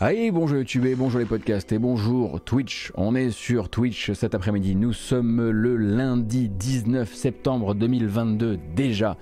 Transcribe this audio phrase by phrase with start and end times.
[0.00, 2.92] Allez, bonjour YouTube et bonjour les podcasts et bonjour Twitch.
[2.94, 4.76] On est sur Twitch cet après-midi.
[4.76, 9.16] Nous sommes le lundi 19 septembre 2022 déjà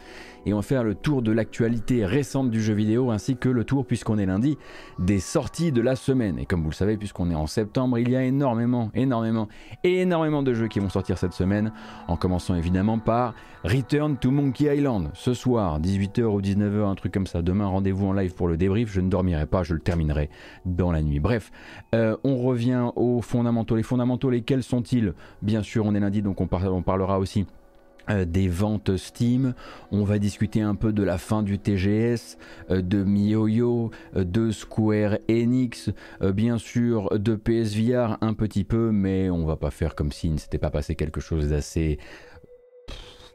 [0.47, 3.65] et on va faire le tour de l'actualité récente du jeu vidéo ainsi que le
[3.65, 4.57] tour, puisqu'on est lundi,
[5.01, 6.39] des sorties de la semaine.
[6.39, 9.49] Et comme vous le savez, puisqu'on est en septembre, il y a énormément, énormément,
[9.83, 11.73] énormément de jeux qui vont sortir cette semaine,
[12.07, 13.35] en commençant évidemment par
[13.65, 17.43] Return to Monkey Island, ce soir, 18h ou 19h, un truc comme ça.
[17.43, 20.31] Demain, rendez-vous en live pour le débrief, je ne dormirai pas, je le terminerai
[20.65, 21.19] dans la nuit.
[21.19, 21.51] Bref,
[21.97, 23.75] euh, on revient aux fondamentaux.
[23.75, 25.15] Les fondamentaux, lesquels sont-ils?
[25.43, 27.47] Bien sûr, on est lundi, donc on parlera aussi
[28.11, 29.55] euh, des ventes Steam,
[29.91, 32.39] on va discuter un peu de la fin du TGS,
[32.71, 39.31] euh, de MiYoYo, euh, de Square Enix, bien sûr de PSVR un petit peu, mais
[39.31, 41.99] on va pas faire comme s'il ne s'était pas passé quelque chose d'assez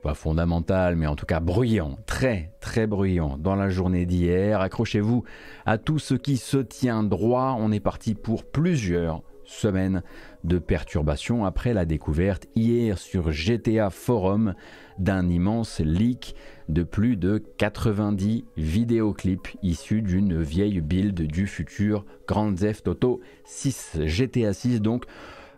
[0.01, 4.59] pas fondamental, mais en tout cas bruyant, très très bruyant dans la journée d'hier.
[4.59, 5.23] Accrochez-vous
[5.65, 7.55] à tout ce qui se tient droit.
[7.59, 10.01] On est parti pour plusieurs semaine
[10.43, 14.55] de perturbations après la découverte hier sur GTA Forum
[14.97, 16.35] d'un immense leak
[16.69, 23.99] de plus de 90 vidéoclips issus d'une vieille build du futur Grand Theft Auto 6
[24.05, 25.05] GTA 6 donc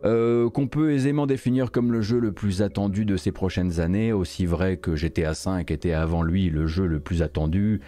[0.06, 4.12] euh, qu'on peut aisément définir comme le jeu le plus attendu de ces prochaines années,
[4.14, 7.82] aussi vrai que GTA V était avant lui le jeu le plus attendu,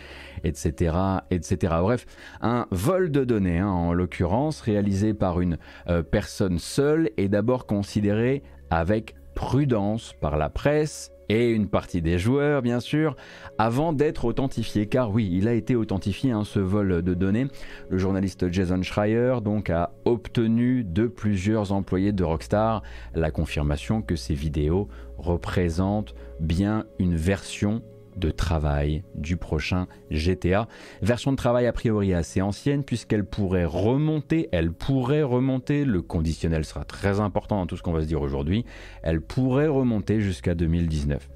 [0.44, 0.96] etc.
[1.32, 1.76] etc.
[1.82, 2.06] Bref,
[2.42, 5.58] un vol de données, hein, en l'occurrence, réalisé par une
[5.90, 12.18] euh, personne seule, est d'abord considéré avec prudence par la presse et une partie des
[12.18, 13.16] joueurs, bien sûr,
[13.58, 14.88] avant d'être authentifié.
[14.88, 17.48] Car oui, il a été authentifié, hein, ce vol de données.
[17.90, 24.16] Le journaliste Jason Schreier donc a obtenu de plusieurs employés de Rockstar la confirmation que
[24.16, 24.88] ces vidéos
[25.18, 27.82] représentent bien une version
[28.16, 30.68] de travail du prochain GTA.
[31.02, 36.66] Version de travail a priori assez ancienne puisqu'elle pourrait remonter, elle pourrait remonter, le conditionnel
[36.66, 38.66] sera très important dans tout ce qu'on va se dire aujourd'hui,
[39.04, 41.30] elle pourrait remonter jusqu'à 2019.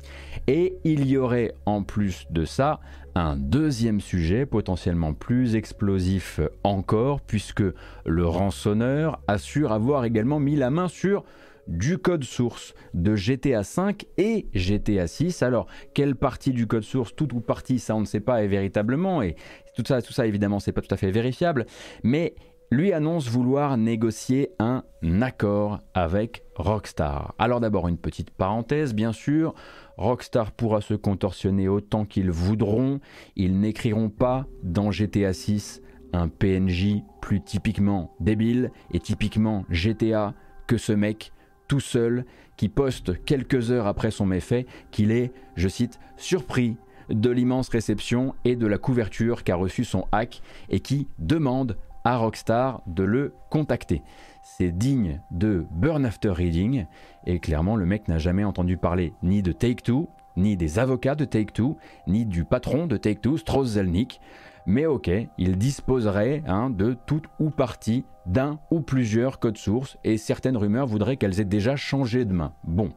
[0.48, 2.80] Et il y aurait en plus de ça
[3.16, 7.64] un deuxième sujet potentiellement plus explosif encore puisque
[8.06, 11.24] le rançonneur assure avoir également mis la main sur
[11.69, 15.44] du code source de GTA 5 et GTA 6.
[15.44, 18.47] Alors, quelle partie du code source, toute ou partie, ça on ne sait pas et
[18.47, 19.35] véritablement, et
[19.75, 21.66] tout ça, tout ça évidemment, c'est pas tout à fait vérifiable,
[22.03, 22.35] mais
[22.72, 24.84] lui annonce vouloir négocier un
[25.22, 27.34] accord avec Rockstar.
[27.40, 29.53] Alors d'abord une petite parenthèse, bien sûr,
[29.97, 33.00] Rockstar pourra se contorsionner autant qu'ils voudront,
[33.36, 35.81] ils n'écriront pas dans GTA 6
[36.13, 40.34] un PNJ plus typiquement débile et typiquement GTA
[40.68, 41.31] que ce mec
[41.69, 42.25] tout seul,
[42.57, 46.75] qui poste quelques heures après son méfait qu'il est, je cite, surpris
[47.09, 52.18] de l'immense réception et de la couverture qu'a reçu son hack et qui demande à
[52.18, 54.02] Rockstar de le contacter.
[54.44, 56.85] C'est digne de Burn After Reading
[57.25, 61.16] et clairement le mec n'a jamais entendu parler ni de Take Two, ni des avocats
[61.16, 64.19] de Take Two, ni du patron de Take Two, Strauss Zelnick
[64.66, 65.09] mais ok,
[65.40, 70.86] il disposerait hein, de toute ou partie d'un ou plusieurs codes sources et certaines rumeurs
[70.86, 72.54] voudraient qu'elles aient déjà changé de main.
[72.64, 72.92] Bon,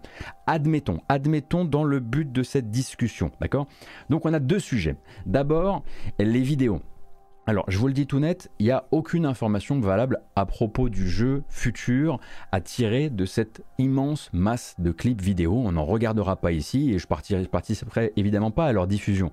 [0.47, 3.67] admettons, admettons dans le but de cette discussion, d'accord?
[4.11, 4.97] Donc on a deux sujets.
[5.25, 5.83] D'abord,
[6.19, 6.81] les vidéos.
[7.45, 10.89] Alors, je vous le dis tout net, il n'y a aucune information valable à propos
[10.89, 12.21] du jeu futur
[12.53, 15.55] à tirer de cette immense masse de clips vidéo.
[15.57, 17.07] On n'en regardera pas ici et je
[17.49, 19.33] participerai évidemment pas à leur diffusion.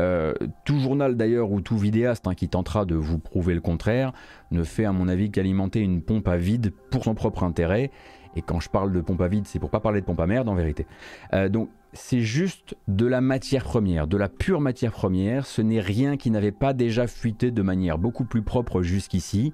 [0.00, 0.32] Euh,
[0.64, 4.12] tout journal d'ailleurs ou tout vidéaste hein, qui tentera de vous prouver le contraire
[4.50, 7.90] ne fait à mon avis qu'alimenter une pompe à vide pour son propre intérêt.
[8.36, 10.26] Et quand je parle de pompe à vide, c'est pour pas parler de pompe à
[10.26, 10.86] merde en vérité.
[11.34, 15.46] Euh, donc c'est juste de la matière première, de la pure matière première.
[15.46, 19.52] Ce n'est rien qui n'avait pas déjà fuité de manière beaucoup plus propre jusqu'ici.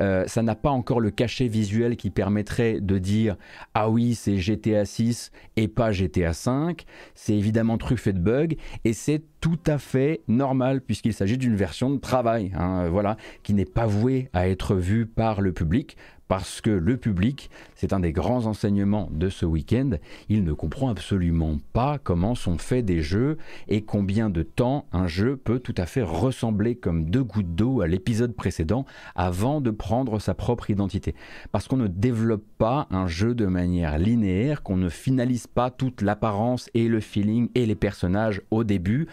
[0.00, 3.36] Euh, ça n'a pas encore le cachet visuel qui permettrait de dire
[3.74, 6.84] ah oui c'est GTA 6 et pas GTA 5.
[7.14, 11.90] C'est évidemment truffé de bugs et c'est tout à fait normal puisqu'il s'agit d'une version
[11.90, 15.96] de travail, hein, voilà, qui n'est pas vouée à être vue par le public
[16.28, 19.90] parce que le public, c'est un des grands enseignements de ce week-end,
[20.28, 23.38] il ne comprend absolument pas comment sont faits des jeux
[23.68, 27.80] et combien de temps un jeu peut tout à fait ressembler comme deux gouttes d'eau
[27.80, 31.14] à l'épisode précédent avant de prendre sa propre identité.
[31.52, 36.02] Parce qu'on ne développe pas un jeu de manière linéaire, qu'on ne finalise pas toute
[36.02, 39.06] l'apparence et le feeling et les personnages au début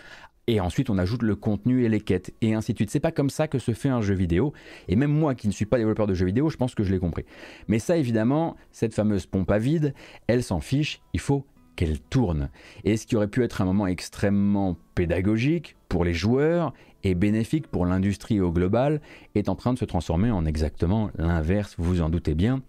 [0.48, 2.90] et ensuite on ajoute le contenu et les quêtes et ainsi de suite.
[2.90, 4.54] C'est pas comme ça que se fait un jeu vidéo
[4.88, 6.92] et même moi qui ne suis pas développeur de jeux vidéo, je pense que je
[6.92, 7.26] l'ai compris.
[7.68, 9.94] Mais ça évidemment, cette fameuse pompe à vide,
[10.28, 11.46] elle s'en fiche, il faut
[11.76, 12.50] qu'elle tourne.
[12.84, 16.74] Et ce qui aurait pu être un moment extrêmement pédagogique pour les joueurs
[17.04, 19.02] et bénéfique pour l'industrie au global
[19.36, 22.62] est en train de se transformer en exactement l'inverse, vous en doutez bien.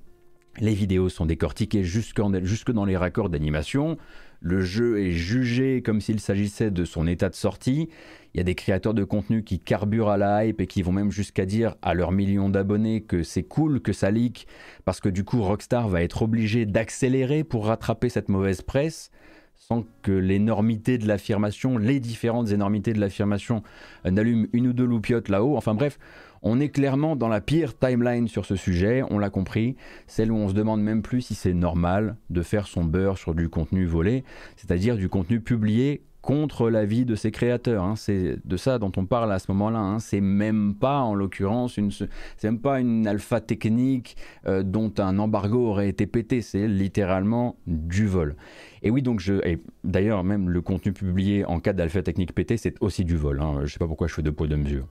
[0.60, 3.98] Les vidéos sont décortiquées jusque dans les raccords d'animation.
[4.46, 7.88] Le jeu est jugé comme s'il s'agissait de son état de sortie.
[8.34, 10.92] Il y a des créateurs de contenu qui carburent à la hype et qui vont
[10.92, 14.46] même jusqu'à dire à leurs millions d'abonnés que c'est cool que ça leak
[14.84, 19.10] parce que du coup Rockstar va être obligé d'accélérer pour rattraper cette mauvaise presse
[19.54, 23.62] sans que l'énormité de l'affirmation, les différentes énormités de l'affirmation
[24.04, 25.56] n'allument une ou deux loupiottes là-haut.
[25.56, 25.98] Enfin bref,
[26.44, 29.76] on est clairement dans la pire timeline sur ce sujet, on l'a compris,
[30.06, 33.34] celle où on se demande même plus si c'est normal de faire son beurre sur
[33.34, 34.24] du contenu volé,
[34.56, 37.84] c'est-à-dire du contenu publié contre l'avis de ses créateurs.
[37.84, 37.96] Hein.
[37.96, 39.78] C'est de ça dont on parle à ce moment-là.
[39.78, 39.98] Hein.
[39.98, 42.08] C'est même pas, en l'occurrence, une, c'est
[42.44, 44.16] même pas une alpha technique
[44.46, 46.40] euh, dont un embargo aurait été pété.
[46.40, 48.36] C'est littéralement du vol.
[48.82, 49.56] Et oui, donc je.
[49.82, 53.40] D'ailleurs, même le contenu publié en cas d'alpha technique pété, c'est aussi du vol.
[53.40, 53.60] Hein.
[53.64, 54.88] Je sais pas pourquoi je fais deux poids deux mesures.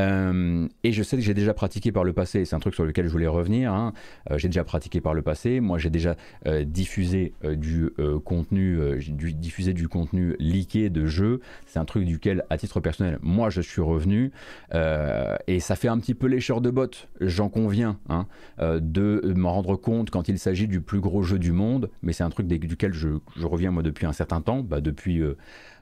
[0.00, 2.84] Euh, et je sais que j'ai déjà pratiqué par le passé, c'est un truc sur
[2.84, 3.92] lequel je voulais revenir, hein.
[4.30, 6.16] euh, j'ai déjà pratiqué par le passé, moi j'ai déjà
[6.46, 7.90] euh, diffusé du
[8.24, 13.18] contenu, du, diffusé du contenu leaké de jeux, c'est un truc duquel à titre personnel,
[13.22, 14.32] moi je suis revenu,
[14.72, 18.26] et ça fait un petit peu lécheur de bottes, j'en conviens, hein,
[18.58, 22.24] de m'en rendre compte quand il s'agit du plus gros jeu du monde, mais c'est
[22.24, 25.22] un truc duquel je, je, reviens moi depuis un certain temps, bah, depuis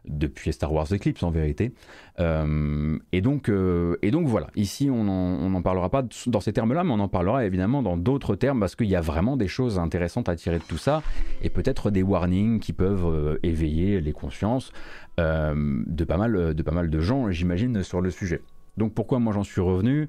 [0.09, 1.73] depuis Star Wars Eclipse en vérité.
[2.21, 6.85] Euh, et, donc, euh, et donc voilà, ici on n'en parlera pas dans ces termes-là,
[6.85, 9.79] mais on en parlera évidemment dans d'autres termes parce qu'il y a vraiment des choses
[9.79, 11.03] intéressantes à tirer de tout ça
[11.43, 14.73] et peut-être des warnings qui peuvent euh, éveiller les consciences
[15.19, 18.41] de, pas mal, de pas mal de gens, j'imagine, sur le sujet.
[18.77, 20.09] Donc pourquoi moi j'en suis revenu?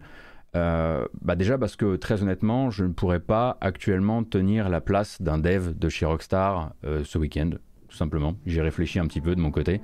[0.53, 5.39] Bah déjà parce que très honnêtement, je ne pourrais pas actuellement tenir la place d'un
[5.39, 7.49] dev de chez Rockstar ce week-end
[7.89, 8.35] tout simplement.
[8.45, 9.81] J'ai réfléchi un petit peu de mon côté.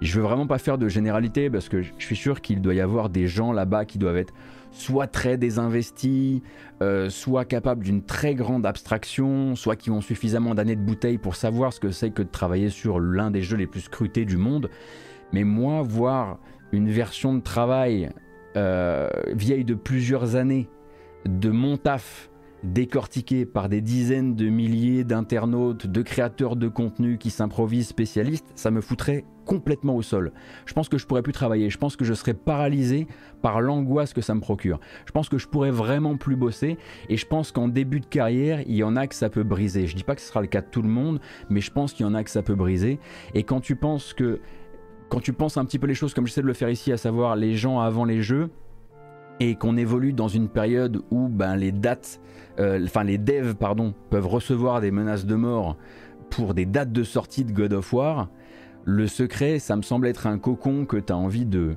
[0.00, 2.80] Je veux vraiment pas faire de généralité parce que je suis sûr qu'il doit y
[2.80, 4.34] avoir des gens là-bas qui doivent être
[4.72, 6.42] soit très désinvestis,
[6.82, 11.36] euh, soit capables d'une très grande abstraction, soit qui ont suffisamment d'années de bouteille pour
[11.36, 14.38] savoir ce que c'est que de travailler sur l'un des jeux les plus scrutés du
[14.38, 14.70] monde.
[15.32, 16.40] Mais moi, voir
[16.72, 18.10] une version de travail
[18.56, 20.68] euh, vieille de plusieurs années
[21.26, 22.28] de mon taf
[22.62, 28.70] décortiqué par des dizaines de milliers d'internautes, de créateurs de contenu qui s'improvisent spécialistes, ça
[28.70, 30.32] me foutrait complètement au sol.
[30.66, 33.08] Je pense que je pourrais plus travailler, je pense que je serais paralysé
[33.42, 34.78] par l'angoisse que ça me procure.
[35.06, 36.78] Je pense que je pourrais vraiment plus bosser
[37.08, 39.86] et je pense qu'en début de carrière, il y en a que ça peut briser.
[39.86, 41.20] Je dis pas que ce sera le cas de tout le monde,
[41.50, 43.00] mais je pense qu'il y en a que ça peut briser
[43.34, 44.40] et quand tu penses que
[45.08, 46.96] quand tu penses un petit peu les choses comme j'essaie de le faire ici, à
[46.96, 48.48] savoir les gens avant les jeux,
[49.40, 52.20] et qu'on évolue dans une période où ben, les dates,
[52.60, 55.76] euh, enfin les devs pardon, peuvent recevoir des menaces de mort
[56.30, 58.28] pour des dates de sortie de God of War,
[58.84, 61.76] le secret, ça me semble être un cocon que tu as envie de,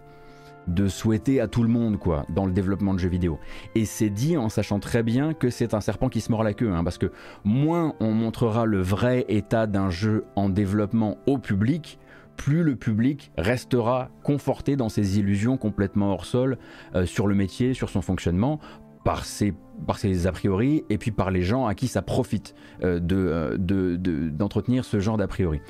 [0.68, 3.40] de souhaiter à tout le monde quoi dans le développement de jeux vidéo.
[3.76, 6.54] Et c'est dit en sachant très bien que c'est un serpent qui se mord la
[6.54, 7.12] queue, hein, parce que
[7.44, 12.00] moins on montrera le vrai état d'un jeu en développement au public,
[12.36, 16.58] plus le public restera conforté dans ses illusions complètement hors sol
[16.96, 18.60] euh, sur le métier, sur son fonctionnement,
[19.04, 19.54] par ses,
[19.86, 24.30] par a priori et puis par les gens à qui ça profite euh, euh, de,
[24.30, 25.62] d'entretenir ce genre d'a priori.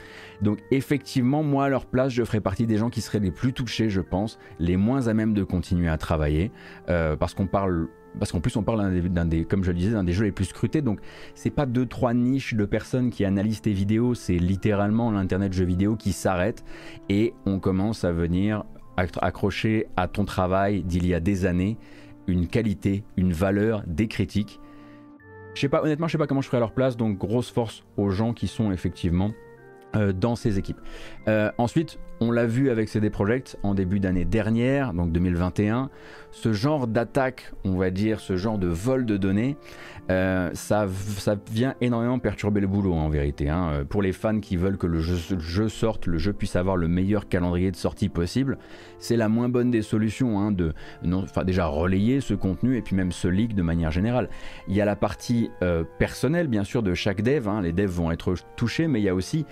[0.41, 3.51] Donc effectivement, moi à leur place, je ferais partie des gens qui seraient les plus
[3.51, 6.51] touchés, je pense, les moins à même de continuer à travailler,
[6.87, 10.03] parce qu'on parle parce qu'en plus on parle d'un des, comme je le disais, d'un
[10.03, 10.99] des jeux les plus scrutés, donc
[11.33, 15.65] c'est pas deux trois niches de personnes qui analysent tes vidéos, c'est littéralement l'internet jeux
[15.65, 16.63] vidéo qui s'arrête
[17.09, 18.63] et on commence à venir
[18.97, 21.77] accrocher à ton travail d'il y a des années
[22.27, 24.59] une qualité, une valeur, des critiques.
[25.53, 27.49] Je sais pas, honnêtement, je sais pas comment je ferais à leur place, donc grosse
[27.49, 29.31] force aux gens qui sont effectivement
[29.95, 30.79] euh, dans ces équipes.
[31.27, 35.89] Euh, ensuite, on l'a vu avec CD Projekt en début d'année dernière, donc 2021,
[36.31, 39.57] ce genre d'attaque, on va dire, ce genre de vol de données,
[40.11, 43.49] euh, ça, ça vient énormément perturber le boulot en vérité.
[43.49, 43.69] Hein.
[43.71, 46.87] Euh, pour les fans qui veulent que le jeu, sorte, le jeu puisse avoir le
[46.87, 48.57] meilleur calendrier de sortie possible,
[48.99, 50.73] c'est la moins bonne des solutions hein, de
[51.11, 54.29] enfin, déjà relayer ce contenu et puis même ce leak de manière générale.
[54.67, 57.61] Il y a la partie euh, personnelle bien sûr de chaque dev, hein.
[57.61, 59.45] les devs vont être touchés, mais il y a aussi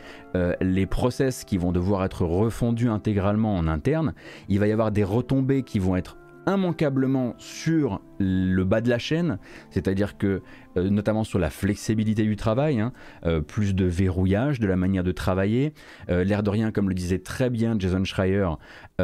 [0.62, 4.14] les process qui vont devoir être refondus intégralement en interne.
[4.48, 9.00] Il va y avoir des retombées qui vont être immanquablement sur le bas de la
[9.00, 10.42] chaîne, c'est-à-dire que
[10.76, 12.92] euh, notamment sur la flexibilité du travail, hein,
[13.26, 15.74] euh, plus de verrouillage de la manière de travailler,
[16.10, 18.50] euh, l'air de rien comme le disait très bien Jason Schreier,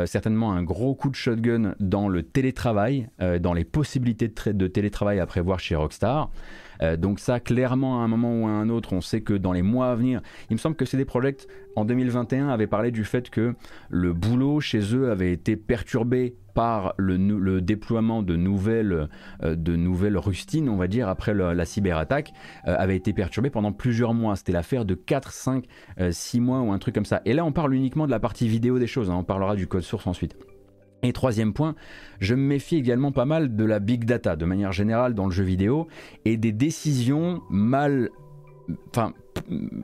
[0.05, 3.09] certainement un gros coup de shotgun dans le télétravail,
[3.41, 6.29] dans les possibilités de, télétravail à prévoir chez Rockstar.
[6.97, 9.61] Donc ça, clairement, à un moment ou à un autre, on sait que dans les
[9.61, 13.29] mois à venir, il me semble que CD Projekt en 2021 avait parlé du fait
[13.29, 13.53] que
[13.89, 19.07] le boulot chez eux avait été perturbé par le, déploiement de nouvelles,
[19.43, 22.33] euh, de nouvelles rustines, on va dire, après la cyberattaque,
[22.67, 24.35] euh, avait été perturbé pendant plusieurs mois.
[24.35, 25.65] C'était l'affaire de 4, 5,
[26.11, 27.21] 6 mois ou un truc comme ça.
[27.25, 29.09] Et là, on parle uniquement de la partie vidéo des choses.
[29.09, 29.15] Hein.
[29.15, 30.35] On parlera du code source ensuite.
[31.03, 31.75] Et troisième point,
[32.19, 35.31] je me méfie également pas mal de la big data de manière générale dans le
[35.31, 35.87] jeu vidéo
[36.25, 38.09] et des décisions mal
[38.89, 39.13] enfin,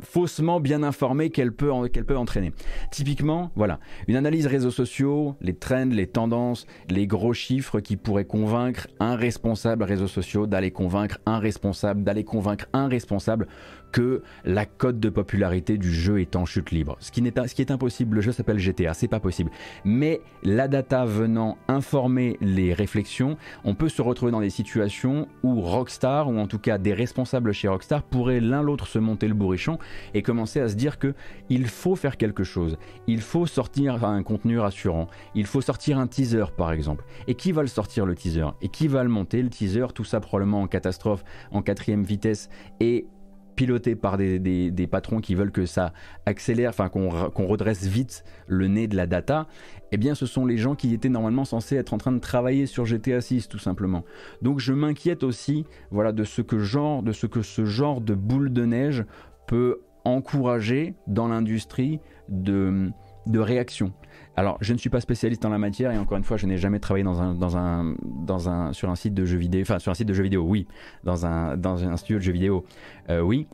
[0.01, 2.53] faussement bien informée qu'elle peut, peut entraîner.
[2.91, 8.25] Typiquement, voilà, une analyse réseaux sociaux, les trends, les tendances, les gros chiffres qui pourraient
[8.25, 13.47] convaincre un responsable réseaux sociaux d'aller convaincre un responsable, d'aller convaincre un responsable
[13.95, 16.97] que la cote de popularité du jeu est en chute libre.
[16.99, 19.51] Ce qui, ce qui est impossible, le jeu s'appelle GTA, c'est pas possible.
[19.85, 25.61] Mais la data venant informer les réflexions, on peut se retrouver dans des situations où
[25.61, 29.33] Rockstar, ou en tout cas des responsables chez Rockstar, pourraient l'un l'autre se monter le
[29.35, 29.77] bourrichon
[30.13, 31.13] et commencer à se dire que
[31.49, 32.77] il faut faire quelque chose,
[33.07, 37.05] il faut sortir un contenu rassurant, il faut sortir un teaser par exemple.
[37.27, 38.47] Et qui va le sortir le teaser?
[38.61, 39.87] Et qui va le monter le teaser?
[39.93, 42.49] Tout ça probablement en catastrophe, en quatrième vitesse.
[42.79, 43.07] Et
[43.55, 45.93] piloté par des, patrons qui veulent que ça
[46.25, 49.47] accélère, enfin qu'on redresse vite le nez de la data,
[49.91, 52.65] eh bien ce sont les gens qui étaient normalement censés être en train de travailler
[52.65, 54.03] sur GTA 6 tout simplement.
[54.41, 59.05] Donc je m'inquiète aussi voilà, de, ce que ce genre de boule de neige
[59.47, 62.91] peut encourager dans l'industrie de,
[63.27, 63.93] de réaction.
[64.37, 66.57] Alors, je ne suis pas spécialiste en la matière et encore une fois, je n'ai
[66.57, 70.43] jamais travaillé sur un site de jeux vidéo, enfin sur un site de jeux vidéo,
[70.43, 70.67] oui,
[71.03, 72.65] dans un, studio de jeux vidéo,
[73.09, 73.47] euh, oui.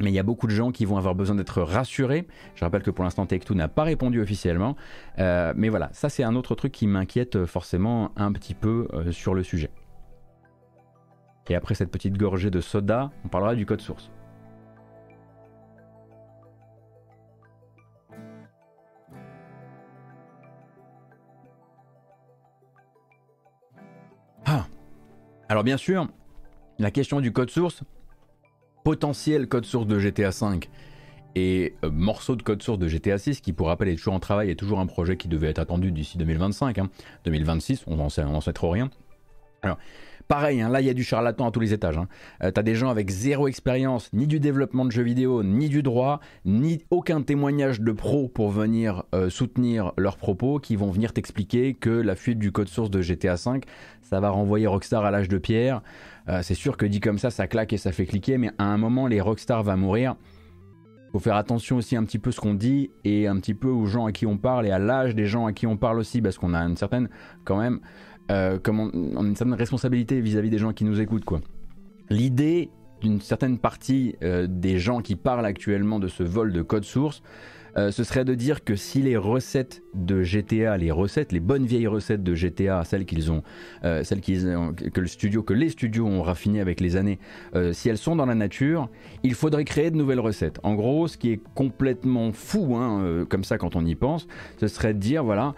[0.00, 2.26] Mais il y a beaucoup de gens qui vont avoir besoin d'être rassurés.
[2.56, 4.76] Je rappelle que pour l'instant, Take-Two n'a pas répondu officiellement.
[5.20, 9.12] Euh, mais voilà, ça c'est un autre truc qui m'inquiète forcément un petit peu euh,
[9.12, 9.70] sur le sujet.
[11.48, 14.10] Et après cette petite gorgée de soda, on parlera du code source.
[25.48, 26.08] Alors bien sûr,
[26.78, 27.82] la question du code source,
[28.82, 30.60] potentiel code source de GTA V
[31.34, 34.20] et euh, morceau de code source de GTA 6 qui pour rappel est toujours en
[34.20, 36.78] travail et toujours un projet qui devait être attendu d'ici 2025,
[37.24, 37.84] 2026, hein.
[37.88, 38.90] on n'en sait, sait trop rien.
[39.62, 39.78] Alors,
[40.28, 41.98] Pareil, hein, là il y a du charlatan à tous les étages.
[41.98, 42.08] Hein.
[42.42, 45.82] Euh, t'as des gens avec zéro expérience, ni du développement de jeux vidéo, ni du
[45.82, 51.12] droit, ni aucun témoignage de pro pour venir euh, soutenir leurs propos, qui vont venir
[51.12, 53.60] t'expliquer que la fuite du code source de GTA V,
[54.02, 55.82] ça va renvoyer Rockstar à l'âge de pierre.
[56.28, 58.64] Euh, c'est sûr que dit comme ça, ça claque et ça fait cliquer, mais à
[58.64, 60.16] un moment, les Rockstar va mourir.
[61.12, 63.86] Faut faire attention aussi un petit peu ce qu'on dit et un petit peu aux
[63.86, 66.20] gens à qui on parle et à l'âge des gens à qui on parle aussi,
[66.20, 67.08] parce qu'on a une certaine,
[67.44, 67.78] quand même,
[68.30, 71.24] euh, comme on, a une certaine responsabilité vis-à-vis des gens qui nous écoutent.
[71.24, 71.40] quoi.
[72.10, 72.70] L'idée
[73.02, 77.22] d'une certaine partie euh, des gens qui parlent actuellement de ce vol de code source,
[77.76, 81.66] euh, ce serait de dire que si les recettes de GTA, les recettes, les bonnes
[81.66, 83.42] vieilles recettes de GTA, celles qu'ils ont,
[83.82, 84.44] celles qu'ils
[84.92, 87.18] que le studio, que les studios ont raffinées avec les années,
[87.72, 88.88] si elles sont dans la nature,
[89.24, 90.60] il faudrait créer de nouvelles recettes.
[90.62, 94.28] En gros, ce qui est complètement fou, hein, comme ça quand on y pense,
[94.60, 95.54] ce serait de dire voilà,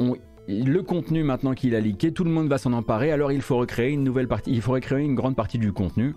[0.00, 0.16] on,
[0.48, 3.56] le contenu maintenant qu'il a leaké, tout le monde va s'en emparer, alors il faut
[3.56, 6.14] recréer une nouvelle partie, il faut recréer une grande partie du contenu.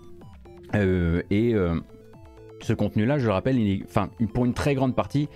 [0.74, 1.78] Euh, et euh,
[2.60, 5.28] ce contenu-là, je le rappelle, enfin, pour une très grande partie,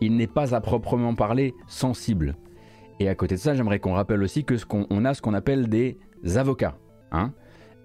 [0.00, 2.36] il n'est pas à proprement parler sensible.
[3.00, 5.34] Et à côté de ça, j'aimerais qu'on rappelle aussi que ce qu'on a ce qu'on
[5.34, 5.98] appelle des
[6.36, 6.76] avocats.
[7.12, 7.32] Hein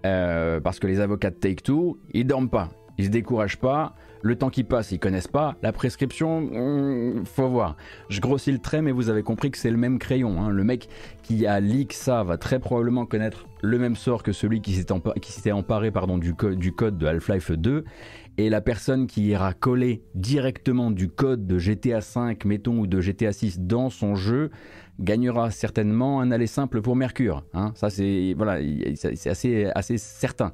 [0.05, 4.35] euh, parce que les avocats de Take-Two, ils dorment pas, ils se découragent pas, le
[4.35, 5.55] temps qui passe, ils connaissent pas.
[5.61, 7.75] La prescription, hmm, faut voir.
[8.09, 10.41] Je grossis le trait, mais vous avez compris que c'est le même crayon.
[10.41, 10.49] Hein.
[10.49, 10.87] Le mec
[11.23, 15.51] qui a leak ça va très probablement connaître le même sort que celui qui s'était
[15.51, 17.83] emparé pardon, du, code de Half-Life 2.
[18.37, 22.99] Et la personne qui ira coller directement du code de GTA 5, mettons, ou de
[23.01, 24.51] GTA 6 dans son jeu,
[24.99, 27.43] gagnera certainement un aller simple pour Mercure.
[27.53, 27.71] Hein.
[27.75, 28.59] Ça, c'est voilà,
[29.25, 30.53] assez, assez certain.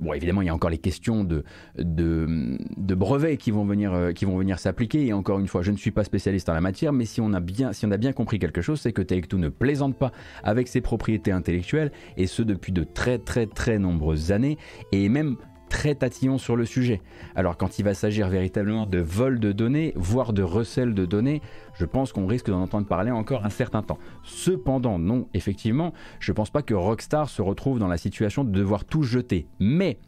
[0.00, 1.44] Bon, évidemment, il y a encore les questions de,
[1.76, 5.06] de, brevets qui vont venir, euh, qui vont venir s'appliquer.
[5.06, 7.32] Et encore une fois, je ne suis pas spécialiste en la matière, mais si on
[7.32, 10.12] a bien, si on a bien compris quelque chose, c'est que Take-Two ne plaisante pas
[10.44, 14.56] avec ses propriétés intellectuelles, et ce depuis de très très très nombreuses années,
[14.92, 15.36] et même
[15.68, 17.00] très tatillon sur le sujet.
[17.34, 21.42] Alors quand il va s'agir véritablement de vol de données, voire de recel de données,
[21.74, 23.98] je pense qu'on risque d'en entendre parler encore un certain temps.
[24.22, 28.84] Cependant, non, effectivement, je pense pas que Rockstar se retrouve dans la situation de devoir
[28.84, 29.46] tout jeter.
[29.60, 29.98] Mais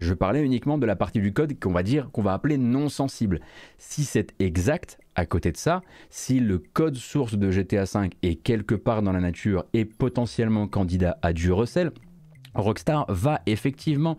[0.00, 2.88] je parlais uniquement de la partie du code qu'on va dire, qu'on va appeler non
[2.88, 3.40] sensible.
[3.76, 8.36] Si c'est exact, à côté de ça, si le code source de GTA V est
[8.36, 11.92] quelque part dans la nature et potentiellement candidat à du recel,
[12.54, 14.16] Rockstar va effectivement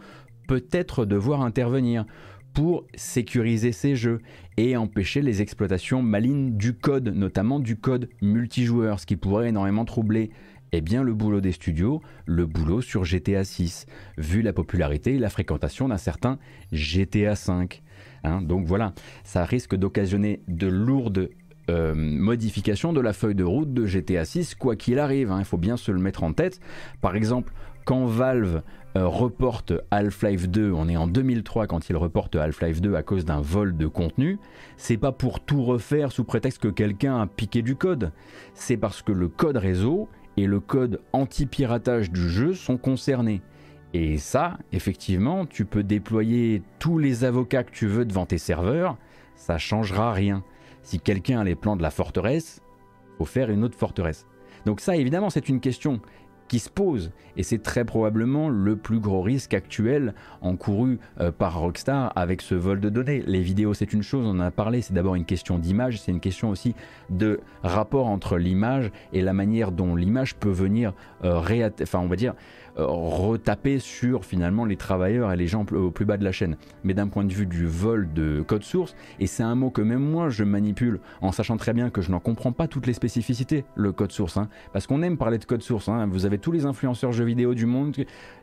[0.51, 2.03] peut-être devoir intervenir
[2.51, 4.20] pour sécuriser ces jeux
[4.58, 9.86] et empêcher les exploitations malignes du code, notamment du code multijoueur, ce qui pourrait énormément
[9.86, 10.29] troubler
[10.74, 13.86] eh bien, le boulot des studios, le boulot sur GTA 6,
[14.17, 16.38] vu la popularité et la fréquentation d'un certain
[16.74, 17.81] GTA 5.
[18.25, 18.41] Hein.
[18.41, 18.93] donc voilà,
[19.24, 21.29] ça risque d'occasionner de lourdes
[21.70, 25.31] euh, modifications de la feuille de route de GTA 6, quoi qu'il arrive.
[25.31, 25.39] Hein.
[25.39, 26.60] il faut bien se le mettre en tête.
[27.00, 27.53] Par exemple,
[27.86, 28.63] quand Valve
[28.95, 33.41] reporte Half-Life 2, on est en 2003 quand il reporte Half-Life 2 à cause d'un
[33.41, 34.38] vol de contenu,
[34.77, 38.12] c'est pas pour tout refaire sous prétexte que quelqu'un a piqué du code.
[38.53, 43.41] C'est parce que le code réseau et le code anti-piratage du jeu sont concernés.
[43.93, 48.98] Et ça, effectivement, tu peux déployer tous les avocats que tu veux devant tes serveurs,
[49.36, 50.43] ça changera rien.
[50.83, 52.62] Si quelqu'un a les plans de la forteresse,
[53.17, 54.25] faut faire une autre forteresse.
[54.65, 56.01] Donc ça, évidemment, c'est une question
[56.51, 57.12] qui se pose.
[57.38, 62.55] Et c'est très probablement le plus gros risque actuel encouru euh, par Rockstar avec ce
[62.55, 63.24] vol de données.
[63.25, 66.12] Les vidéos, c'est une chose, on en a parlé, c'est d'abord une question d'image, c'est
[66.12, 66.75] une question aussi
[67.10, 70.91] de rapport entre l'image et la manière dont l'image peut venir
[71.24, 72.34] euh, enfin on va dire
[72.78, 76.58] retaper sur finalement les travailleurs et les gens au plus bas de la chaîne.
[76.84, 79.82] Mais d'un point de vue du vol de code source, et c'est un mot que
[79.82, 82.94] même moi je manipule en sachant très bien que je n'en comprends pas toutes les
[82.94, 84.50] spécificités, le code source, hein.
[84.74, 85.90] parce qu'on aime parler de code source.
[85.90, 86.08] Hein.
[86.12, 87.96] Vous avez tous les influenceurs jeux vidéo du monde,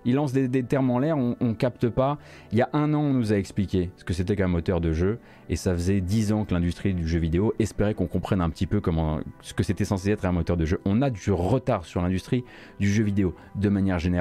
[0.05, 2.19] ils lancent des, termes en l'air, on, on, capte pas.
[2.53, 4.93] Il y a un an, on nous a expliqué ce que c'était qu'un moteur de
[4.93, 5.19] jeu,
[5.49, 8.67] et ça faisait dix ans que l'industrie du jeu vidéo espérait qu'on comprenne un petit
[8.67, 10.81] peu comment ce que c'était censé être un moteur de jeu.
[10.85, 12.45] On a du retard sur l'industrie
[12.79, 14.18] du jeu vidéo de manière générale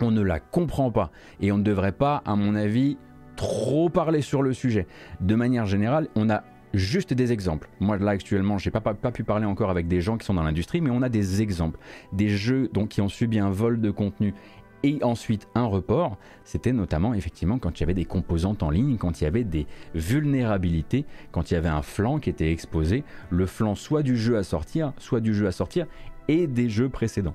[0.00, 1.10] on ne la comprend pas
[1.40, 2.96] et on ne devrait pas, à mon avis,
[3.36, 4.86] trop parler sur le sujet.
[5.20, 6.42] De manière générale, on a
[6.74, 7.68] juste des exemples.
[7.80, 10.34] Moi là actuellement, j'ai pas, pas, pas pu parler encore avec des gens qui sont
[10.34, 11.78] dans l'industrie, mais on a des exemples,
[12.12, 14.34] des jeux donc qui ont subi un vol de contenu
[14.82, 18.96] et ensuite un report, c'était notamment effectivement quand il y avait des composantes en ligne,
[18.96, 23.02] quand il y avait des vulnérabilités, quand il y avait un flanc qui était exposé,
[23.30, 25.86] le flanc soit du jeu à sortir, soit du jeu à sortir
[26.28, 27.34] et des jeux précédents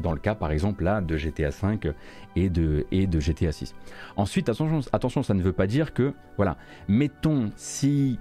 [0.00, 1.88] dans le cas par exemple là de GTA 5
[2.36, 3.74] et de, et de GTA 6.
[4.16, 6.56] Ensuite, attention, ça ne veut pas dire que, voilà,
[6.86, 8.18] mettons si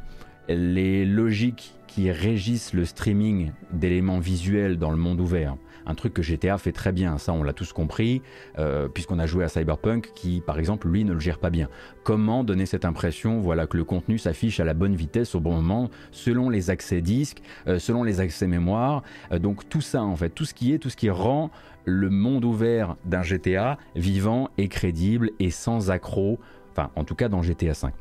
[0.47, 5.57] les logiques qui régissent le streaming d'éléments visuels dans le monde ouvert
[5.88, 8.21] un truc que GTA fait très bien, ça on l'a tous compris,
[8.60, 11.69] euh, puisqu'on a joué à Cyberpunk qui par exemple lui ne le gère pas bien.
[12.04, 15.54] Comment donner cette impression voilà, que le contenu s'affiche à la bonne vitesse au bon
[15.54, 20.15] moment, selon les accès disques, euh, selon les accès mémoire, euh, donc tout ça en
[20.15, 21.50] fait, tout ce qui est, tout ce qui rend
[21.86, 26.39] le monde ouvert d'un GTA vivant et crédible et sans accroc,
[26.71, 27.93] enfin en tout cas dans GTA 5.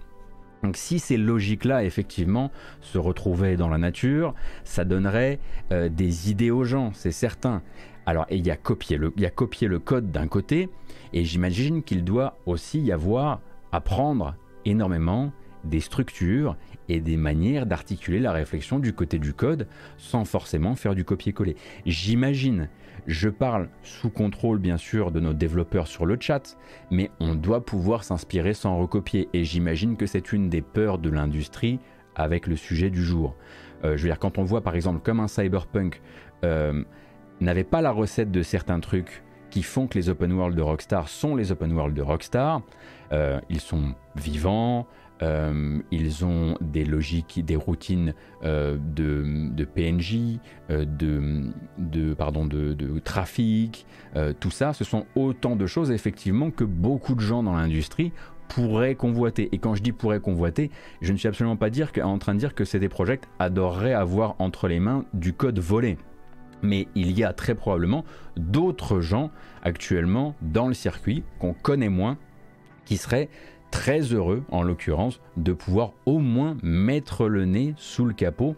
[0.66, 2.50] Donc si ces logiques-là, effectivement,
[2.80, 5.38] se retrouvaient dans la nature, ça donnerait
[5.70, 7.62] euh, des idées aux gens, c'est certain.
[8.04, 10.68] Alors, il y, a copié le, le code d'un côté,
[11.12, 15.30] et j'imagine qu'il doit aussi y avoir, apprendre énormément
[15.62, 16.56] des structures
[16.88, 21.54] et des manières d'articuler la réflexion du côté du code sans forcément faire du copier-coller.
[21.84, 22.68] J'imagine,
[23.06, 26.56] je parle sous contrôle bien sûr de nos développeurs sur le chat,
[26.90, 31.10] mais on doit pouvoir s'inspirer sans recopier et j'imagine que c'est une des peurs de
[31.10, 31.78] l'industrie
[32.14, 33.34] avec le sujet du jour.
[33.84, 36.00] Euh, je veux dire, quand on voit par exemple comme un cyberpunk
[36.44, 36.82] euh,
[37.40, 41.08] n'avait pas la recette de certains trucs qui font que les open world de Rockstar
[41.08, 42.62] sont les open world de Rockstar,
[43.12, 44.86] euh, ils sont vivants,
[45.22, 50.38] euh, ils ont des logiques, des routines euh, de, PNJ,
[50.70, 53.86] euh, de, pardon, de, trafic,
[54.40, 58.12] tout ça, ce sont autant de choses effectivement que beaucoup de gens dans l'industrie
[58.48, 59.48] pourraient convoiter.
[59.52, 60.70] Et quand je dis pourraient convoiter,
[61.02, 61.68] je ne suis absolument pas
[62.02, 65.98] en train de dire que CD Projekt adorerait avoir entre les mains du code volé.
[66.62, 68.04] Mais il y a très probablement
[68.36, 69.30] d'autres gens
[69.62, 72.16] actuellement dans le circuit qu'on connaît moins
[72.86, 73.28] qui seraient
[73.70, 78.56] très heureux, en l'occurrence, de pouvoir au moins mettre le nez sous le capot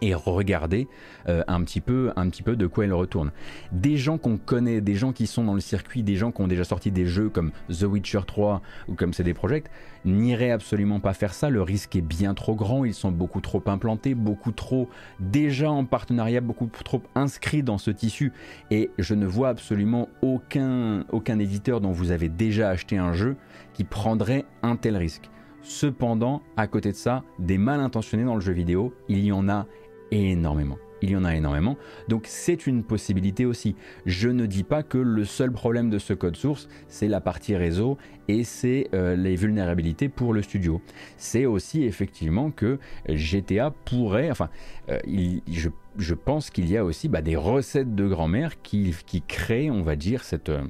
[0.00, 0.88] et regarder
[1.28, 3.30] euh, un, petit peu, un petit peu de quoi il retourne.
[3.72, 6.48] Des gens qu'on connaît, des gens qui sont dans le circuit, des gens qui ont
[6.48, 9.70] déjà sorti des jeux comme The Witcher 3 ou comme CD Projekt,
[10.04, 11.50] n'iraient absolument pas faire ça.
[11.50, 14.88] Le risque est bien trop grand, ils sont beaucoup trop implantés, beaucoup trop
[15.20, 18.32] déjà en partenariat, beaucoup trop inscrits dans ce tissu.
[18.70, 23.36] Et je ne vois absolument aucun, aucun éditeur dont vous avez déjà acheté un jeu
[23.74, 25.30] qui prendrait un tel risque.
[25.62, 29.48] Cependant, à côté de ça, des mal intentionnés dans le jeu vidéo, il y en
[29.48, 29.66] a
[30.10, 30.78] énormément.
[31.00, 31.76] Il y en a énormément.
[32.08, 33.76] Donc c'est une possibilité aussi.
[34.06, 37.56] Je ne dis pas que le seul problème de ce code source, c'est la partie
[37.56, 40.82] réseau et c'est euh, les vulnérabilités pour le studio.
[41.16, 44.50] C'est aussi effectivement que GTA pourrait, enfin,
[44.88, 44.98] euh,
[45.46, 48.94] je, pense qu'il y a aussi bah, des recettes de grand-mère qui,
[49.26, 50.48] créent, on va dire, cette...
[50.48, 50.64] Euh,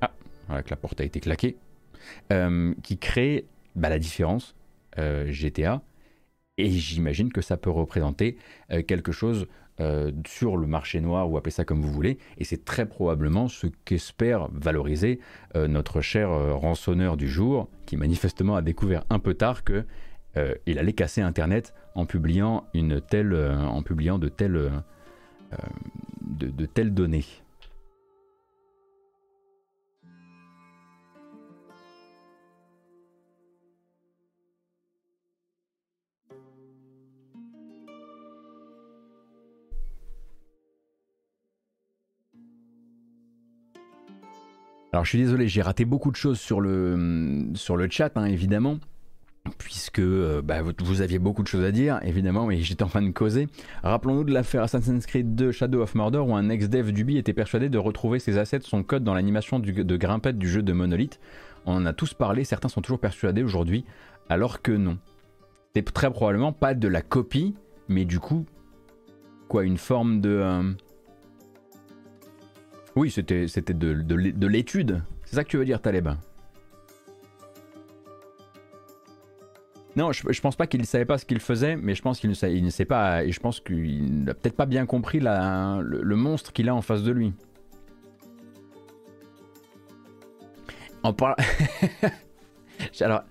[0.00, 0.12] ah,
[0.48, 1.56] voilà, que la porte a été claquée,
[2.82, 4.54] qui crée bah, la différence
[4.96, 5.82] GTA.
[6.56, 8.36] Et j'imagine que ça peut représenter
[8.86, 9.46] quelque chose
[10.26, 12.18] sur le marché noir, ou appelez ça comme vous voulez.
[12.38, 15.18] Et c'est très probablement ce qu'espère valoriser
[15.54, 19.84] notre cher rançonneur du jour, qui manifestement a découvert un peu tard que
[20.66, 24.70] il allait casser Internet en publiant une telle, en publiant de telles,
[26.22, 27.24] de telles données.
[44.94, 48.26] Alors je suis désolé, j'ai raté beaucoup de choses sur le, sur le chat, hein,
[48.26, 48.78] évidemment,
[49.58, 53.02] puisque euh, bah, vous, aviez beaucoup de choses à dire, évidemment, mais j'étais en train
[53.02, 53.48] de causer.
[53.82, 57.68] Rappelons-nous de l'affaire Assassin's Creed 2 Shadow of Murder, où un ex-dev d'Ubi était persuadé
[57.68, 61.18] de retrouver ses assets, son code dans l'animation de grimpette du jeu de Monolith.
[61.66, 63.84] On en a tous parlé, certains sont toujours persuadés aujourd'hui,
[64.28, 64.98] alors que non.
[65.74, 67.56] C'est très probablement pas de la copie,
[67.88, 68.46] mais du coup,
[69.48, 70.30] quoi, une forme de...
[70.30, 70.72] Euh,
[72.96, 75.02] oui, c'était de, de, l'étude.
[75.24, 76.10] C'est ça que tu veux dire, Taleb?
[79.96, 82.30] Non, je, pense pas qu'il ne savait pas ce qu'il faisait, mais je pense qu'il
[82.30, 86.52] ne, ne, sait pas, et je pense qu'il n'a peut-être pas bien compris le, monstre
[86.52, 87.32] qu'il a en face de lui.
[91.02, 91.36] En parlant.
[93.00, 93.22] Alors,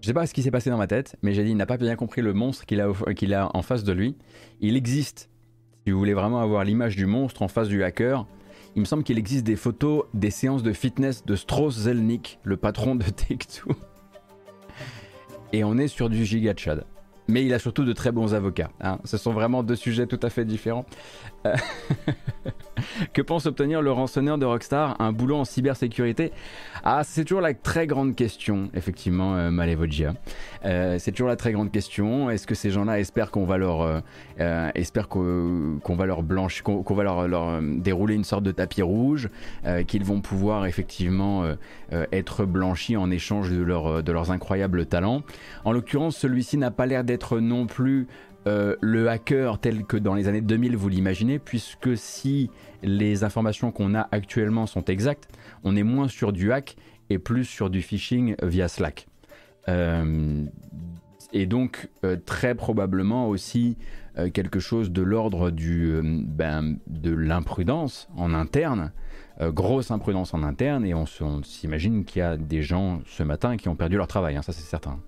[0.00, 1.66] je sais pas ce qui s'est passé dans ma tête, mais j'ai dit il n'a
[1.66, 4.16] pas bien compris le monstre qu'il a, qu'il a en face de lui.
[4.60, 5.28] Il existe,
[5.84, 8.26] si vous voulez vraiment avoir l'image du monstre en face du hacker,
[8.78, 12.56] il me semble qu'il existe des photos des séances de fitness de Strauss Zelnick, le
[12.56, 13.72] patron de Take-Two.
[15.52, 16.84] Et on est sur du giga Chad.
[17.26, 18.70] Mais il a surtout de très bons avocats.
[18.80, 19.00] Hein.
[19.02, 20.86] Ce sont vraiment deux sujets tout à fait différents.
[23.12, 26.32] Que pense obtenir le rançonneur de Rockstar Un boulot en cybersécurité?
[26.84, 29.50] Ah, c'est toujours la très grande question, effectivement, euh,
[30.64, 32.30] euh, c'est toujours la très grande question.
[32.30, 34.00] Est-ce que ces gens-là espèrent qu'on va leur, euh,
[34.40, 39.28] euh espèrent qu'on, va leur blanchir, qu'on, va leur, dérouler une sorte de tapis rouge,
[39.86, 41.44] qu'ils vont pouvoir effectivement
[42.12, 45.22] être blanchis en échange de, leur, de leurs incroyables talents?
[45.64, 48.06] En l'occurrence, celui-ci n'a pas l'air d'être non plus
[48.48, 52.50] euh, le hacker tel que dans les années 2000 vous l'imaginez, puisque si
[52.82, 55.28] les informations qu'on a actuellement sont exactes,
[55.64, 56.76] on est moins sur du hack
[57.10, 59.06] et plus sur du phishing via Slack.
[59.68, 60.46] Euh,
[61.34, 63.76] et donc euh, très probablement aussi
[64.34, 68.90] quelque chose de l'ordre ben, de l'imprudence en interne,
[69.40, 71.06] grosse imprudence en interne, et on,
[71.44, 74.52] s'imagine qu'il y a des gens ce matin qui ont perdu leur travail, hein, ça
[74.52, 74.98] c'est certain.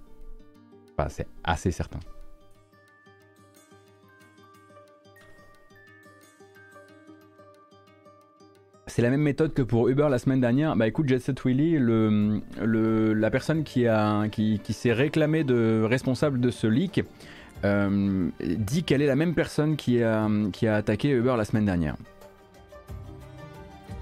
[0.96, 1.98] Enfin, c'est assez certain.
[8.90, 10.74] C'est la même méthode que pour Uber la semaine dernière.
[10.74, 16.40] Bah écoute, Jet Set Willy, le, la personne qui, a, qui, s'est réclamée de responsable
[16.40, 17.04] de ce leak,
[17.64, 21.66] euh, dit qu'elle est la même personne qui a, qui a attaqué Uber la semaine
[21.66, 21.94] dernière.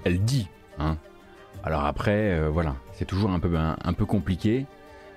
[0.05, 0.49] Elle dit,
[0.79, 0.97] hein.
[1.63, 4.65] Alors après, euh, voilà, c'est toujours un peu, un, peu compliqué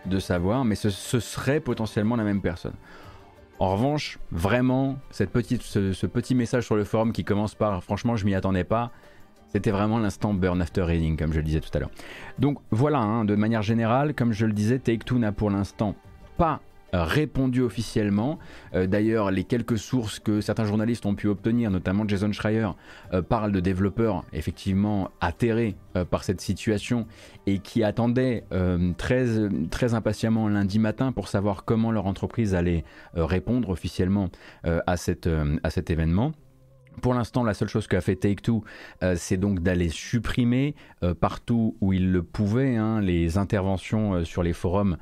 [0.04, 2.74] de savoir, mais ce, serait potentiellement la même personne.
[3.58, 7.82] En revanche, vraiment, cette petite, ce, ce, petit message sur le forum qui commence par
[7.82, 8.90] franchement, je m'y attendais pas,
[9.52, 11.90] c'était vraiment l'instant burn after reading, comme je le disais tout à l'heure.
[12.38, 15.94] Donc voilà, hein, de manière générale, comme je le disais, Take-Two n'a pour l'instant
[16.38, 16.60] pas
[16.94, 18.38] euh, répondu officiellement.
[18.74, 22.68] Euh, d'ailleurs, les quelques sources que certains journalistes ont pu obtenir, notamment Jason Schreier,
[23.14, 25.76] euh, parlent de développeurs effectivement atterrés
[26.10, 27.06] par cette situation
[27.46, 28.44] et qui attendaient
[28.96, 29.26] très,
[29.70, 34.30] très impatiemment lundi matin pour savoir comment leur entreprise allait répondre officiellement
[34.64, 35.28] à, cette,
[35.62, 36.32] à cet événement.
[37.00, 38.64] Pour l'instant, la seule chose qu'a fait Take-Two,
[39.02, 44.24] euh, c'est donc d'aller supprimer euh, partout où il le pouvait hein, les interventions euh,
[44.24, 44.96] sur les forums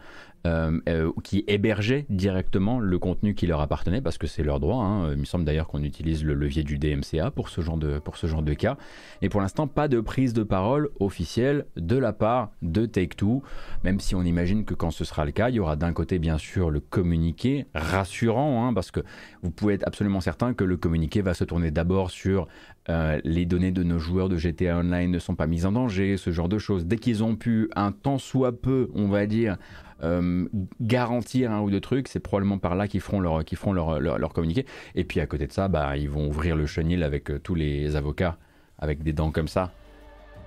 [0.47, 4.83] euh, euh, qui hébergeaient directement le contenu qui leur appartenait, parce que c'est leur droit.
[4.83, 5.13] Hein.
[5.13, 8.17] Il me semble d'ailleurs qu'on utilise le levier du DMCA pour ce genre de, pour
[8.17, 8.77] ce genre de cas.
[9.21, 13.43] Et pour l'instant, pas de prise de parole officielle de la part de Take-Two,
[13.85, 16.19] même si on imagine que quand ce sera le cas, il y aura d'un côté
[16.19, 19.01] bien sûr le communiqué rassurant, hein, parce que
[19.43, 22.49] vous pouvez être absolument certain que le communiqué va se tourner d'abord sur
[22.89, 26.17] euh, les données de nos joueurs de GTA Online ne sont pas mises en danger,
[26.17, 26.87] ce genre de choses.
[26.87, 29.59] Dès qu'ils ont pu un temps soit peu, on va dire,
[30.03, 30.47] euh,
[30.81, 34.33] garantir un ou deux trucs, c'est probablement par là qu'ils feront, leur, feront leur, leur,
[34.33, 34.67] communiqué.
[34.95, 37.55] Et puis à côté de ça, bah, ils vont ouvrir le chenil avec euh, tous
[37.55, 38.39] les avocats
[38.79, 39.73] avec des dents comme ça,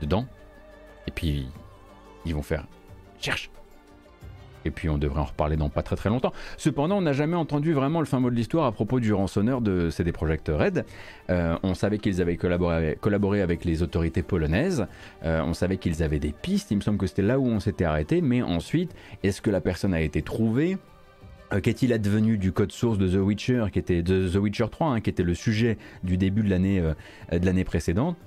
[0.01, 0.25] dedans.
[1.07, 1.47] Et puis
[2.25, 2.65] ils vont faire
[3.19, 3.49] cherche.
[4.65, 6.33] Et puis on devrait en reparler dans pas très très longtemps.
[6.57, 9.61] Cependant, on n'a jamais entendu vraiment le fin mot de l'histoire à propos du rançonneur
[9.61, 10.85] de CD Projekt Red.
[11.29, 14.87] Euh, on savait qu'ils avaient collaboré, avec les autorités polonaises.
[15.23, 16.71] Euh, on savait qu'ils avaient des pistes.
[16.71, 18.21] Il me semble que c'était là où on s'était arrêté.
[18.21, 20.77] Mais ensuite, est-ce que la personne a été trouvée?
[21.51, 24.87] Euh, Qu'est-il advenu du code source de The Witcher, qui était de The Witcher 3,
[24.87, 26.81] hein, qui était le sujet du début de l'année
[27.31, 28.17] de l'année précédente?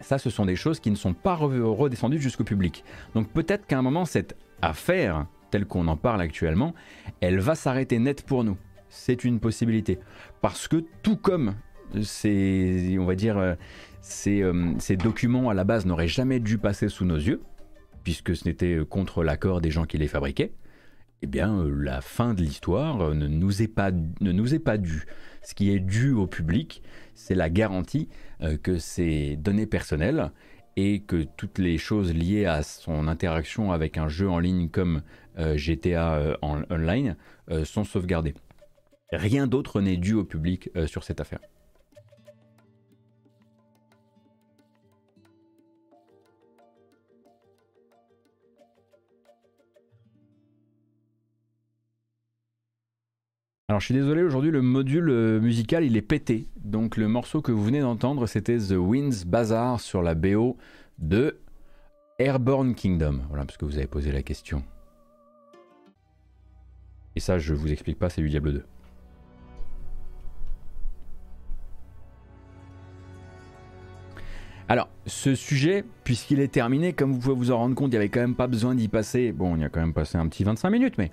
[0.00, 2.84] Ça, ce sont des choses qui ne sont pas redescendues jusqu'au public.
[3.14, 6.74] Donc peut-être qu'à un moment, cette affaire telle qu'on en parle actuellement,
[7.20, 8.56] elle va s'arrêter net pour nous.
[8.88, 9.98] C'est une possibilité.
[10.40, 11.54] Parce que tout comme
[12.02, 13.54] ces, on va dire, euh,
[14.26, 17.42] euh, ces, documents à la base n'auraient jamais dû passer sous nos yeux,
[18.04, 20.52] puisque ce n'était contre l'accord des gens qui les fabriquaient,
[21.22, 24.78] eh bien, euh, la fin de l'histoire ne nous est pas, ne nous est pas
[24.78, 25.06] due.
[25.42, 26.82] Ce qui est dû au public,
[27.14, 28.08] c'est la garantie
[28.62, 30.32] que ces données personnelles
[30.76, 34.96] et que toutes les choses liées à son interaction avec un jeu en ligne comme
[34.96, 35.00] euh,
[35.36, 37.16] GTA euh, en, online
[37.50, 38.34] euh, sont sauvegardées.
[39.12, 41.38] Rien d'autre n'est dû au public sur cette affaire.
[53.68, 56.48] Alors je suis désolé, aujourd'hui le module musical il est pété.
[56.56, 60.56] Donc le morceau que vous venez d'entendre c'était The Winds Bazaar sur la BO
[60.98, 61.38] de
[62.18, 63.20] Airborne Kingdom.
[63.28, 64.64] Voilà, parce que vous avez posé la question.
[67.16, 68.64] Et ça, je vous explique pas, c'est du Diablo 2.
[74.68, 77.98] Alors, ce sujet, puisqu'il est terminé, comme vous pouvez vous en rendre compte, il n'y
[77.98, 79.32] avait quand même pas besoin d'y passer.
[79.32, 81.10] Bon, il y a quand même passé un petit 25 minutes, mais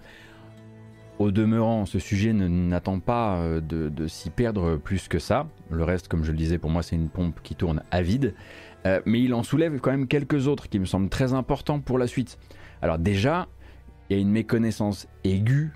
[1.20, 5.48] au demeurant, ce sujet n'attend pas euh, de, de s'y perdre plus que ça.
[5.70, 8.34] Le reste, comme je le disais, pour moi, c'est une pompe qui tourne à vide.
[8.86, 11.98] Euh, mais il en soulève quand même quelques autres qui me semblent très importants pour
[11.98, 12.40] la suite.
[12.82, 13.48] Alors déjà,
[14.10, 15.72] il y a une méconnaissance aiguë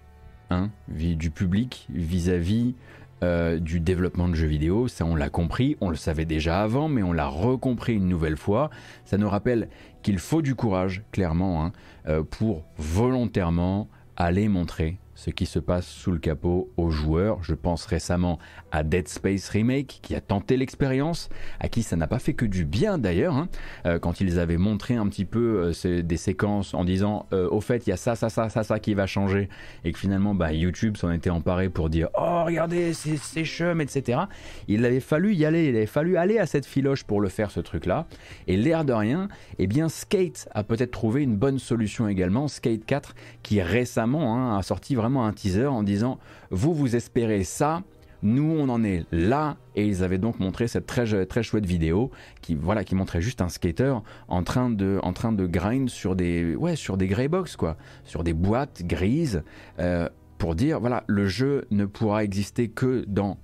[0.49, 2.75] hein, du public vis-à-vis
[3.23, 4.87] euh, du développement de jeux vidéo.
[4.87, 8.37] Ça, on l'a compris, on le savait déjà avant, mais on l'a recompris une nouvelle
[8.37, 8.69] fois.
[9.05, 9.69] Ça nous rappelle
[10.03, 11.71] qu'il faut du courage, clairement, hein,
[12.07, 17.43] euh, pour volontairement aller montrer ce qui se passe sous le capot aux joueurs.
[17.43, 18.37] Je pense récemment
[18.71, 22.45] à Dead Space Remake qui a tenté l'expérience, à qui ça n'a pas fait que
[22.45, 23.49] du bien d'ailleurs, hein.
[23.87, 27.61] euh, quand ils avaient montré un petit peu euh, des séquences en disant euh, au
[27.61, 29.49] fait il y a ça, ça, ça, ça, ça qui va changer,
[29.83, 34.19] et que finalement bah, YouTube s'en était emparé pour dire oh regardez c'est chum, etc.
[34.67, 37.49] Il avait fallu y aller, il avait fallu aller à cette filoche pour le faire
[37.49, 38.05] ce truc-là,
[38.45, 42.85] et l'air de rien, eh bien Skate a peut-être trouvé une bonne solution également, Skate
[42.85, 46.19] 4 qui récemment hein, a sorti vraiment un teaser en disant
[46.51, 47.83] vous vous espérez ça,
[48.23, 52.11] nous on en est là et ils avaient donc montré cette très, très chouette vidéo
[52.41, 53.95] qui voilà qui montrait juste un skater
[54.27, 57.77] en train de en train de grind sur des ouais sur des grey box quoi,
[58.03, 59.43] sur des boîtes grises
[59.79, 63.37] euh, pour dire voilà le jeu ne pourra exister que dans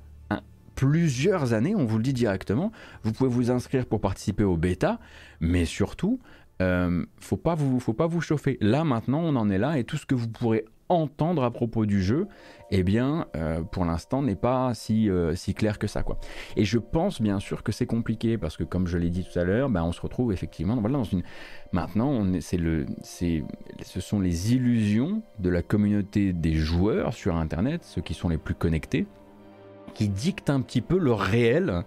[0.76, 2.72] plusieurs années, on vous le dit directement.
[3.04, 5.00] Vous pouvez vous inscrire pour participer au bêta,
[5.40, 6.20] mais surtout,
[6.62, 8.58] euh, faut pas vous, faut pas vous chauffer.
[8.62, 11.86] Là maintenant, on en est là et tout ce que vous pourrez entendre à propos
[11.86, 12.28] du jeu,
[12.72, 16.04] eh bien, euh, pour l'instant, n'est pas si, euh, si clair que ça.
[16.04, 16.18] Quoi.
[16.56, 19.38] Et je pense bien sûr que c'est compliqué parce que, comme je l'ai dit tout
[19.38, 21.24] à l'heure, ben, on se retrouve effectivement voilà, dans une.
[21.72, 23.44] Maintenant, c'est le, c'est,
[23.82, 28.38] ce sont les illusions de la communauté des joueurs sur Internet, ceux qui sont les
[28.38, 29.06] plus connectés,
[29.94, 31.84] qui dictent un petit peu le réel.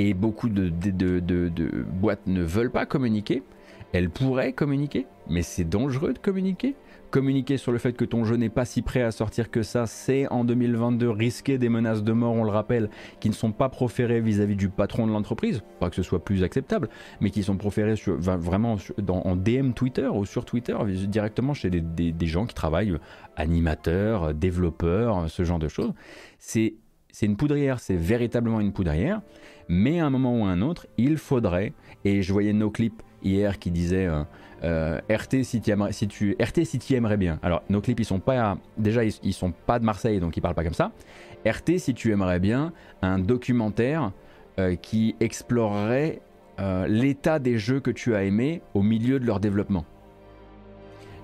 [0.00, 3.44] Et beaucoup de, de, de boîtes ne veulent pas communiquer.
[3.92, 6.74] Elles pourraient communiquer, mais c'est dangereux de communiquer
[7.14, 9.86] communiquer sur le fait que ton jeu n'est pas si prêt à sortir que ça,
[9.86, 13.68] c'est en 2022 risquer des menaces de mort, on le rappelle, qui ne sont pas
[13.68, 16.88] proférées vis-à-vis du patron de l'entreprise, pas que ce soit plus acceptable,
[17.20, 22.46] mais qui sont proférées vraiment en DM Twitter ou sur Twitter directement chez des, gens
[22.46, 22.96] qui travaillent,
[23.36, 25.92] animateurs, développeurs, ce genre de choses.
[26.40, 26.74] C'est
[27.12, 29.22] c'est une poudrière, c'est véritablement une poudrière,
[29.68, 31.72] mais à un moment ou à un autre, il faudrait,
[32.04, 34.24] et je voyais nos clips hier qui disaient euh,
[34.64, 37.38] euh, RT si, tu RT si tu aimerais bien.
[37.42, 40.54] Alors nos clips ils sont pas déjà ils, sont pas de Marseille donc ils parlent
[40.54, 40.92] pas comme ça.
[41.46, 42.72] RT si tu aimerais bien
[43.02, 44.12] un documentaire
[44.58, 46.20] euh, qui explorerait
[46.60, 49.84] euh, l'état des jeux que tu as aimés au milieu de leur développement.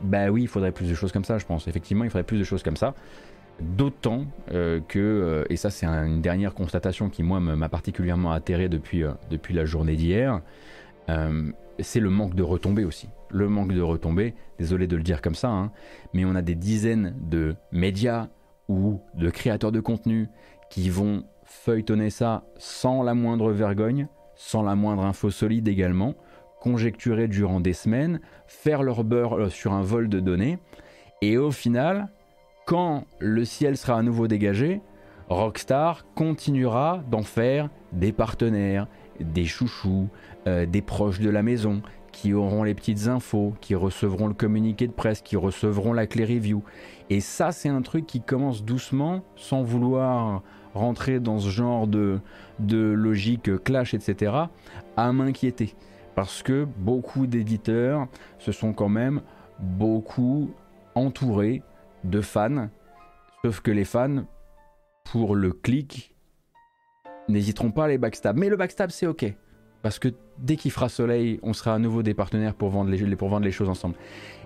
[0.03, 1.68] Bah oui, il faudrait plus de choses comme ça, je pense.
[1.68, 2.94] Effectivement, il faudrait plus de choses comme ça.
[3.61, 9.53] D'autant que, et ça c'est une dernière constatation qui moi m'a particulièrement atterré depuis, depuis
[9.53, 10.40] la journée d'hier,
[11.83, 13.09] c'est le manque de retombées aussi.
[13.31, 15.73] Le manque de retombées, désolé de le dire comme ça, hein,
[16.12, 18.29] mais on a des dizaines de médias
[18.69, 20.29] ou de créateurs de contenu
[20.71, 26.14] qui vont feuilletonner ça sans la moindre vergogne, sans la moindre info solide également,
[26.61, 30.59] conjecturer durant des semaines, faire leur beurre euh, sur un vol de données,
[31.23, 32.09] Et au final,
[32.66, 34.81] quand le ciel sera à nouveau dégagé,
[35.29, 38.87] Rockstar continuera d'en faire des partenaires,
[39.21, 40.09] des chouchous,
[40.46, 44.87] euh, des proches de la maison, qui auront les petites infos, qui recevront le communiqué
[44.87, 46.62] de presse, qui recevront la clé review.
[47.09, 50.42] Et ça, c'est un truc qui commence doucement, sans vouloir
[50.74, 52.20] rentrer dans ce genre de,
[52.59, 54.33] de logique clash, etc.,
[54.96, 55.74] à m'inquiéter.
[56.14, 59.22] Parce que beaucoup d'éditeurs se sont quand même
[59.59, 60.50] beaucoup
[60.94, 61.62] entourés
[62.05, 62.68] de fans,
[63.44, 64.24] sauf que les fans,
[65.05, 66.14] pour le clic,
[67.29, 68.37] n'hésiteront pas à les backstab.
[68.37, 69.35] Mais le backstab, c'est ok.
[69.83, 70.09] Parce que
[70.40, 73.44] dès qu'il fera soleil, on sera à nouveau des partenaires pour vendre les, pour vendre
[73.44, 73.94] les choses ensemble.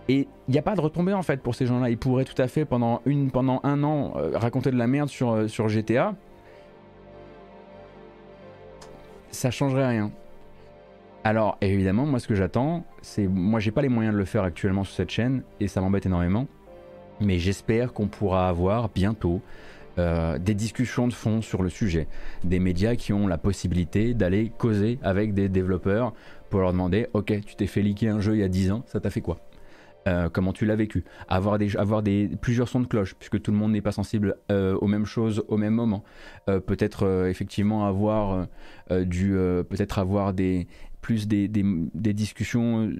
[0.08, 1.88] Et il n'y a pas de retombée en fait pour ces gens-là.
[1.88, 5.68] Ils pourraient tout à fait pendant, un an euh, raconter de la merde sur, euh,
[5.68, 6.14] GTA.
[9.30, 10.12] Ça changerait rien.
[11.22, 13.26] Alors évidemment, moi ce que j'attends, c'est.
[13.26, 16.04] Moi j'ai pas les moyens de le faire actuellement sur cette chaîne et ça m'embête
[16.04, 16.46] énormément.
[17.20, 19.40] Mais j'espère qu'on pourra avoir bientôt
[19.98, 22.08] euh, des discussions de fond sur le sujet,
[22.42, 26.14] des médias qui ont la possibilité d'aller causer avec des développeurs
[26.50, 28.82] pour leur demander Ok, tu t'es fait liquer un jeu il y a 10 ans,
[28.86, 29.38] ça t'a fait quoi
[30.06, 33.50] euh, comment tu l'as vécu, avoir des, avoir des plusieurs sons de cloche puisque tout
[33.50, 36.04] le monde n'est pas sensible euh, aux mêmes choses au même moment.
[36.46, 38.46] peut-être effectivement avoir
[38.90, 39.30] du,
[39.70, 40.66] peut-être avoir des
[41.00, 42.90] plus des, des, discussions,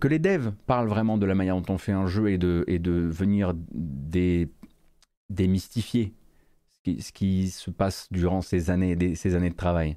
[0.00, 2.64] que les devs parlent vraiment de la manière dont on fait un jeu et de,
[2.66, 4.48] et de venir des
[5.30, 6.12] démystifier
[6.84, 9.96] ce qui, se passe durant ces années, ces années de travail.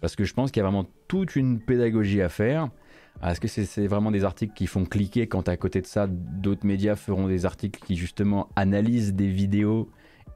[0.00, 2.70] Parce que je pense qu'il y a vraiment toute une pédagogie à faire.
[3.22, 6.66] Est-ce que c'est vraiment des articles qui font cliquer quand à côté de ça, d'autres
[6.66, 9.90] médias feront des articles qui justement analysent des vidéos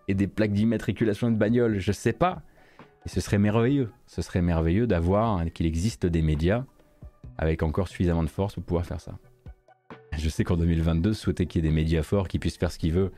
[0.08, 2.42] et des plaques d'immatriculation de bagnole Je sais pas.
[3.06, 3.90] Et ce serait merveilleux.
[4.06, 6.64] Ce serait merveilleux d'avoir qu'il existe des médias
[7.38, 9.18] avec encore suffisamment de force pour pouvoir faire ça.
[10.16, 12.78] Je sais qu'en 2022, souhaiter qu'il y ait des médias forts qui puissent faire ce
[12.78, 13.12] qu'ils veulent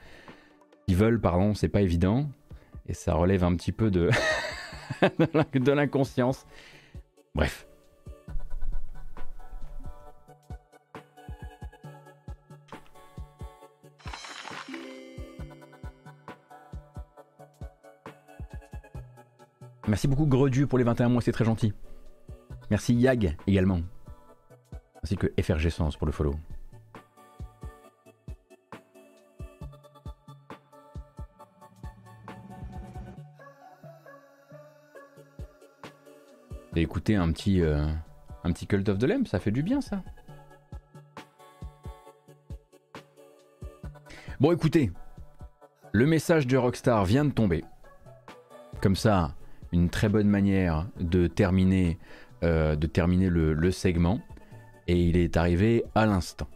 [0.88, 2.28] ils veulent, pardon, c'est pas évident.
[2.88, 4.10] Et ça relève un petit peu de,
[5.54, 6.46] de l'inconscience.
[7.34, 7.66] Bref.
[19.88, 21.72] Merci beaucoup Gredu pour les 21 mois, c'est très gentil.
[22.70, 23.80] Merci Yag également.
[25.02, 26.34] Ainsi que FRG Sens pour le follow.
[36.82, 37.86] Écouter un petit, euh,
[38.44, 40.02] un petit Cult of the Lamb, ça fait du bien ça.
[44.38, 44.90] Bon écoutez,
[45.92, 47.64] le message de Rockstar vient de tomber.
[48.82, 49.34] Comme ça,
[49.72, 51.98] une très bonne manière de terminer,
[52.44, 54.20] euh, de terminer le, le segment.
[54.88, 56.46] Et il est arrivé à l'instant.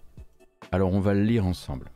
[0.72, 1.90] Alors on va le lire ensemble.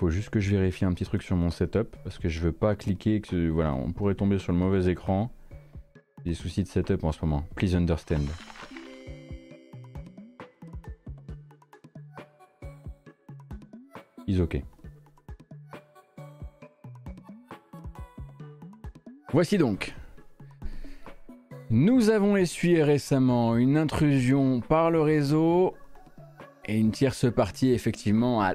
[0.00, 2.52] Faut juste que je vérifie un petit truc sur mon setup parce que je veux
[2.52, 5.30] pas cliquer que voilà, on pourrait tomber sur le mauvais écran.
[6.24, 7.44] Des soucis de setup en ce moment.
[7.54, 8.22] Please understand.
[14.26, 14.62] Is ok.
[19.34, 19.94] Voici donc.
[21.68, 25.74] Nous avons essuyé récemment une intrusion par le réseau
[26.64, 28.54] et une tierce partie effectivement a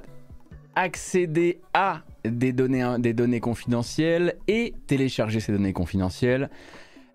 [0.75, 6.49] accéder à des données, des données confidentielles et télécharger ces données confidentielles,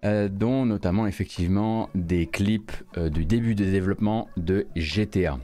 [0.05, 5.39] euh, dont notamment effectivement des clips euh, du début de développement de GTA.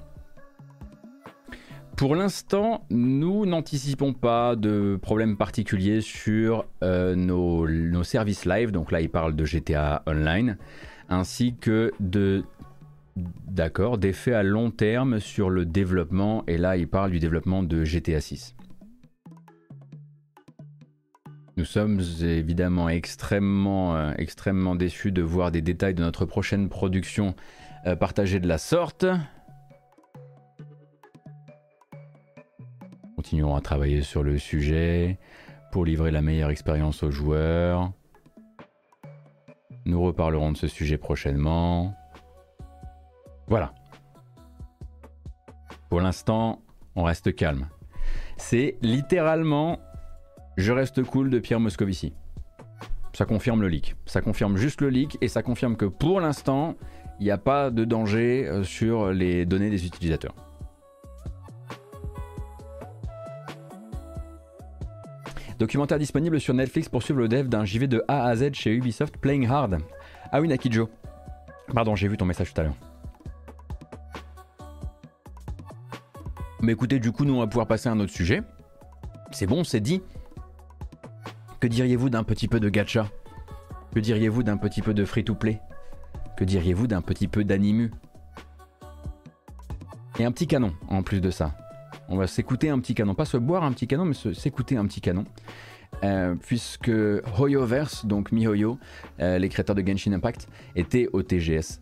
[1.97, 8.93] Pour l'instant, nous n'anticipons pas de problème particulier sur euh, nos, nos, services live, donc
[8.93, 10.59] là il parle de GTA Online,
[11.09, 12.45] ainsi que de
[13.17, 17.83] D'accord, d'effets à long terme sur le développement, et là il parle du développement de
[17.83, 18.55] GTA 6.
[21.57, 27.35] Nous sommes évidemment extrêmement, euh, extrêmement déçus de voir des détails de notre prochaine production
[27.87, 29.07] euh, partagés de la sorte.
[33.17, 35.19] Continuons à travailler sur le sujet
[35.73, 37.91] pour livrer la meilleure expérience aux joueurs.
[39.87, 41.95] Nous reparlerons de ce sujet prochainement.
[43.49, 43.73] Voilà.
[45.89, 46.63] Pour l'instant,
[46.95, 47.69] on reste calme.
[48.37, 49.79] C'est littéralement
[50.57, 52.15] Je reste cool de Pierre Moscovici.
[53.13, 53.97] Ça confirme le leak.
[54.07, 56.77] Ça confirme juste le leak et ça confirme que pour l'instant,
[57.21, 60.35] il n'y a pas de danger euh, sur les données des utilisateurs.
[65.59, 68.75] Documentaire disponible sur Netflix pour suivre le dev d'un JV de A à Z chez
[68.75, 69.79] Ubisoft Playing Hard.
[70.31, 70.91] Ah oui, Nakijo.
[71.73, 72.75] Pardon, j'ai vu ton message tout à l'heure.
[76.61, 78.43] Mais écoutez, du coup, nous on va pouvoir passer à un autre sujet.
[79.33, 80.03] C'est bon, c'est dit.
[81.61, 83.09] Que diriez-vous d'un petit peu de gacha?
[83.95, 85.61] Que diriez-vous d'un petit peu de free-to-play?
[86.37, 87.91] Que diriez-vous d'un petit peu d'animu
[90.19, 91.55] Et un petit canon en plus de ça.
[92.09, 94.87] On va s'écouter un petit canon, pas se boire un petit canon, mais s'écouter un
[94.87, 95.25] petit canon.
[96.05, 96.91] Euh, puisque
[97.39, 98.79] Hoyoverse, donc MiHoYo,
[99.21, 101.81] euh, les créateurs de Genshin Impact, étaient au TGS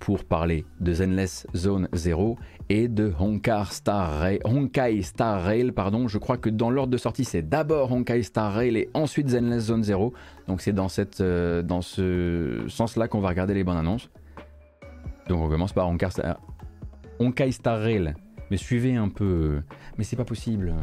[0.00, 2.36] pour parler de Zenless Zone 0
[2.68, 4.40] et de Honkai Star Rail.
[4.44, 6.08] Honkai Star Rail pardon.
[6.08, 9.64] Je crois que dans l'ordre de sortie, c'est d'abord Honkai Star Rail et ensuite Zenless
[9.64, 10.12] Zone 0.
[10.46, 14.10] Donc c'est dans, cette, dans ce sens-là qu'on va regarder les bonnes annonces.
[15.28, 16.40] Donc on commence par Honkai Star,
[17.18, 18.14] Honkai Star Rail.
[18.50, 19.62] Mais suivez un peu.
[19.96, 20.74] Mais c'est pas possible.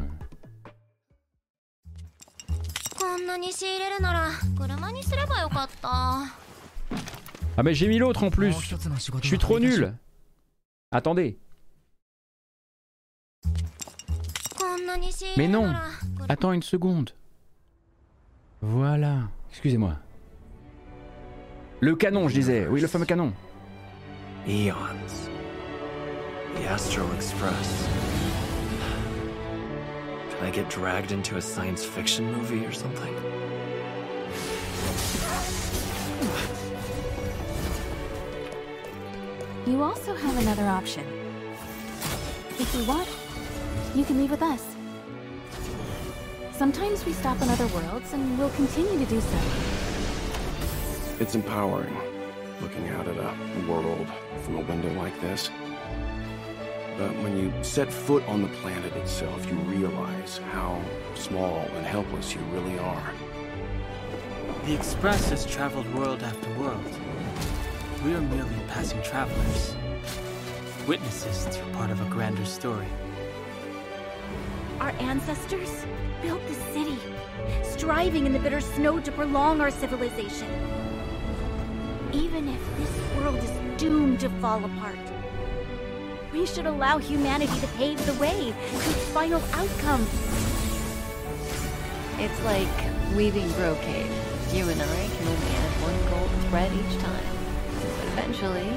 [7.60, 8.56] Ah mais j'ai mis l'autre en plus.
[9.22, 9.94] Je suis trop nul.
[10.92, 11.38] Attendez.
[15.36, 15.74] Mais non.
[16.30, 17.10] Attends une seconde.
[18.62, 19.24] Voilà.
[19.50, 19.98] Excusez-moi.
[21.82, 22.66] Le canon, je disais.
[22.66, 23.34] Oui, le fameux canon.
[39.70, 41.06] You also have another option.
[42.58, 43.08] If you want,
[43.94, 44.66] you can leave with us.
[46.52, 49.38] Sometimes we stop on other worlds, and we'll continue to do so.
[51.20, 51.96] It's empowering,
[52.62, 54.08] looking out at a world
[54.42, 55.52] from a window like this.
[56.98, 60.82] But when you set foot on the planet itself, you realize how
[61.14, 63.14] small and helpless you really are.
[64.66, 66.84] The Express has traveled world after world.
[68.06, 69.76] We are merely passing travelers,
[70.88, 72.88] witnesses to part of a grander story.
[74.80, 75.86] Our ancestors
[76.22, 76.98] built the city,
[77.62, 80.48] striving in the bitter snow to prolong our civilization.
[82.14, 84.98] Even if this world is doomed to fall apart,
[86.32, 90.08] we should allow humanity to pave the way to its final outcome.
[92.18, 94.10] It's like weaving brocade.
[94.54, 97.39] You and I can only add one gold thread each time.
[98.20, 98.70] Eventually,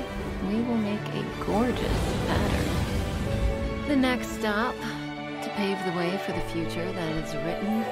[0.47, 3.89] we will make a gorgeous pattern.
[3.89, 7.85] The next stop, to pave the way for the future that is written.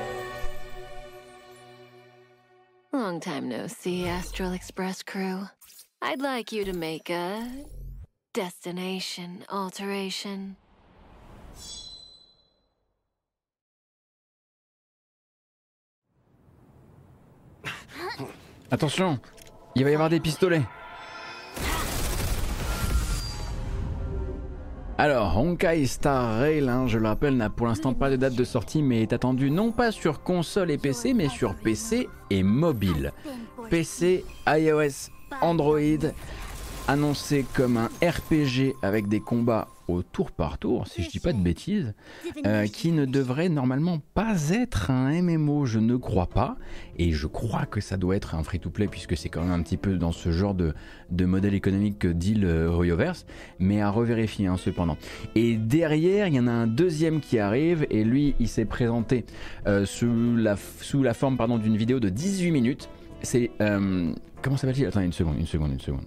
[2.93, 5.49] Long time no see, Astral Express crew.
[6.01, 7.45] I'd like you to make a
[8.33, 10.57] Destination alteration.
[18.71, 19.19] Attention,
[19.75, 20.65] il va y avoir des pistolets.
[25.01, 28.45] Alors, Honkai Star Rail, hein, je le rappelle, n'a pour l'instant pas de date de
[28.45, 33.13] sortie, mais est attendu non pas sur console et PC, mais sur PC et mobile.
[33.71, 35.09] PC, iOS,
[35.41, 36.11] Android,
[36.87, 41.33] annoncé comme un RPG avec des combats au tour par tour, si je dis pas
[41.33, 41.95] de bêtises,
[42.47, 46.57] euh, qui ne devrait normalement pas être un MMO, je ne crois pas,
[46.97, 49.77] et je crois que ça doit être un free-to-play puisque c'est quand même un petit
[49.77, 50.75] peu dans ce genre de,
[51.25, 53.27] modèle économique que dit le Royoverse,
[53.59, 54.97] mais à revérifier hein, cependant.
[55.35, 59.25] Et derrière, il y en a un deuxième qui arrive, et lui, il s'est présenté
[59.67, 62.89] euh, sous, la, sous la forme d'une vidéo de 18 minutes.
[63.23, 63.51] C'est...
[63.61, 64.13] Euh,
[64.43, 64.87] comment s'appelle-t-il?
[64.87, 66.05] Attends une seconde, une seconde, une seconde.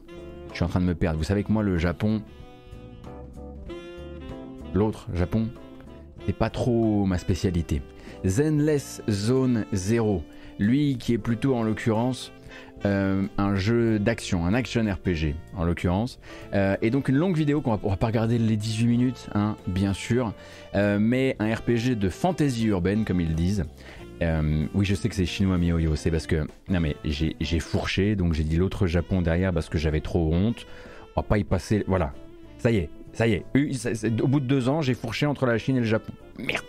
[0.49, 1.17] Je suis en train de me perdre.
[1.17, 2.21] Vous savez que moi, le Japon,
[4.73, 5.47] l'autre Japon,
[6.25, 7.81] c'est pas trop ma spécialité.
[8.25, 10.23] Zenless Zone 0,
[10.59, 12.31] lui qui est plutôt en l'occurrence
[12.85, 16.19] euh, un jeu d'action, un action RPG en l'occurrence.
[16.53, 19.55] Euh, et donc une longue vidéo qu'on va, va pas regarder les 18 minutes, hein,
[19.67, 20.33] bien sûr,
[20.75, 23.65] euh, mais un RPG de fantasy urbaine comme ils disent.
[24.73, 26.47] Oui, je sais que c'est chinois Miyoyo, c'est parce que.
[26.69, 30.65] Non, mais j'ai fourché, donc j'ai dit l'autre Japon derrière parce que j'avais trop honte.
[31.17, 31.83] On va pas y passer.
[31.87, 32.13] Voilà.
[32.57, 33.45] Ça y est, Ça y est,
[34.21, 36.11] au bout de deux ans, j'ai fourché entre la Chine et le Japon.
[36.37, 36.63] Merde.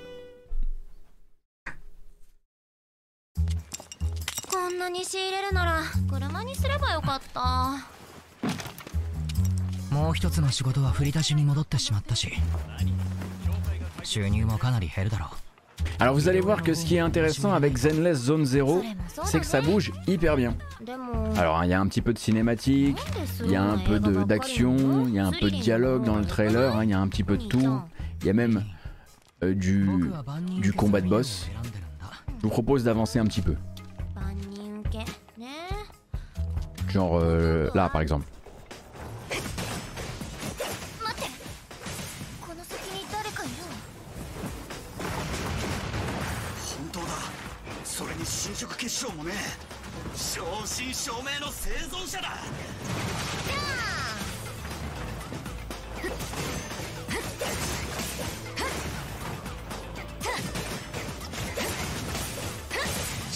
[9.91, 12.33] もう一つの仕事は振り出しに戻ってしまったし
[14.03, 15.44] 収入もかなり減るだろう
[16.01, 18.83] Alors vous allez voir que ce qui est intéressant avec Zenless Zone 0,
[19.25, 20.55] c'est que ça bouge hyper bien.
[21.37, 22.99] Alors hein, il y a un petit peu de cinématique,
[23.45, 26.25] il y a un peu d'action, il y a un peu de dialogue dans le
[26.25, 27.81] trailer, hein, il y a un petit peu de tout.
[28.21, 28.65] Il y a même
[29.43, 29.89] euh, du,
[30.61, 31.49] du combat de boss.
[32.39, 33.55] Je vous propose d'avancer un petit peu.
[36.89, 38.27] Genre euh, là par exemple.
[48.25, 49.33] に侵食結晶もね
[50.15, 52.29] 正真正銘の生存者だ。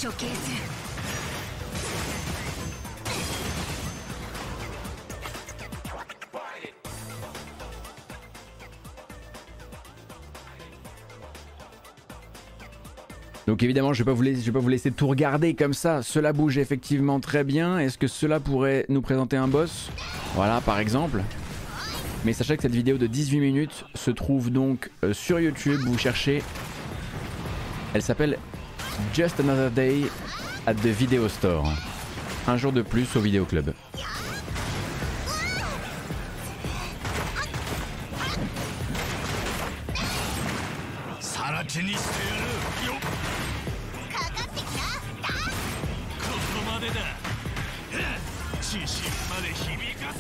[0.01, 0.51] 処刑す
[0.83, 0.88] る
[13.49, 16.03] Donc évidemment, je ne vais, pas vous laisser tout regarder comme ça.
[16.03, 17.79] Cela bouge effectivement très bien.
[17.79, 19.89] Est-ce que cela pourrait nous présenter un boss?
[20.35, 21.23] Voilà, par exemple.
[22.27, 25.81] Mais sachez que cette vidéo de 18 minutes se trouve donc euh, sur YouTube.
[25.87, 26.43] Vous cherchez.
[27.95, 28.37] Elle s'appelle
[29.15, 30.03] Just Another Day
[30.67, 31.73] at the Video Store.
[32.49, 33.73] Un jour de plus au Vidéo Club.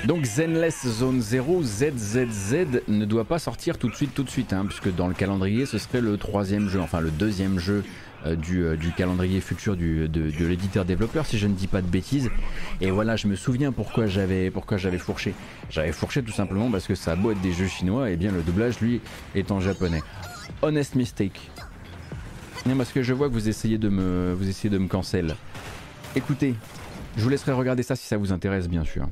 [0.09, 2.56] Donc Zenless Zone 0 ZZZ
[2.88, 5.66] ne doit pas sortir tout de suite tout de suite hein, puisque dans le calendrier
[5.66, 7.84] ce serait le troisième jeu, enfin le deuxième jeu
[8.24, 10.09] euh, euh, du, calendrier futur de,
[10.40, 12.30] l'éditeur développeur si je ne dis pas de bêtises.
[12.80, 15.34] Et voilà je me souviens pourquoi j'avais pourquoi j'avais fourché.
[15.68, 18.32] J'avais fourché tout simplement parce que ça a beau être des jeux chinois et bien
[18.32, 19.02] le doublage lui
[19.34, 20.00] est en japonais.
[20.62, 21.50] Honest mistake.
[22.64, 25.36] Non parce que je vois que vous essayez de me vous essayez de me cancel.
[26.16, 26.54] Écoutez,
[27.18, 29.06] je vous laisserai regarder ça si ça vous intéresse bien sûr.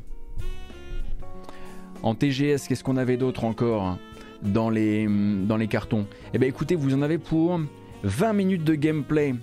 [2.02, 3.98] En TGS, qu'est-ce qu'on avait d'autre encore
[4.42, 6.06] dans les, dans les cartons?
[6.34, 7.60] Eh bien écoutez, vous en avez pour
[8.02, 9.34] 20 minutes de gameplay.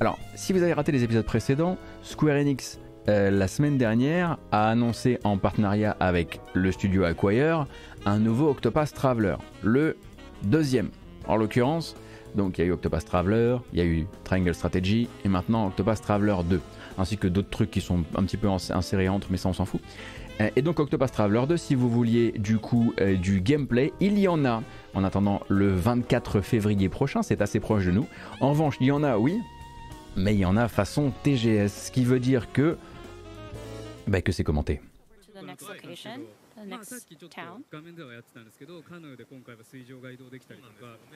[0.00, 4.68] Alors, si vous avez raté les épisodes précédents, Square Enix, euh, la semaine dernière, a
[4.68, 7.66] annoncé en partenariat avec le studio Acquire
[8.04, 9.96] un nouveau Octopath Traveler, le
[10.42, 10.90] deuxième.
[11.26, 11.96] En l'occurrence,
[12.34, 15.66] donc il y a eu Octopath Traveler, il y a eu Triangle Strategy et maintenant
[15.68, 16.60] Octopath Traveler 2,
[16.98, 19.64] ainsi que d'autres trucs qui sont un petit peu insérés entre, mais ça on s'en
[19.64, 19.80] fout.
[20.42, 24.18] Euh, et donc Octopath Traveler 2, si vous vouliez du coup euh, du gameplay, il
[24.18, 24.62] y en a
[24.94, 28.06] en attendant le 24 février prochain, c'est assez proche de nous.
[28.40, 29.38] En revanche, il y en a, oui,
[30.16, 32.76] mais il y en a façon TGS, ce qui veut dire que,
[34.06, 34.80] bah, que c'est commenté.
[36.62, 37.64] The next town.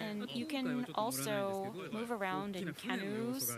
[0.00, 3.56] And you can also move around in canoes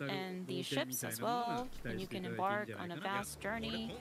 [0.00, 3.94] and these ships as well, and you can embark on a vast journey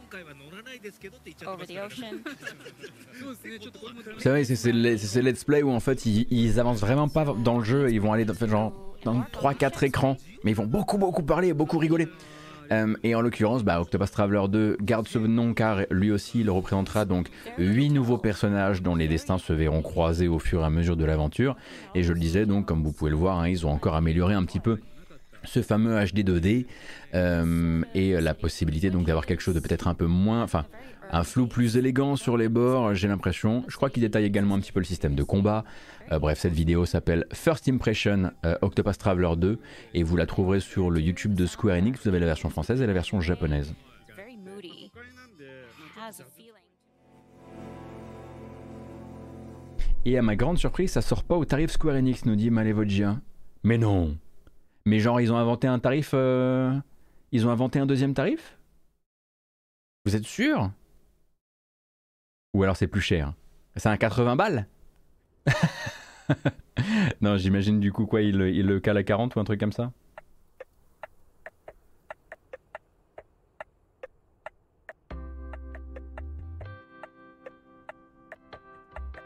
[1.46, 2.24] over the ocean.
[4.20, 7.58] C'est vrai, c'est ces let's play où en fait ils, ils, avancent vraiment pas dans
[7.58, 8.74] le jeu, ils vont aller dans, genre
[9.04, 12.08] dans 3-4 écrans, mais ils vont beaucoup beaucoup parler et beaucoup rigoler.
[12.72, 16.50] Euh, et en l'occurrence, bah, Octopus Traveler 2 garde ce nom car lui aussi il
[16.50, 20.70] représentera donc 8 nouveaux personnages dont les destins se verront croisés au fur et à
[20.70, 21.56] mesure de l'aventure.
[21.94, 24.34] Et je le disais donc, comme vous pouvez le voir, hein, ils ont encore amélioré
[24.34, 24.80] un petit peu
[25.44, 26.66] ce fameux HD 2D
[27.14, 30.48] euh, et la possibilité donc d'avoir quelque chose de peut-être un peu moins,
[31.12, 33.64] un flou plus élégant sur les bords, j'ai l'impression.
[33.68, 35.64] Je crois qu'il détaille également un petit peu le système de combat.
[36.12, 39.60] Euh, bref, cette vidéo s'appelle First Impression euh, Octopus Traveler 2
[39.94, 42.02] et vous la trouverez sur le YouTube de Square Enix.
[42.02, 43.74] Vous avez la version française et la version japonaise.
[50.08, 53.20] Et à ma grande surprise, ça sort pas au tarif Square Enix, nous dit Malevogia.
[53.64, 54.16] Mais non
[54.86, 56.12] Mais genre, ils ont inventé un tarif.
[56.14, 56.72] Euh,
[57.32, 58.60] ils ont inventé un deuxième tarif?
[60.06, 60.72] Vous êtes sûr?
[62.56, 63.34] Ou alors c'est plus cher
[63.76, 64.68] C'est un 80 balles
[67.22, 69.92] non, j'imagine du coup quoi, il, le cale à 40 ou un truc comme ça?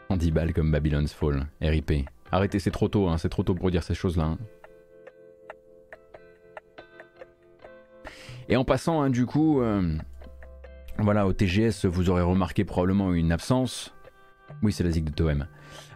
[0.08, 2.08] On 10 balles comme Babylon's Fall, RIP.
[2.32, 4.24] Arrêtez, c'est trop tôt, hein, c'est trop tôt pour dire ces choses-là.
[4.24, 4.38] Hein.
[8.48, 9.96] Et en passant, hein, du coup, euh,
[11.02, 13.94] voilà, au TGS, vous aurez remarqué probablement une absence.
[14.62, 15.46] Oui, c'est la zig de Toem.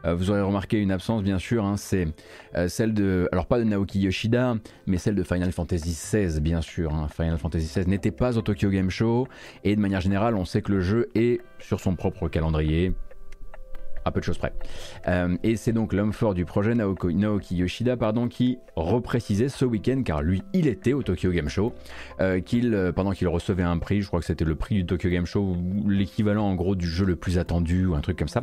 [0.05, 2.09] Euh, vous aurez remarqué une absence, bien sûr, hein, c'est
[2.57, 6.61] euh, celle de, alors pas de Naoki Yoshida, mais celle de Final Fantasy XVI, bien
[6.61, 6.93] sûr.
[6.93, 7.09] Hein.
[7.09, 9.27] Final Fantasy XVI n'était pas au Tokyo Game Show,
[9.65, 12.93] et de manière générale, on sait que le jeu est sur son propre calendrier,
[14.05, 14.53] à peu de choses près.
[15.09, 20.03] Euh, et c'est donc l'homme fort du projet Naoki Yoshida pardon, qui reprécisait ce week-end,
[20.05, 21.73] car lui il était au Tokyo Game Show,
[22.45, 25.27] qu'il, pendant qu'il recevait un prix, je crois que c'était le prix du Tokyo Game
[25.27, 28.43] Show, l'équivalent en gros du jeu le plus attendu ou un truc comme ça.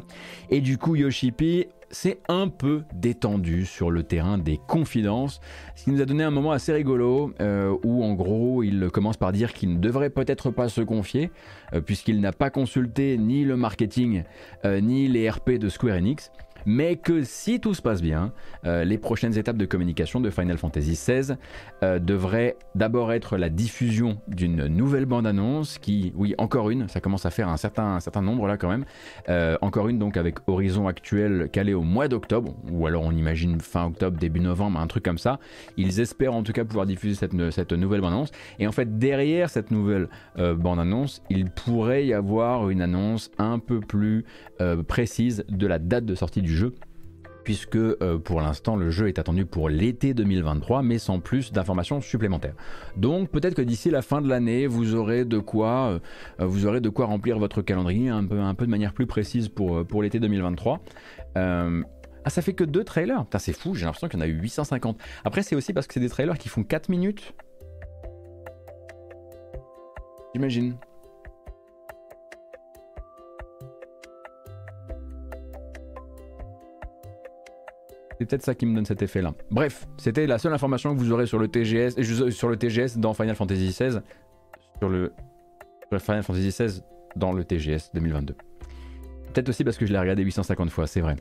[0.50, 5.42] Et du coup Yoshipi c'est un peu détendu sur le terrain des confidences,
[5.76, 9.18] ce qui nous a donné un moment assez rigolo euh, où en gros il commence
[9.18, 11.32] par dire qu'il ne devrait peut-être pas se confier
[11.74, 14.24] euh, puisqu'il n'a pas consulté ni le marketing
[14.66, 16.32] euh, ni les RP de Square Enix.
[16.66, 18.34] Mais que si tout se passe bien,
[18.66, 21.36] euh, les prochaines étapes de communication de Final Fantasy XVI
[21.84, 27.26] euh, devraient d'abord être la diffusion d'une nouvelle bande-annonce qui, oui, encore une, ça commence
[27.26, 28.86] à faire un certain, un certain nombre là quand même,
[29.30, 33.60] euh, encore une donc avec Horizon actuel calé au mois d'octobre, ou alors on imagine
[33.60, 35.40] fin octobre, début novembre, un truc comme ça.
[35.78, 38.32] Ils espèrent en tout cas pouvoir diffuser cette, nouvelle bande-annonce.
[38.60, 43.80] Et en fait, derrière cette nouvelle bande-annonce, il pourrait y avoir une annonce un peu
[43.80, 44.26] plus
[44.88, 46.74] précise de la date de sortie du jeu
[47.44, 52.02] puisque euh, pour l'instant le jeu est attendu pour l'été 2023 mais sans plus d'informations
[52.02, 52.56] supplémentaires.
[52.96, 56.00] Donc peut-être que d'ici la fin de l'année vous aurez de quoi
[56.40, 59.08] euh, vous aurez de quoi remplir votre calendrier un peu, un peu de manière plus
[59.08, 60.82] précise pour, euh, pour l'été 2023.
[61.36, 64.40] ah ça fait que deux trailers c'est fou, j'ai l'impression qu'il y en a eu
[64.40, 64.98] 850.
[65.24, 67.34] Après c'est aussi parce que c'est des trailers qui font 4 minutes.
[70.34, 70.76] J'imagine.
[78.22, 79.34] C'est peut-être ça qui me donne cet effet-là.
[79.50, 82.00] Bref, c'était la seule information que vous aurez sur le TGS,
[82.30, 84.00] sur le TGS dans Final Fantasy XVI,
[84.78, 85.12] sur le,
[85.98, 86.84] Final Fantasy XVI
[87.16, 88.36] dans le TGS 2022.
[89.34, 91.16] Peut-être aussi parce que je l'ai regardé 850 fois, c'est vrai.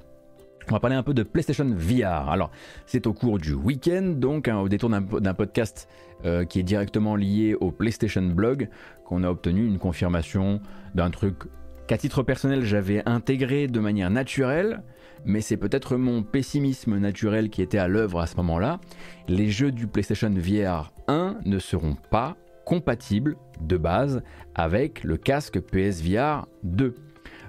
[0.69, 2.29] On va parler un peu de PlayStation VR.
[2.29, 2.51] Alors,
[2.85, 5.89] c'est au cours du week-end, donc hein, au détour d'un podcast
[6.27, 8.69] euh, qui est directement lié au PlayStation Blog,
[9.07, 10.61] qu'on a obtenu une confirmation
[10.95, 11.45] d'un truc
[11.91, 14.85] qu'à titre personnel j'avais intégré de manière naturelle,
[15.25, 18.79] mais c'est peut-être mon pessimisme naturel qui était à l'œuvre à ce moment-là.
[19.27, 24.23] Les jeux du PlayStation VR 1 ne seront pas compatibles de base
[24.55, 26.95] avec le casque PSVR 2.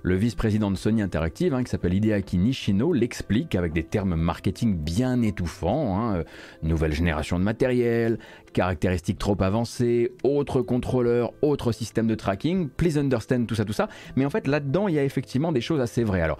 [0.04, 4.76] Le vice-président de Sony Interactive, hein, qui s'appelle Hideaki Nishino, l'explique avec des termes marketing
[4.76, 6.00] bien étouffants.
[6.00, 6.24] Hein, euh,
[6.64, 8.18] nouvelle génération de matériel,
[8.54, 13.90] caractéristiques trop avancées, autres contrôleurs, autres systèmes de tracking, please understand tout ça, tout ça.
[14.16, 16.22] Mais en fait, là-dedans, il y a effectivement des choses assez vraies.
[16.22, 16.38] Alors,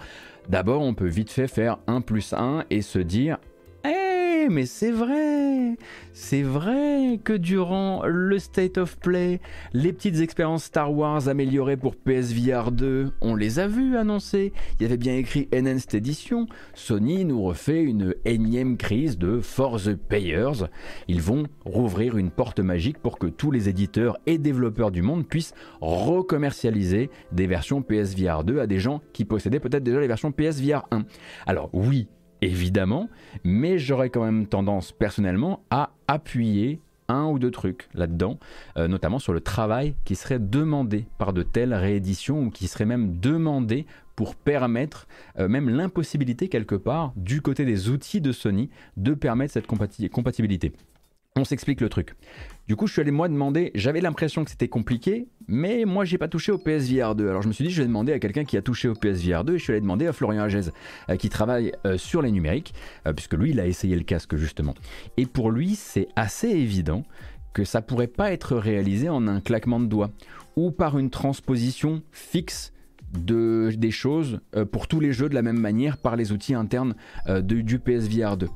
[0.48, 3.38] D'abord, on peut vite fait faire 1 plus 1 et se dire
[4.48, 5.76] mais c'est vrai,
[6.12, 9.40] c'est vrai que durant le State of Play,
[9.72, 14.52] les petites expériences Star Wars améliorées pour PSVR 2, on les a vues annoncées.
[14.78, 16.46] Il y avait bien écrit Enhanced Edition.
[16.74, 20.66] Sony nous refait une énième crise de For the Payers.
[21.08, 25.26] Ils vont rouvrir une porte magique pour que tous les éditeurs et développeurs du monde
[25.26, 30.32] puissent recommercialiser des versions PSVR 2 à des gens qui possédaient peut-être déjà les versions
[30.32, 31.04] PSVR 1.
[31.46, 32.08] Alors oui,
[32.42, 33.08] évidemment,
[33.44, 38.38] mais j'aurais quand même tendance personnellement à appuyer un ou deux trucs là-dedans,
[38.76, 42.84] euh, notamment sur le travail qui serait demandé par de telles rééditions ou qui serait
[42.84, 43.86] même demandé
[44.16, 45.06] pour permettre
[45.38, 50.72] euh, même l'impossibilité quelque part du côté des outils de Sony de permettre cette compatibilité.
[51.34, 52.14] On s'explique le truc.
[52.68, 56.16] Du coup, je suis allé moi demander, j'avais l'impression que c'était compliqué, mais moi j'ai
[56.16, 57.28] pas touché au PSVR 2.
[57.28, 59.42] Alors je me suis dit, je vais demander à quelqu'un qui a touché au PSVR
[59.44, 60.70] 2 et je suis allé demander à Florian Agez,
[61.10, 62.72] euh, qui travaille euh, sur les numériques,
[63.06, 64.74] euh, puisque lui il a essayé le casque justement.
[65.16, 67.02] Et pour lui, c'est assez évident
[67.52, 70.10] que ça pourrait pas être réalisé en un claquement de doigts
[70.54, 72.72] ou par une transposition fixe
[73.12, 76.54] de, des choses euh, pour tous les jeux de la même manière par les outils
[76.54, 76.94] internes
[77.28, 78.48] euh, du PSVR 2.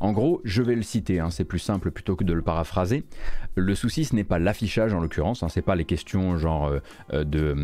[0.00, 3.04] En gros, je vais le citer, hein, c'est plus simple plutôt que de le paraphraser.
[3.56, 6.72] Le souci, ce n'est pas l'affichage en l'occurrence, hein, c'est pas les questions genre
[7.12, 7.54] euh, de,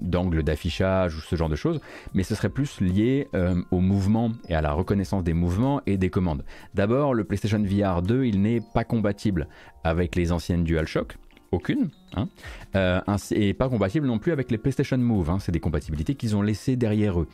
[0.00, 1.80] d'angle d'affichage ou ce genre de choses,
[2.14, 3.28] mais ce serait plus lié
[3.70, 6.44] au mouvement et à la reconnaissance des mouvements et des commandes.
[6.74, 9.48] D'abord, le PlayStation VR 2, il n'est pas compatible
[9.84, 11.16] avec les anciennes DualShock
[11.52, 12.28] aucune, hein,
[12.74, 15.30] euh, et pas compatible non plus avec les PlayStation Move.
[15.30, 15.38] Hein.
[15.40, 17.28] c'est des compatibilités qu'ils ont laissées derrière eux.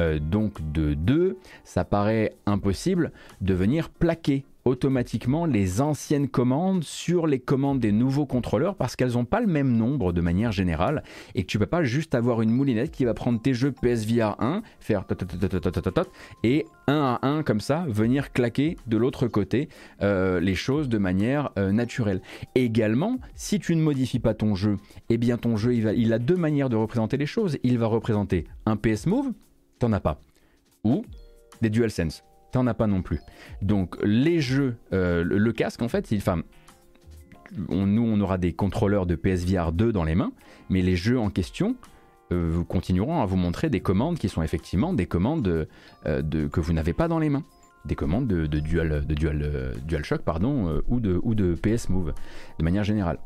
[0.00, 7.26] Euh, donc de deux, ça paraît impossible de venir plaquer automatiquement les anciennes commandes sur
[7.26, 11.02] les commandes des nouveaux contrôleurs parce qu'elles n'ont pas le même nombre de manière générale
[11.34, 14.36] et que tu peux pas juste avoir une moulinette qui va prendre tes jeux PSVR
[14.40, 15.04] 1, faire
[16.42, 19.68] et un à un comme ça venir claquer de l'autre côté
[20.00, 22.20] les choses de manière naturelle.
[22.54, 26.18] Également, si tu ne modifies pas ton jeu, eh bien ton jeu il, il a
[26.18, 27.58] deux manières de représenter les choses.
[27.62, 29.32] Il va représenter un PS Move,
[29.78, 30.20] t'en as pas,
[30.84, 31.04] ou
[31.62, 32.24] des DualSense
[32.54, 33.20] t'en as pas non plus.
[33.62, 36.42] Donc les jeux, euh, le, casque en fait, il, enfin,
[37.68, 40.32] nous on aura des contrôleurs de PSVR 2 dans les mains,
[40.70, 41.74] mais les jeux en question
[42.32, 45.66] euh, continueront à vous montrer des commandes qui sont effectivement des commandes
[46.06, 47.44] euh, de, que vous n'avez pas dans les mains.
[47.84, 51.88] Des commandes de, dual, de dual, euh, DualShock pardon, euh, ou, de, ou de PS
[51.88, 52.12] Move
[52.58, 53.18] de manière générale.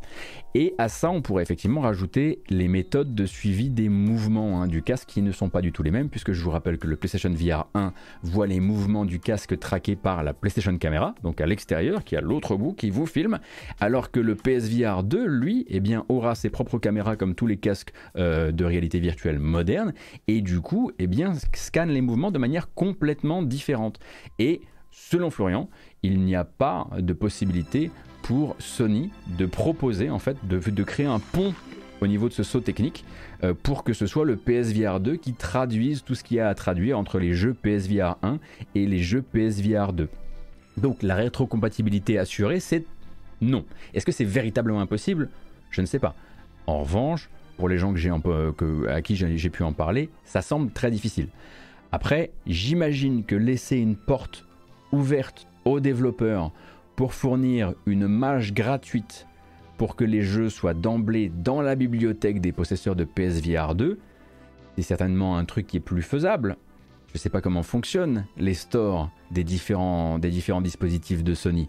[0.55, 4.83] Et à ça, on pourrait effectivement rajouter les méthodes de suivi des mouvements hein, du
[4.83, 6.97] casque qui ne sont pas du tout les mêmes, puisque je vous rappelle que le
[6.97, 7.93] PlayStation VR 1
[8.23, 12.19] voit les mouvements du casque traqués par la PlayStation Camera, donc à l'extérieur, qui est
[12.19, 13.39] à l'autre bout, qui vous filme,
[13.79, 17.59] alors que le PSVR 2, lui, eh bien, aura ses propres caméras comme tous les
[17.59, 19.93] casques euh, de réalité virtuelle modernes,
[20.27, 24.01] et du coup, eh bien, scanne les mouvements de manière complètement différente.
[24.39, 24.48] Et
[25.11, 25.69] selon Florian,
[26.03, 27.91] il n'y a pas de possibilité
[28.23, 31.55] pour Sony de proposer, en fait, de, créer un pont
[32.01, 33.05] au niveau de ce saut technique
[33.43, 36.49] euh, pour que ce soit le PSVR 2 qui traduise tout ce qu'il y a
[36.49, 38.39] à traduire entre les jeux PSVR 1
[38.75, 40.09] et les jeux PSVR 2.
[40.77, 42.85] Donc la rétrocompatibilité assurée, c'est
[43.41, 43.65] non.
[43.95, 45.29] Est-ce que c'est véritablement impossible?
[45.71, 46.15] Je ne sais pas.
[46.67, 50.91] En revanche, pour les gens que, à qui j'ai pu en parler, ça semble très
[50.91, 51.29] difficile.
[51.93, 54.45] Après, j'imagine que laisser une porte
[54.93, 56.53] ouverte aux développeurs
[56.97, 59.27] pour fournir une mage gratuite
[59.77, 63.99] pour que les jeux soient d'emblée dans la bibliothèque des possesseurs de PSVR 2,
[64.77, 66.57] c'est certainement un truc qui est plus faisable.
[67.09, 71.69] Je ne sais pas comment fonctionnent les stores des différents, des différents dispositifs de Sony.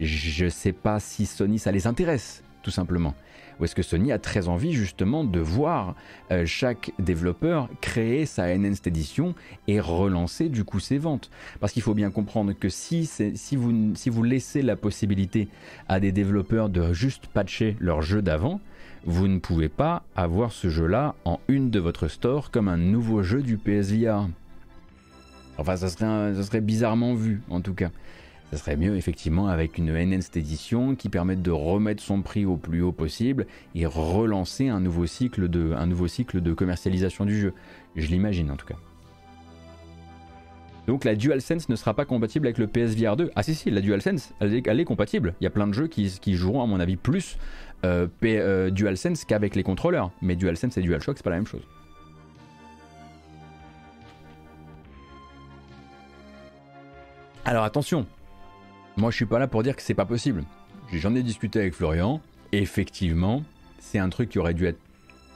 [0.00, 3.14] Je ne sais pas si Sony ça les intéresse, tout simplement.
[3.60, 5.94] Ou est-ce que Sony a très envie justement de voir
[6.30, 9.34] euh, chaque développeur créer sa Enhanced Edition
[9.68, 11.30] et relancer du coup ses ventes?
[11.60, 13.06] Parce qu'il faut bien comprendre que si,
[13.56, 15.48] vous, laissez la possibilité
[15.88, 18.60] à des développeurs de juste patcher leur jeu d'avant,
[19.04, 23.22] vous ne pouvez pas avoir ce jeu-là en une de votre store comme un nouveau
[23.22, 24.28] jeu du PSVR.
[25.58, 27.90] Enfin, ça serait bizarrement vu en tout cas.
[28.50, 32.56] Ça serait mieux effectivement avec une Enhanced Edition qui permette de remettre son prix au
[32.56, 33.46] plus haut possible
[33.76, 37.52] et relancer un nouveau cycle de, un nouveau cycle de commercialisation du jeu.
[37.94, 38.76] Je l'imagine en tout cas.
[40.88, 43.30] Donc la DualSense ne sera pas compatible avec le PSVR 2.
[43.36, 45.34] Ah si si, la DualSense, elle est, elle est compatible.
[45.40, 47.38] Il y a plein de jeux qui, joueront à mon avis plus
[47.84, 50.10] euh, euh, DualSense qu'avec les contrôleurs.
[50.20, 51.62] Mais DualSense et DualShock, c'est pas la même chose.
[57.44, 58.06] Alors attention,
[59.00, 60.44] moi, je suis pas là pour dire que c'est pas possible.
[60.92, 62.20] J'en ai discuté avec Florian.
[62.52, 63.42] effectivement,
[63.78, 64.78] c'est un truc qui aurait dû être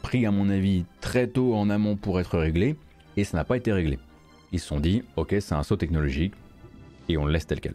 [0.02, 2.76] pris, à mon avis, très tôt en amont pour être réglé.
[3.16, 3.98] Et ça n'a pas été réglé.
[4.52, 6.34] Ils se sont dit, ok, c'est un saut technologique.
[7.08, 7.74] Et on le laisse tel quel.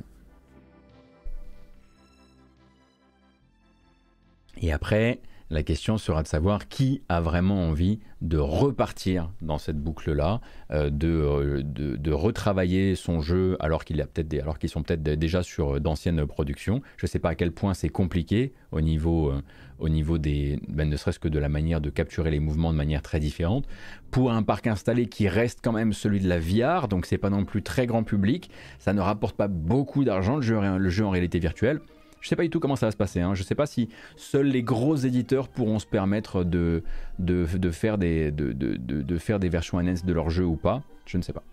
[4.61, 5.19] Et après,
[5.49, 10.41] la question sera de savoir qui a vraiment envie de repartir dans cette boucle-là,
[10.71, 15.01] euh, euh, de, de, retravailler son jeu alors qu'il a peut-être alors qu'ils sont peut-être
[15.01, 16.81] déjà sur d'anciennes productions.
[16.97, 19.41] Je ne sais pas à quel point c'est compliqué au niveau, euh,
[19.79, 22.77] au niveau des, ben, ne serait-ce que de la manière de capturer les mouvements de
[22.77, 23.65] manière très différente.
[24.11, 27.29] Pour un parc installé qui reste quand même celui de la VR, donc c'est pas
[27.29, 31.05] non plus très grand public, ça ne rapporte pas beaucoup d'argent le jeu, le jeu
[31.05, 31.79] en réalité virtuelle.
[32.21, 33.21] Je sais pas du tout comment ça va se passer.
[33.21, 33.33] Hein.
[33.33, 36.83] Je sais pas si seuls les gros éditeurs pourront se permettre de,
[37.17, 40.83] de, faire, des, de, de, faire des versions NS de leur jeu ou pas.
[41.05, 41.43] Je ne sais pas.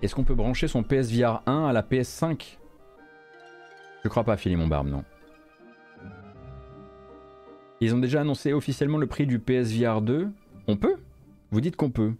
[0.00, 2.58] Est-ce qu'on peut brancher son PSVR 1 à la PS5
[4.02, 5.04] Je crois pas, Philemon Barbe, non.
[7.80, 10.28] Ils ont déjà annoncé officiellement le prix du PSVR 2.
[10.68, 10.96] On peut?
[11.50, 12.14] Vous dites qu'on peut.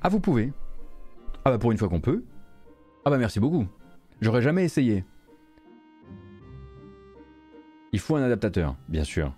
[0.00, 0.52] Ah, vous pouvez.
[1.44, 2.22] Ah bah pour une fois qu'on peut.
[3.04, 3.66] Ah bah merci beaucoup.
[4.20, 5.04] J'aurais jamais essayé.
[7.92, 9.32] Il faut un adaptateur, bien sûr.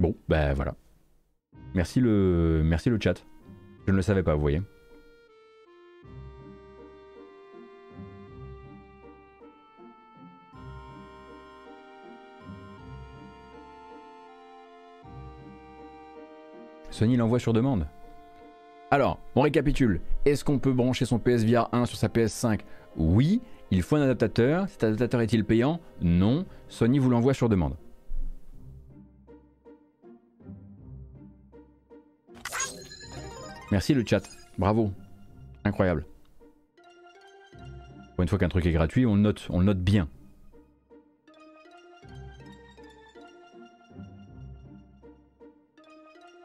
[0.00, 0.74] Bon, ben voilà.
[1.74, 3.24] Merci le, merci le chat.
[3.86, 4.62] Je ne le savais pas, vous voyez.
[16.90, 17.86] Sony l'envoie sur demande.
[18.90, 20.00] Alors, on récapitule.
[20.24, 22.60] Est-ce qu'on peut brancher son PSVR 1 sur sa PS5
[22.96, 23.40] Oui.
[23.72, 24.68] Il faut un adaptateur.
[24.68, 25.80] Cet adaptateur est-il payant?
[26.00, 26.46] Non.
[26.68, 27.74] Sony vous l'envoie sur demande.
[33.72, 34.22] Merci le chat.
[34.56, 34.92] Bravo.
[35.64, 36.06] Incroyable.
[38.18, 40.08] Une fois qu'un truc est gratuit, on note, on note bien.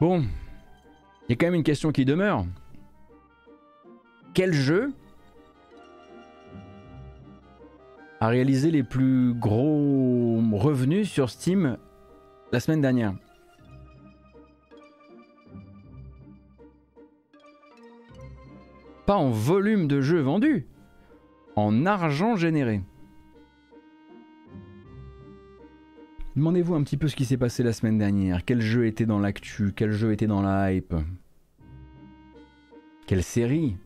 [0.00, 0.24] Bon,
[1.32, 2.44] il y a quand même une question qui demeure.
[4.34, 4.92] Quel jeu
[8.20, 11.78] a réalisé les plus gros revenus sur Steam
[12.52, 13.14] la semaine dernière?
[19.06, 20.66] Pas en volume de jeux vendus,
[21.56, 22.82] en argent généré.
[26.36, 28.44] Demandez-vous un petit peu ce qui s'est passé la semaine dernière.
[28.44, 29.72] Quel jeu était dans l'actu?
[29.74, 30.94] Quel jeu était dans la hype?
[33.12, 33.76] Quelle série?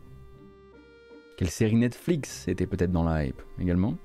[1.37, 3.97] Quelle série Netflix était peut-être dans la hype également?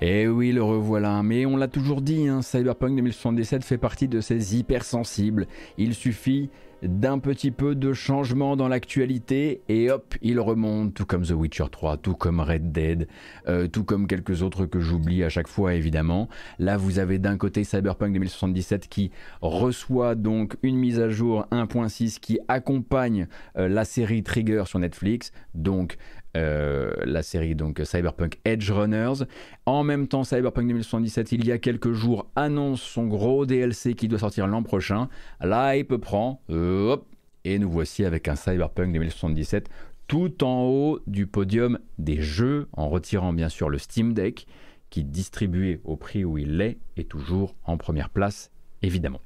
[0.00, 1.24] Eh oui, le revoilà.
[1.24, 5.48] Mais on l'a toujours dit, hein, Cyberpunk 2077 fait partie de ces hypersensibles.
[5.76, 6.50] Il suffit
[6.84, 11.66] d'un petit peu de changement dans l'actualité et hop, il remonte, tout comme The Witcher
[11.70, 13.08] 3, tout comme Red Dead,
[13.48, 16.28] euh, tout comme quelques autres que j'oublie à chaque fois évidemment.
[16.58, 19.10] Là, vous avez d'un côté Cyberpunk 2077 qui
[19.40, 25.32] reçoit donc une mise à jour 1.6 qui accompagne euh, la série Trigger sur Netflix,
[25.54, 25.96] donc
[26.36, 29.24] euh, la série donc Cyberpunk Edge Runners.
[29.66, 34.08] En même temps, Cyberpunk 2077, il y a quelques jours, annonce son gros DLC qui
[34.08, 35.08] doit sortir l'an prochain.
[35.40, 36.96] Là, il peut prendre, euh,
[37.44, 39.68] et nous voici avec un Cyberpunk 2077
[40.06, 44.46] tout en haut du podium des jeux, en retirant bien sûr le Steam Deck,
[44.90, 48.50] qui distribué au prix où il est, est toujours en première place,
[48.82, 49.20] évidemment.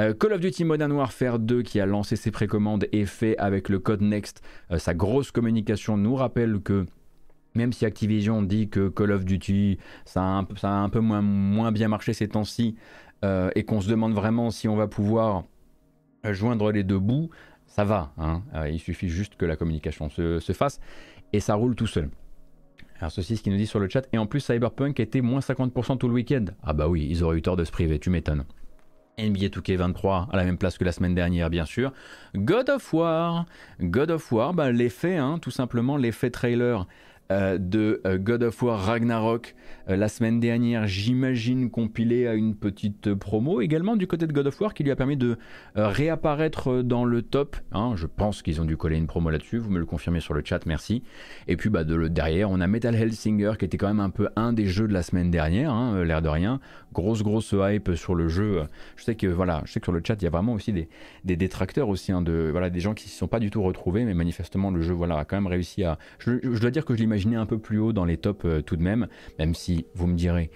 [0.00, 3.68] Euh, Call of Duty Modern Warfare 2 qui a lancé ses précommandes et fait avec
[3.68, 6.86] le code Next euh, sa grosse communication nous rappelle que
[7.54, 12.14] même si Activision dit que Call of Duty ça a un, peu moins, bien marché
[12.14, 12.76] ces temps-ci
[13.22, 15.44] euh, et qu'on se demande vraiment si on va pouvoir
[16.24, 17.30] joindre les deux bouts,
[17.66, 18.12] ça va.
[18.16, 18.42] Hein.
[18.70, 20.80] il suffit juste que la communication se, se, fasse
[21.32, 22.08] et ça roule tout seul.
[22.98, 24.06] Alors ceci ce qui nous dit sur le chat.
[24.12, 26.46] Et en plus Cyberpunk était moins 50% tout le week-end.
[26.62, 28.44] Ah bah oui, ils auraient eu tort de se priver, tu m'étonnes.
[29.18, 31.92] NBA 2K23 à la même place que la semaine dernière, bien sûr.
[32.34, 33.46] God of War,
[33.80, 36.86] God of War, bah, l'effet, hein, tout simplement l'effet trailer
[37.58, 39.54] de euh, God of War Ragnarok
[39.88, 44.46] euh, la semaine dernière, j'imagine compilé à une petite promo également du côté de God
[44.46, 45.36] of War qui lui a permis de
[45.74, 47.56] réapparaître dans le top.
[47.72, 47.94] Hein.
[47.96, 50.42] je pense qu'ils ont dû coller une promo là-dessus, vous me le confirmez sur le
[50.44, 51.02] chat, merci.
[51.48, 54.28] Et puis bah, de, derrière, on a Metal Hellsinger qui était quand même un peu
[54.36, 56.60] un des jeux de la semaine dernière, hein, l'air de rien.
[56.92, 58.62] Grosse grosse hype sur le jeu.
[58.96, 60.72] Je sais que voilà, je sais que sur le chat il y a vraiment aussi
[60.72, 60.88] des,
[61.24, 63.62] des détracteurs aussi, hein, de, voilà, des gens qui ne se sont pas du tout
[63.62, 65.98] retrouvés, mais manifestement le jeu voilà, a quand même réussi à...
[66.18, 68.62] Je, je dois dire que je l'imagine un peu plus haut dans les tops euh,
[68.62, 69.08] tout de même,
[69.38, 70.50] même si vous me direz,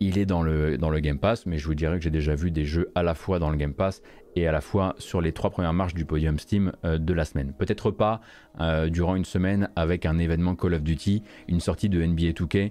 [0.00, 2.34] il est dans le, dans le Game Pass, mais je vous dirais que j'ai déjà
[2.34, 4.02] vu des jeux à la fois dans le Game Pass
[4.36, 7.24] et à la fois sur les trois premières marches du podium Steam euh, de la
[7.24, 7.52] semaine.
[7.58, 8.20] Peut-être pas
[8.60, 12.70] euh, durant une semaine avec un événement Call of Duty, une sortie de NBA 2K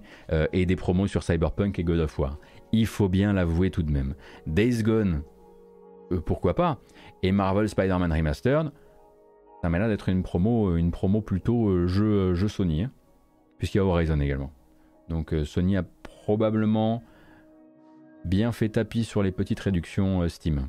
[0.53, 2.37] et des promos sur Cyberpunk et God of War.
[2.71, 4.15] Il faut bien l'avouer tout de même.
[4.47, 5.21] Days Gone,
[6.25, 6.79] pourquoi pas
[7.21, 8.71] Et Marvel Spider-Man Remastered,
[9.61, 12.83] ça m'a l'air d'être une promo, une promo plutôt jeu, jeu Sony.
[12.83, 12.91] Hein
[13.59, 14.51] puisqu'il y a Horizon également.
[15.09, 17.03] Donc euh, Sony a probablement
[18.25, 20.67] bien fait tapis sur les petites réductions euh, Steam.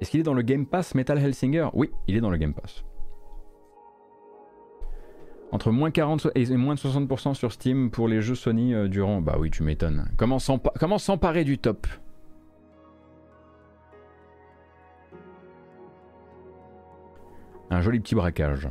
[0.00, 1.68] Est-ce qu'il est dans le Game Pass Metal Hellsinger?
[1.72, 2.84] Oui, il est dans le Game Pass.
[5.52, 9.22] Entre moins 40 et moins de 60% sur Steam pour les jeux Sony euh, durant...
[9.22, 10.10] Bah oui, tu m'étonnes.
[10.18, 11.86] Comment s'emparer du top?
[17.70, 18.68] Un joli petit braquage.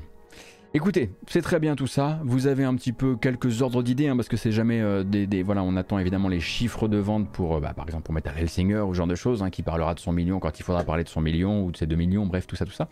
[0.73, 2.19] Écoutez, c'est très bien tout ça.
[2.25, 5.41] Vous avez un petit peu quelques ordres d'idées, hein, parce que c'est jamais euh, des,
[5.41, 8.33] Voilà, on attend évidemment les chiffres de vente pour, euh, bah, par exemple, pour Metal
[8.37, 10.83] Hellsinger ou ce genre de choses, hein, qui parlera de son million quand il faudra
[10.83, 12.89] parler de son million ou de ses 2 millions, bref, tout ça, tout ça.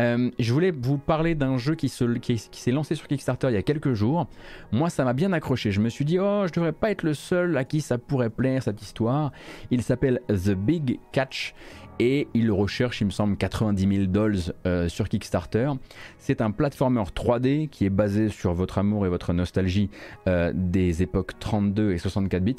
[0.00, 1.90] Euh, je voulais vous parler d'un jeu qui,
[2.20, 4.28] qui s'est lancé sur Kickstarter il y a quelques jours.
[4.70, 5.70] Moi, ça m'a bien accroché.
[5.70, 8.30] Je me suis dit, oh, je devrais pas être le seul à qui ça pourrait
[8.30, 9.32] plaire cette histoire.
[9.70, 11.54] Il s'appelle The Big Catch
[11.98, 15.70] et il recherche, il me semble, 90 000 dollars euh, sur Kickstarter.
[16.18, 19.90] C'est un platformer 3D qui est basé sur votre amour et votre nostalgie
[20.26, 22.56] euh, des époques 32 et 64 bits.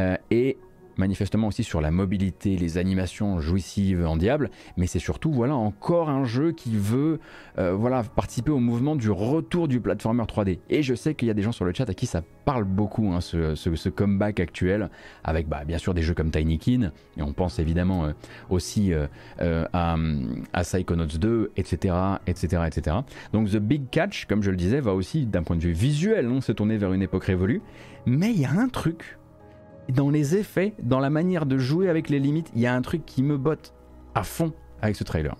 [0.00, 0.58] Euh, et
[0.96, 6.10] manifestement aussi sur la mobilité, les animations jouissives en diable, mais c'est surtout voilà encore
[6.10, 7.20] un jeu qui veut
[7.58, 10.58] euh, voilà participer au mouvement du retour du platformer 3D.
[10.70, 12.64] Et je sais qu'il y a des gens sur le chat à qui ça parle
[12.64, 14.90] beaucoup hein, ce, comeback actuel
[15.22, 18.12] avec bah, bien sûr des jeux comme Tiny Kin et on pense évidemment euh,
[18.50, 19.06] aussi euh,
[19.72, 19.96] à,
[20.52, 21.94] à Psychonauts 2, etc.,
[22.26, 22.96] etc., etc.
[23.32, 26.28] Donc The Big Catch, comme je le disais, va aussi d'un point de vue visuel,
[26.28, 27.62] on s'est tourné vers une époque révolue,
[28.06, 29.18] mais il y a un truc
[29.88, 32.82] dans les effets, dans la manière de jouer avec les limites, il y a un
[32.82, 33.74] truc qui me botte
[34.14, 35.36] à fond avec ce trailer.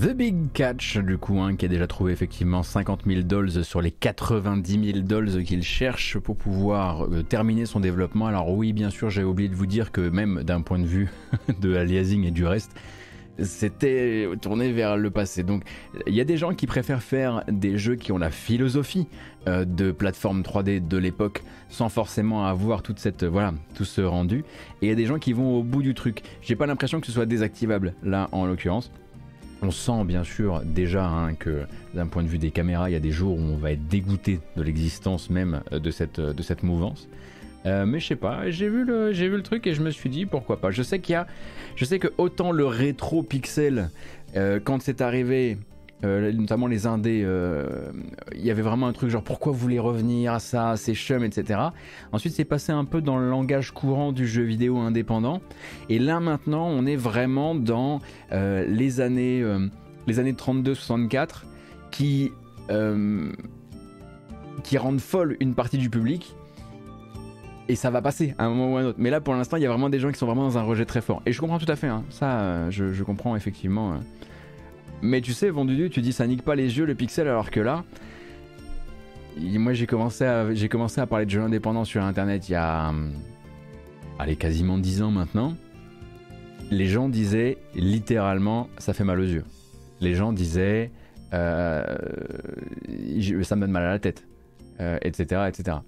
[0.00, 3.82] The Big Catch, du coup, hein, qui a déjà trouvé effectivement 50 000 dollars sur
[3.82, 8.26] les 90 000 dollars qu'il cherche pour pouvoir euh, terminer son développement.
[8.26, 11.10] Alors oui, bien sûr, j'ai oublié de vous dire que même d'un point de vue
[11.60, 12.74] de aliasing et du reste,
[13.40, 15.42] c'était tourné vers le passé.
[15.42, 15.64] Donc
[16.06, 19.06] il y a des gens qui préfèrent faire des jeux qui ont la philosophie
[19.48, 24.44] euh, de plateforme 3D de l'époque sans forcément avoir toute cette voilà tout ce rendu.
[24.80, 26.22] Et il y a des gens qui vont au bout du truc.
[26.40, 28.90] J'ai pas l'impression que ce soit désactivable là en l'occurrence.
[29.62, 32.96] On sent bien sûr déjà hein, que d'un point de vue des caméras, il y
[32.96, 36.42] a des jours où on va être dégoûté de l'existence même euh, de cette, de
[36.42, 37.08] cette mouvance.
[37.66, 40.08] Euh, mais je sais pas, j'ai vu, le, vu le truc et je me suis
[40.08, 40.70] dit pourquoi pas.
[40.70, 41.26] Je sais qu'il a,
[41.76, 43.90] je sais que autant le rétro pixel,
[44.36, 45.58] euh, quand c'est arrivé,
[46.02, 47.26] notamment les indés,
[48.34, 51.24] il y avait vraiment un truc genre pourquoi vous voulez revenir à ça, c'est chum,
[51.24, 51.60] etc.
[52.12, 55.40] Ensuite c'est passé un peu dans le langage courant du jeu vidéo indépendant.
[55.88, 59.44] Et là maintenant on est vraiment dans les années,
[60.06, 61.44] les années 32-64
[61.90, 62.32] qui,
[64.62, 66.34] qui rendent folle une partie du public
[67.70, 68.98] et ça va passer à un moment ou à un autre.
[69.00, 70.62] Mais là, pour l'instant, il y a vraiment des gens qui sont vraiment dans un
[70.62, 71.22] rejet très fort.
[71.24, 72.02] Et je comprends tout à fait, hein.
[72.10, 73.92] ça, euh, je, comprends effectivement.
[73.92, 73.96] Euh.
[75.02, 77.60] Mais tu sais, Vendu, tu dis ça nique pas les yeux le pixel, alors que
[77.60, 77.84] là,
[79.38, 82.88] moi j'ai commencé, à, parler de jeux indépendants sur internet il y a.
[82.88, 83.12] Hum,
[84.18, 85.56] allez, quasiment 10 ans maintenant.
[86.70, 89.44] Les gens disaient littéralement, ça fait mal aux yeux.
[90.00, 90.92] Les gens disaient,
[91.32, 91.84] euh,
[93.42, 94.26] ça me donne mal à la tête,
[95.02, 95.78] etc., etc.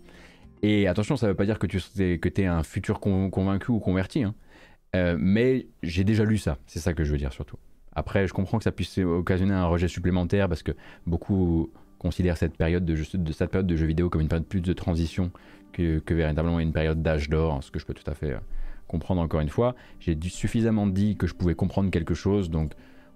[0.62, 4.22] Et attention, ça ne veut pas dire que tu es un futur convaincu ou converti,
[4.22, 4.34] hein.
[4.94, 7.56] euh, mais j'ai déjà lu ça, c'est ça que je veux dire surtout.
[7.95, 10.72] Après, je comprends que ça puisse occasionner un rejet supplémentaire parce que
[11.07, 14.72] beaucoup considèrent cette période de, de cette période de vidéo comme une période plus de
[14.72, 15.30] transition
[15.72, 18.38] que, que véritablement une période d'âge d'or, ce que je peux tout à fait euh,
[18.88, 19.74] comprendre encore une fois.
[20.01, 22.72] J'ai suffisamment dit que je pouvais comprendre quelque chose, donc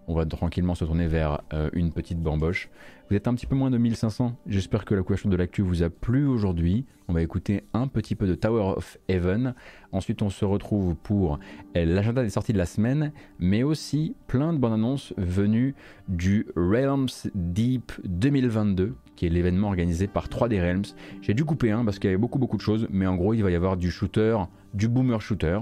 [0.09, 2.68] on va tranquillement se tourner vers euh, une petite bamboche.
[3.09, 4.36] Vous êtes un petit peu moins de 1500.
[4.46, 6.84] J'espère que la couverture de l'actu vous a plu aujourd'hui.
[7.09, 9.54] On va écouter un petit peu de Tower of Heaven.
[9.92, 11.38] Ensuite, on se retrouve pour
[11.76, 15.74] euh, l'agenda des sorties de la semaine, mais aussi plein de bonnes annonces venues
[16.09, 20.94] du Realms Deep 2022, qui est l'événement organisé par 3D Realms.
[21.22, 23.34] J'ai dû couper un parce qu'il y avait beaucoup beaucoup de choses, mais en gros,
[23.34, 24.36] il va y avoir du shooter,
[24.74, 25.61] du boomer shooter,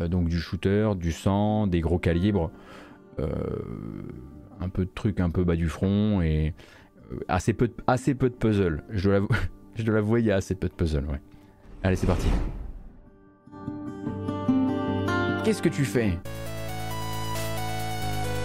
[0.00, 2.50] euh, donc du shooter, du sang, des gros calibres.
[3.18, 3.30] Euh,
[4.60, 6.54] un peu de trucs un peu bas du front et
[7.12, 8.84] euh, assez peu de, assez peu de puzzle.
[8.90, 11.20] Je dois l'avouer, il y a assez peu de puzzle, ouais.
[11.82, 12.26] Allez, c'est parti.
[15.44, 16.18] Qu'est-ce que tu fais?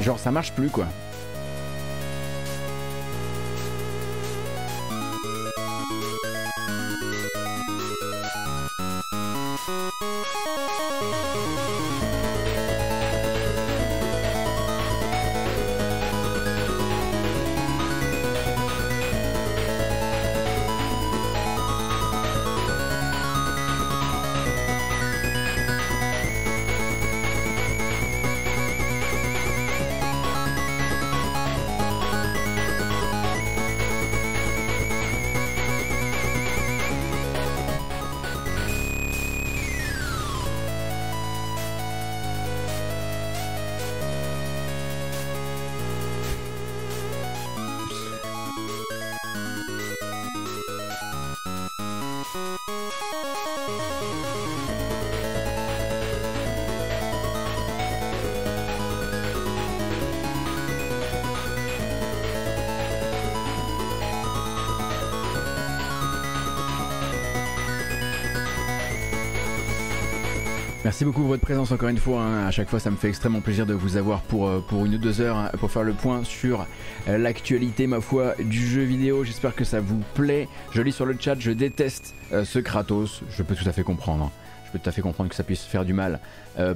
[0.02, 0.88] Genre, ça marche plus, quoi.
[70.92, 72.22] Merci beaucoup pour votre présence encore une fois.
[72.22, 72.48] Hein.
[72.48, 74.96] À chaque fois, ça me fait extrêmement plaisir de vous avoir pour, euh, pour une
[74.96, 76.68] ou deux heures hein, pour faire le point sur
[77.08, 79.24] euh, l'actualité, ma foi, du jeu vidéo.
[79.24, 80.50] J'espère que ça vous plaît.
[80.74, 83.22] Je lis sur le chat, je déteste euh, ce Kratos.
[83.30, 84.26] Je peux tout à fait comprendre.
[84.26, 84.32] Hein.
[84.66, 86.20] Je peux tout à fait comprendre que ça puisse faire du mal.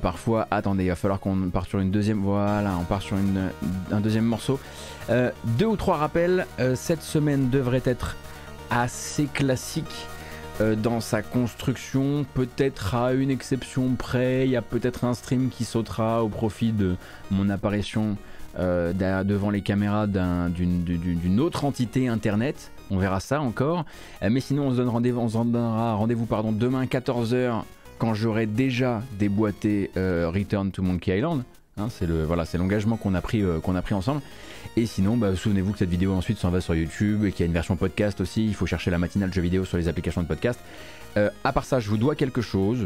[0.01, 2.19] parfois, attendez, il va falloir qu'on parte sur une deuxième.
[2.19, 3.49] Voilà, on part sur une,
[3.91, 4.61] un deuxième morceau.
[5.09, 6.47] deux ou trois rappels.
[6.75, 8.15] cette semaine devrait être
[8.69, 10.07] assez classique
[10.61, 15.49] euh, dans sa construction, peut-être à une exception près, il y a peut-être un stream
[15.49, 16.95] qui sautera au profit de
[17.29, 18.15] mon apparition
[18.57, 18.93] euh,
[19.23, 22.71] devant les caméras d'une autre entité internet.
[22.89, 23.83] On verra ça encore.
[24.23, 27.63] Euh, mais sinon, on se donne rendez-vous, on se donnera rendez-vous pardon, demain 14h
[27.97, 31.43] quand j'aurai déjà déboîté Return to Monkey Island.
[31.77, 34.21] Hein, c'est l'engagement qu'on a pris qu'on a pris ensemble.
[34.77, 37.43] Et sinon, bah, souvenez-vous que cette vidéo ensuite s'en va sur YouTube et qu'il y
[37.43, 38.45] a une version podcast aussi.
[38.45, 40.59] Il faut chercher la matinale jeux vidéo sur les applications de podcast.
[41.17, 42.85] Euh, à part ça, je vous dois quelque chose.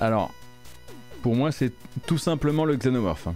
[0.00, 0.32] Alors,
[1.22, 1.72] pour moi, c'est
[2.06, 3.26] tout simplement le xénomorphe.
[3.26, 3.34] hein.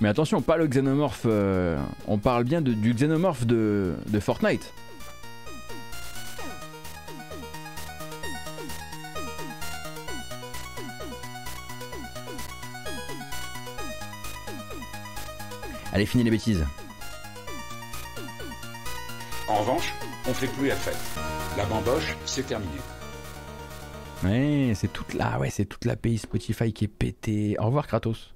[0.00, 1.22] Mais attention, pas le xénomorphe.
[1.26, 4.72] euh, on parle bien du xénomorphe de, Fortnite.
[15.92, 16.64] Allez, fini les bêtises.
[19.46, 19.92] En revanche,
[20.26, 20.96] on fait plus la fête.
[21.58, 22.78] La bamboche, c'est terminé.
[24.24, 27.56] Ouais, c'est toute la, ouais, c'est toute la pays Spotify qui est pétée.
[27.58, 28.34] Au revoir Kratos.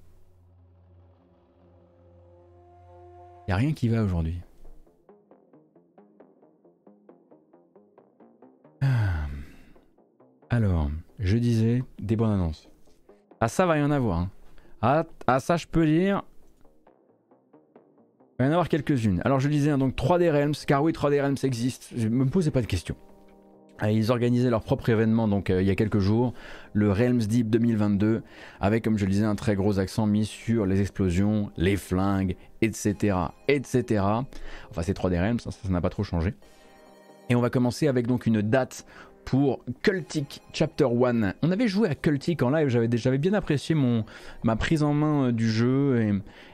[3.49, 4.41] Y a rien qui va aujourd'hui.
[8.80, 9.26] Ah.
[10.51, 12.68] Alors, je disais des bonnes annonces.
[13.41, 14.18] Ah ça va y en avoir.
[14.18, 14.30] hein.
[14.82, 16.22] Ah, ah, ça je peux dire.
[18.39, 19.22] Il va y en avoir quelques-unes.
[19.24, 21.91] Alors je disais hein, donc 3D Realms, car oui 3D Realms existe.
[21.97, 22.97] Je me posais pas de questions.
[23.79, 26.33] Ah, Ils organisaient leur propre événement donc euh, il y a quelques jours,
[26.72, 28.22] le Realms Deep 2022,
[28.61, 32.37] avec comme je le disais un très gros accent mis sur les explosions, les flingues,
[32.62, 33.16] etc.
[33.49, 34.05] etc.
[34.70, 36.35] Enfin c'est 3D Realms, ça ça n'a pas trop changé.
[37.29, 38.87] Et on va commencer avec donc une date
[39.27, 41.35] pour Cultic Chapter 1.
[41.43, 44.05] On avait joué à Cultic en live, j'avais bien apprécié mon,
[44.45, 46.01] ma prise en main euh, du jeu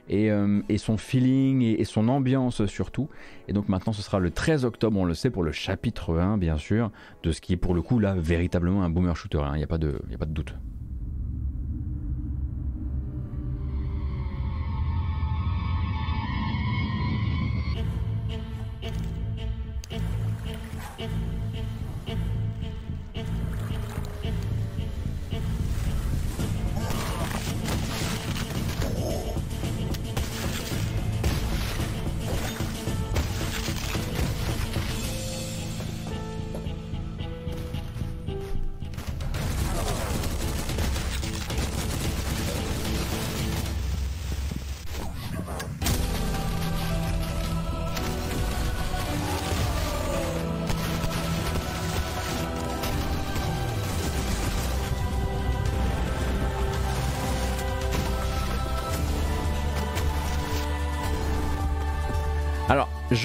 [0.08, 3.10] et, et, euh, son feeling et, son ambiance surtout.
[3.46, 6.38] Et donc maintenant ce sera le 13 octobre, on le sait, pour le chapitre 1
[6.38, 6.90] bien sûr,
[7.22, 9.62] de ce qui est pour le coup là véritablement un boomer shooter, hein, il n'y
[9.62, 10.54] a, a pas de doute.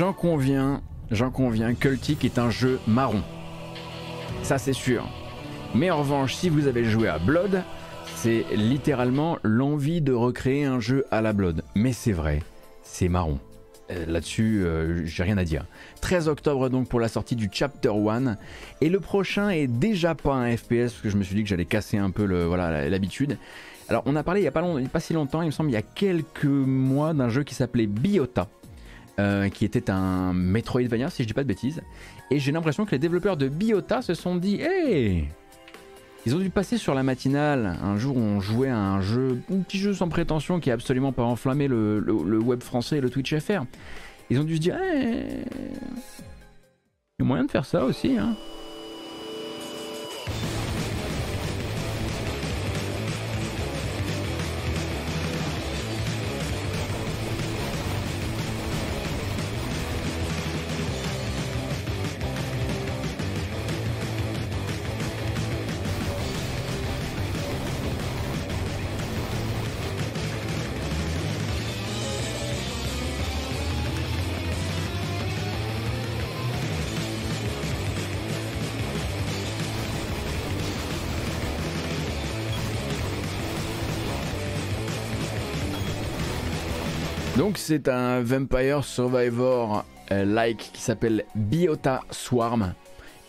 [0.08, 0.82] J'en conviens,
[1.12, 3.22] j'en conviens, Cultic est un jeu marron.
[4.42, 5.06] Ça c'est sûr.
[5.76, 7.62] Mais en revanche, si vous avez joué à Blood,
[8.16, 11.62] c'est littéralement l'envie de recréer un jeu à la Blood.
[11.76, 12.42] Mais c'est vrai,
[12.84, 13.38] c'est marron.
[13.92, 15.66] Euh, Là-dessus, euh, j'ai rien à dire.
[16.00, 18.38] 13 octobre donc pour la sortie du Chapter 1.
[18.80, 21.50] Et le prochain est déjà pas un FPS, parce que je me suis dit que
[21.50, 23.38] j'allais casser un peu le- voilà, l'habitude.
[23.90, 25.74] Alors on a parlé il n'y a long- pas si longtemps, il me semble, il
[25.74, 28.48] y a quelques mois d'un jeu qui s'appelait Biota.
[29.20, 31.82] Euh, qui était un Metroidvania, si je dis pas de bêtises.
[32.30, 35.28] Et j'ai l'impression que les développeurs de Biota se sont dit Hey
[36.26, 39.42] Ils ont dû passer sur la matinale un jour où on jouait à un jeu,
[39.52, 42.00] un petit jeu sans prétention qui a absolument pas enflammé le,
[42.40, 43.64] web français et le Twitch FR.
[44.30, 45.46] Ils ont dû se dire Hey
[47.18, 48.36] Il y a moyen de faire ça aussi, hein.
[87.48, 92.74] Donc c'est un Vampire Survivor euh, like qui s'appelle Biota Swarm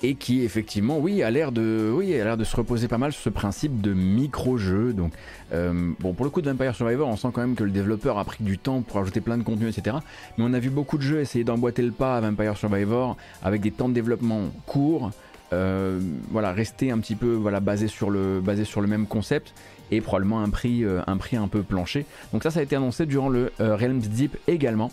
[0.02, 3.12] et qui effectivement oui a l'air de oui a l'air de se reposer pas mal
[3.12, 4.92] sur ce principe de micro-jeu.
[4.92, 5.12] Donc
[5.52, 8.18] euh, bon pour le coup de Vampire Survivor on sent quand même que le développeur
[8.18, 9.98] a pris du temps pour ajouter plein de contenu etc
[10.36, 13.60] mais on a vu beaucoup de jeux essayer d'emboîter le pas à Vampire Survivor avec
[13.60, 15.12] des temps de développement courts.
[15.52, 16.00] Euh,
[16.30, 18.42] voilà rester un petit peu voilà basé sur le
[18.88, 19.54] même concept
[19.90, 22.06] et probablement un prix, euh, un prix un peu plancher.
[22.32, 24.90] Donc ça, ça a été annoncé durant le euh, Realms Deep également.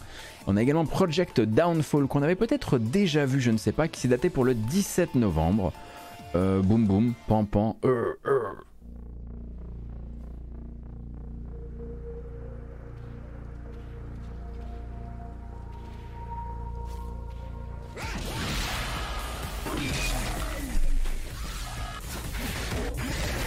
[0.47, 3.99] On a également Project Downfall qu'on avait peut-être déjà vu, je ne sais pas, qui
[3.99, 5.73] s'est daté pour le 17 novembre.
[6.35, 8.39] Euh, boum boum, pan, euh, euh.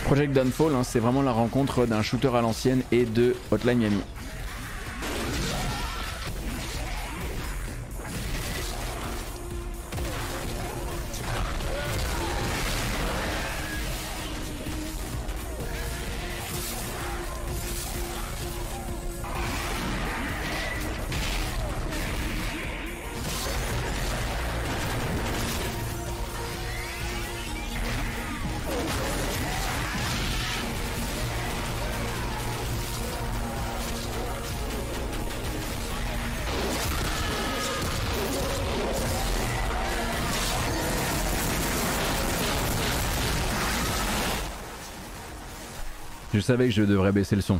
[0.08, 4.00] Project Downfall, hein, c'est vraiment la rencontre d'un shooter à l'ancienne et de Hotline Miami.
[46.38, 47.58] Je savais que je devrais baisser le son.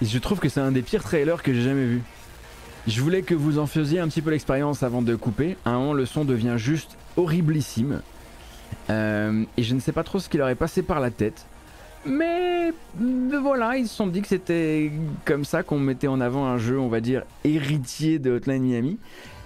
[0.00, 2.00] Et je trouve que c'est un des pires trailers que j'ai jamais vu.
[2.86, 5.58] Je voulais que vous en faisiez un petit peu l'expérience avant de couper.
[5.66, 8.00] À un moment, le son devient juste horriblissime.
[8.88, 11.44] Euh, et je ne sais pas trop ce qui leur est passé par la tête.
[12.06, 12.72] Mais
[13.02, 14.90] euh, voilà, ils se sont dit que c'était
[15.26, 18.98] comme ça qu'on mettait en avant un jeu, on va dire, héritier de Hotline Miami.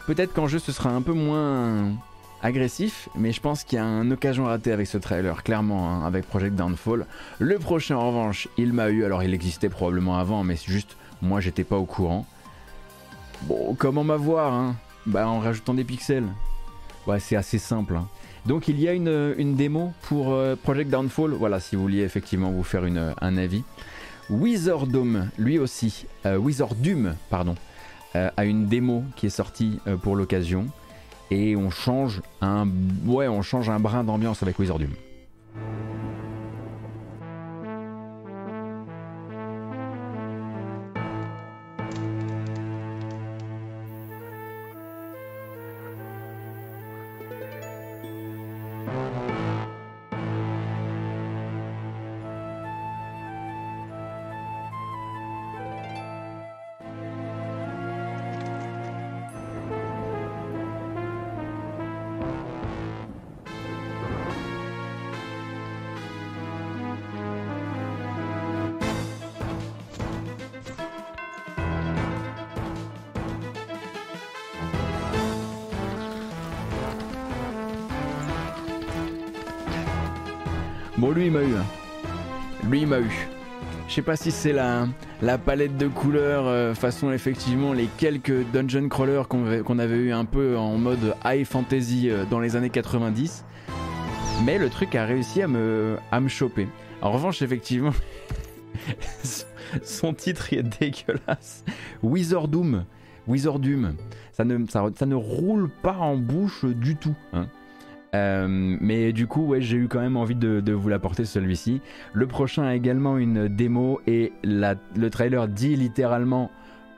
[0.07, 1.95] Peut-être qu'en jeu ce sera un peu moins
[2.43, 6.07] agressif, mais je pense qu'il y a une occasion ratée avec ce trailer, clairement, hein,
[6.07, 7.07] avec Project Downfall.
[7.39, 10.97] Le prochain, en revanche, il m'a eu, alors il existait probablement avant, mais c'est juste,
[11.23, 12.27] moi j'étais pas au courant.
[13.43, 14.77] Bon, comment m'avoir, hein?
[15.07, 16.27] Bah en rajoutant des pixels.
[17.07, 17.97] Ouais, c'est assez simple.
[17.97, 18.09] Hein.
[18.47, 22.51] Donc il y a une, démo pour euh, Project Downfall, voilà, si vous vouliez effectivement
[22.51, 23.63] vous faire un avis.
[24.31, 27.55] Wizardom, lui aussi, euh, Wizardum, pardon,
[28.17, 30.67] euh, a une démo qui est sortie pour l'occasion
[31.31, 32.67] et on change un,
[33.07, 33.29] ouais,
[33.71, 34.91] un brin d'ambiance avec Wizardum.
[83.99, 89.27] Sais pas si c'est la, palette de couleurs, euh, façon effectivement les quelques dungeon crawlers
[89.27, 93.45] qu'on avait eu un peu en mode high fantasy euh, dans les années 90.
[94.45, 96.69] Mais le truc a réussi à me, à choper.
[97.03, 97.91] En revanche, effectivement,
[99.83, 101.65] son titre est dégueulasse.
[102.01, 102.85] Wizardum.
[103.27, 103.97] Wizardum.
[104.31, 107.17] Ça ne, ça, ça ne roule pas en bouche du tout.
[107.33, 107.49] Hein.
[108.15, 111.81] Euh, mais du coup, ouais, j'ai eu quand même envie de, vous l'apporter celui-ci.
[112.13, 116.51] Le prochain a également une démo et le trailer dit littéralement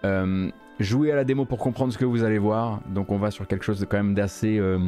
[0.04, 2.80] euh, jouez à la démo pour comprendre ce que vous allez voir.
[2.88, 4.78] Donc on va sur quelque chose quand même d'assez euh,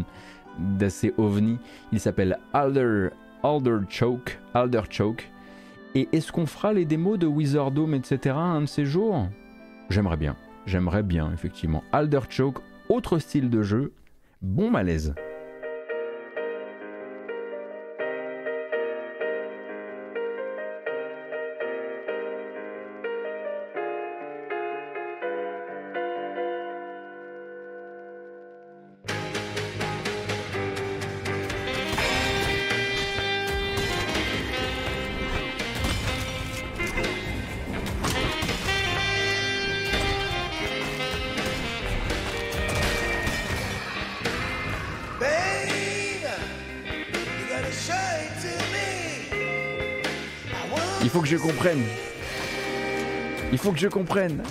[0.59, 1.59] d'assez ovni.
[1.93, 3.09] Il s'appelle Alder
[3.43, 5.29] Alder Choke Alder Choke.
[5.95, 8.35] Et est-ce qu'on fera les démos de Wizardome etc.
[8.37, 9.29] un de ces jours?
[9.91, 10.37] J'aimerais bien.
[10.67, 11.83] J'aimerais bien effectivement.
[11.93, 13.93] Alder Choke, autre style de jeu,
[14.41, 15.15] bon malaise.
[51.43, 51.83] Comprenne.
[53.51, 54.43] Il faut que je comprenne.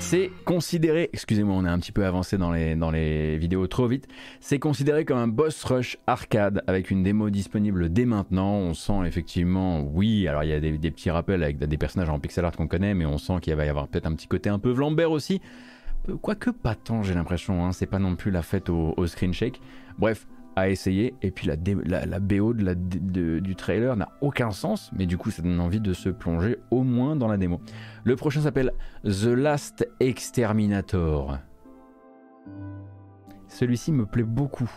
[0.00, 3.86] C'est considéré, excusez-moi, on est un petit peu avancé dans les, dans les vidéos trop
[3.86, 4.08] vite,
[4.40, 8.54] c'est considéré comme un boss rush arcade avec une démo disponible dès maintenant.
[8.54, 12.18] On sent effectivement, oui, alors il y a des, petits rappels avec des personnages en
[12.18, 14.50] pixel art qu'on connaît, mais on sent qu'il va y avoir peut-être un petit côté
[14.50, 15.40] un peu Vlambert aussi.
[16.20, 17.72] Quoique pas tant, j'ai l'impression, hein.
[17.72, 19.60] c'est pas non plus la fête au, au screen shake.
[19.98, 20.26] Bref,
[20.56, 21.14] à essayer.
[21.22, 21.56] Et puis la,
[22.06, 25.80] la, BO de la, du trailer n'a aucun sens, mais du coup ça donne envie
[25.80, 27.60] de se plonger au moins dans la démo.
[28.04, 28.72] Le prochain s'appelle
[29.04, 31.38] The Last Exterminator.
[33.48, 34.70] Celui-ci me plaît beaucoup.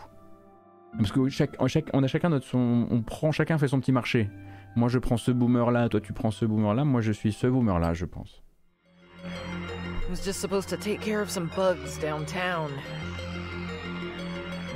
[0.97, 3.91] Parce que chaque, chaque, on a chacun notre son, on prend chacun fait son petit
[3.91, 4.29] marché.
[4.75, 7.31] Moi je prends ce boomer là, toi tu prends ce boomer là, moi je suis
[7.31, 8.43] ce boomer là, je pense.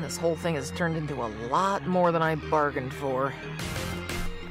[0.01, 3.33] This whole thing has turned into a lot more than I bargained for.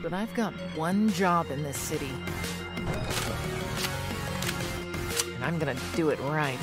[0.03, 2.11] But I've got one job in this city.
[5.35, 6.59] And I'm gonna do it right.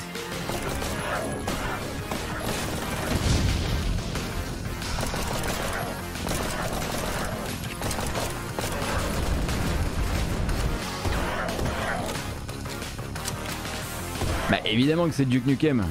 [14.50, 15.84] Bah évidemment que c'est Duke Nukem.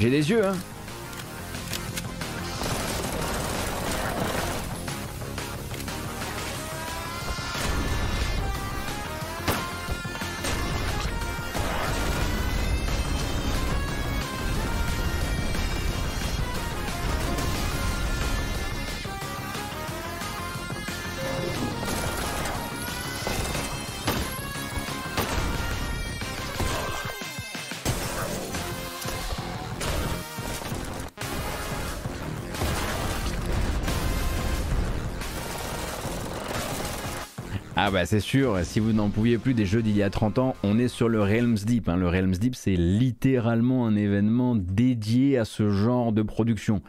[0.00, 0.56] J'ai des yeux, hein.
[37.86, 40.38] Ah bah c'est sûr, si vous n'en pouviez plus des jeux d'il y a 30
[40.38, 41.90] ans, on est sur le Realms Deep.
[41.90, 41.96] hein.
[41.96, 46.80] Le Realms Deep, c'est littéralement un événement dédié à ce genre de production,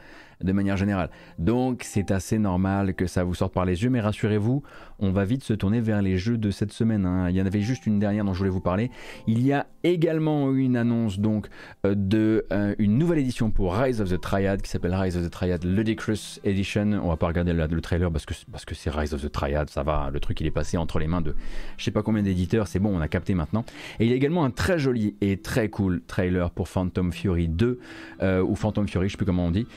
[0.42, 1.10] de manière générale.
[1.38, 4.64] Donc c'est assez normal que ça vous sorte par les yeux, mais rassurez-vous,
[5.00, 7.06] on va vite se tourner vers les jeux de cette semaine.
[7.06, 7.30] hein.
[7.30, 8.92] Il y en avait juste une dernière dont je voulais vous parler.
[9.28, 11.48] Il y a également une annonce donc
[11.86, 15.24] euh, de euh, une nouvelle édition pour Rise of the Triad qui s'appelle Rise of
[15.24, 17.00] the Triad Ludicrous Edition.
[17.04, 19.84] On va pas regarder le, le trailer parce que c'est Rise of the Triad, ça
[19.84, 20.10] va.
[20.12, 21.36] Le truc il est passé entre les mains de
[21.78, 22.68] je sais pas combien d'éditeurs.
[22.68, 23.66] C'est bon, on a capté maintenant.
[24.00, 27.48] Et il y a également un très joli et très cool trailer pour Phantom Fury
[27.48, 27.80] 2
[28.22, 29.68] euh, ou Phantom Fury, je sais plus comment on dit,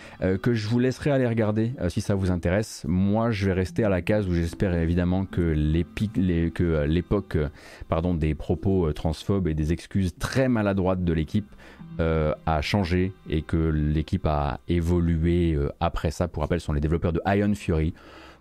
[0.43, 2.85] que je vous laisserai aller regarder si ça vous intéresse.
[2.89, 8.35] Moi, je vais rester à la case où j'espère évidemment que euh, l'époque euh, des
[8.35, 11.51] propos euh, transphobes et des excuses très maladroites de l'équipe
[11.99, 16.29] a changé et que l'équipe a évolué après ça.
[16.29, 17.93] Pour rappel, ce sont les développeurs de Iron Fury.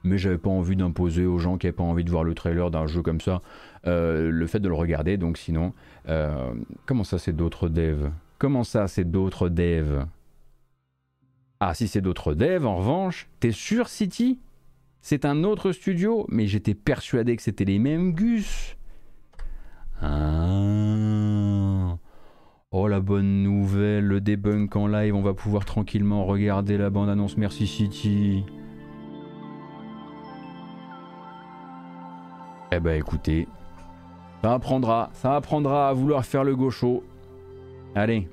[0.03, 2.69] Mais j'avais pas envie d'imposer aux gens qui n'avaient pas envie de voir le trailer
[2.69, 3.41] d'un jeu comme ça
[3.83, 5.17] le fait de le regarder.
[5.17, 5.73] Donc sinon,
[6.85, 8.11] comment ça c'est d'autres devs?
[8.37, 10.05] Comment ça c'est d'autres devs?
[11.59, 14.37] Ah si c'est d'autres devs, en revanche, t'es sûr City?
[15.01, 18.75] C'est un autre studio Mais j'étais persuadé que c'était les mêmes Gus.
[20.01, 21.97] Ah.
[22.71, 27.37] Oh la bonne nouvelle, le debunk en live, on va pouvoir tranquillement regarder la bande-annonce
[27.37, 28.43] Merci City.
[32.71, 33.47] Eh ben écoutez,
[34.43, 37.03] ça apprendra, ça apprendra à vouloir faire le gaucho.
[37.95, 38.27] Allez,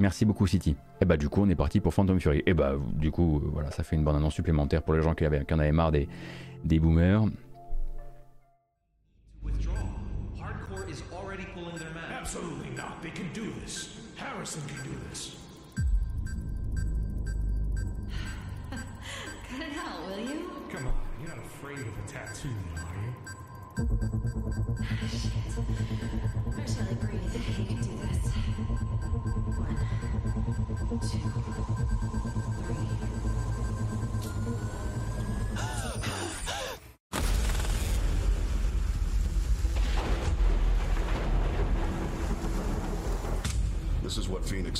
[0.00, 0.74] merci beaucoup City.
[1.00, 2.42] Et bah du coup on est parti pour Phantom Fury.
[2.46, 5.24] Et bah du coup euh, voilà, ça fait une bande-annonce supplémentaire pour les gens qui,
[5.24, 6.08] avaient, qui en avaient marre des,
[6.64, 7.24] des boomers.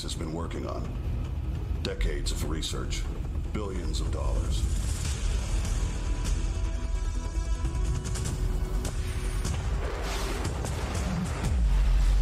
[0.04, 0.86] Has been working on.
[1.82, 3.02] Decades of research,
[3.54, 4.62] billions of dollars.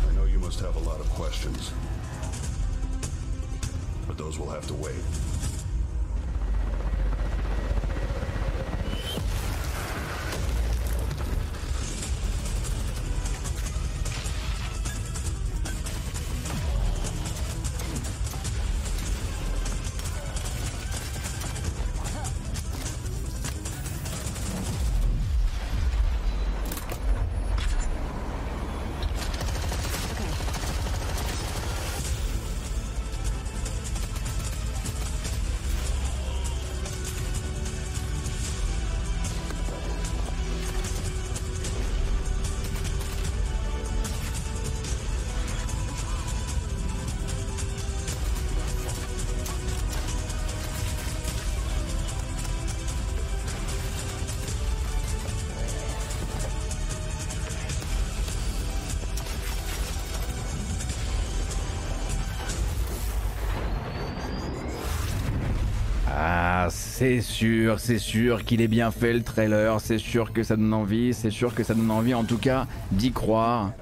[0.08, 1.72] I know you must have a lot of questions,
[4.06, 5.41] but those will have to wait.
[67.02, 70.72] C'est sûr, c'est sûr qu'il est bien fait le trailer, c'est sûr que ça donne
[70.72, 73.72] envie, c'est sûr que ça donne envie en tout cas d'y croire.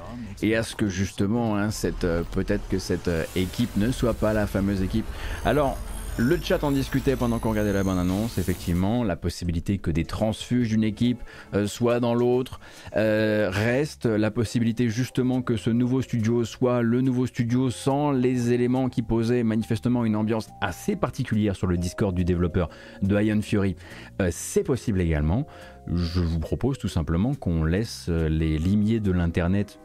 [0.41, 1.69] Et à ce que justement, hein,
[2.05, 5.05] euh, peut-être que cette euh, équipe ne soit pas la fameuse équipe.
[5.45, 5.77] Alors,
[6.17, 10.69] le chat en discutait pendant qu'on regardait la bande-annonce, effectivement, la possibilité que des transfuges
[10.69, 11.21] d'une équipe
[11.55, 12.61] euh, soient dans l'autre
[12.97, 18.53] euh, reste, la possibilité justement que ce nouveau studio soit le nouveau studio sans les
[18.53, 22.69] éléments qui posaient manifestement une ambiance assez particulière sur le Discord du développeur
[23.03, 23.77] de Iron Fury,
[24.21, 25.47] euh, c'est possible également.
[25.93, 29.79] Je vous propose tout simplement qu'on laisse euh, les limiers de l'internet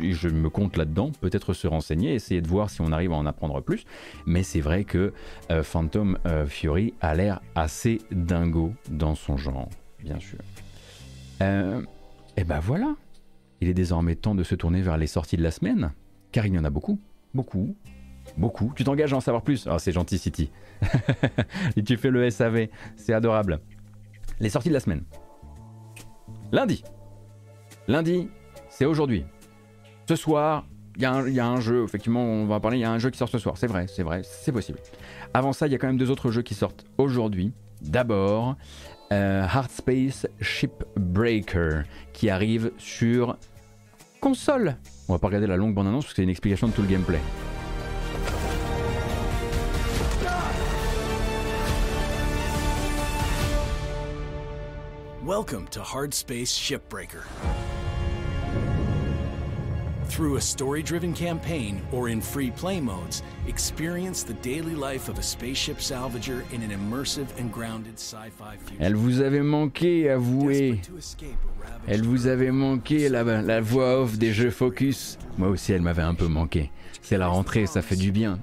[0.00, 3.16] et je me compte là-dedans, peut-être se renseigner, essayer de voir si on arrive à
[3.16, 3.84] en apprendre plus.
[4.26, 5.12] Mais c'est vrai que
[5.50, 9.68] euh, Phantom euh, Fury a l'air assez dingo dans son genre,
[10.02, 10.38] bien sûr.
[11.42, 11.82] Euh,
[12.36, 12.94] et ben voilà,
[13.60, 15.92] il est désormais temps de se tourner vers les sorties de la semaine,
[16.30, 17.00] car il y en a beaucoup,
[17.34, 17.76] beaucoup,
[18.36, 18.72] beaucoup.
[18.74, 19.66] Tu t'engages à en savoir plus?
[19.70, 20.50] Ah, c'est gentil, City.
[21.76, 23.60] et tu fais le SAV, c'est adorable.
[24.40, 25.04] Les sorties de la semaine.
[26.52, 26.84] Lundi.
[27.88, 28.28] Lundi,
[28.68, 29.24] c'est aujourd'hui.
[30.08, 30.66] Ce soir,
[30.96, 31.12] il y, a
[31.46, 33.38] un- jeu, effectivement, on va en parler, il y a un jeu qui sort ce
[33.38, 34.78] soir, c'est vrai, c'est vrai, c'est possible.
[35.32, 37.52] Avant ça, il y a quand même deux autres jeux qui sortent aujourd'hui.
[37.80, 38.56] D'abord,
[39.12, 43.36] euh, Hard Space Shipbreaker qui arrive sur
[44.20, 44.76] console.
[45.08, 46.88] On va pas regarder la longue bande-annonce parce que c'est une explication de tout le
[46.88, 47.18] gameplay.
[55.38, 57.22] Welcome to Hard Space Shipbreaker.
[60.04, 65.18] Through a story driven campaign or in free play modes, experience the daily life of
[65.18, 68.84] a spaceship salvager in an immersive and grounded sci fi future.
[68.84, 70.82] Elle vous avait manqué, avouez.
[71.88, 75.16] Elle vous avait manqué la, la voix off des jeux Focus.
[75.38, 76.70] Moi aussi, elle m'avait un peu manqué.
[77.00, 78.38] C'est la rentrée, ça fait du bien.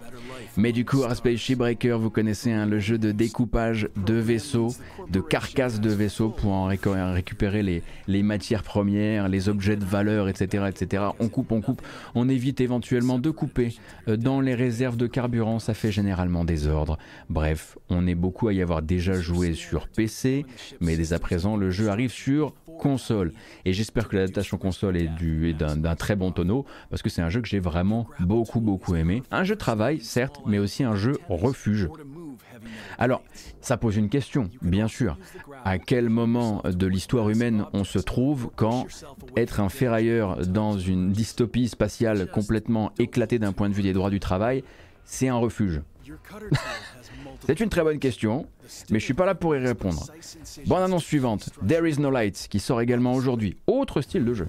[0.58, 4.76] Mais du coup, Hard Space Shipbreaker, vous connaissez hein, le jeu de découpage de vaisseaux,
[5.10, 10.28] de carcasses de vaisseaux pour en récupérer les, les matières premières, les objets de valeur,
[10.28, 11.04] etc., etc.
[11.20, 11.82] On coupe, on coupe.
[12.16, 13.76] On évite éventuellement de couper
[14.08, 15.60] euh, dans les réserves de carburant.
[15.60, 16.98] Ça fait généralement des ordres.
[17.30, 20.46] Bref, on est beaucoup à y avoir déjà joué sur PC,
[20.82, 23.34] mais dès à présent, le jeu arrive sur console.
[23.66, 27.10] Et j'espère que l'adaptation console est, du- est d'un d'un très bon tonneau, parce que
[27.10, 29.22] c'est un jeu que j'ai vraiment beaucoup, beaucoup aimé.
[29.32, 31.88] Un jeu de travail, certes, mais aussi un jeu refuge.
[32.98, 33.22] Alors,
[33.62, 35.18] ça pose une question, bien sûr.
[35.66, 38.86] À quel moment de l'histoire humaine on se trouve quand
[39.36, 44.10] être un ferrailleur dans une dystopie spatiale complètement éclatée d'un point de vue des droits
[44.10, 44.64] du travail,
[45.06, 45.82] c'est un refuge?
[47.46, 48.46] C'est une très bonne question,
[48.90, 50.06] mais je suis pas là pour y répondre.
[50.68, 53.58] Bonne annonce suivante, There is no light, qui sort également aujourd'hui.
[53.68, 54.48] Autre style de jeu.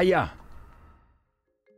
[0.00, 0.32] Aya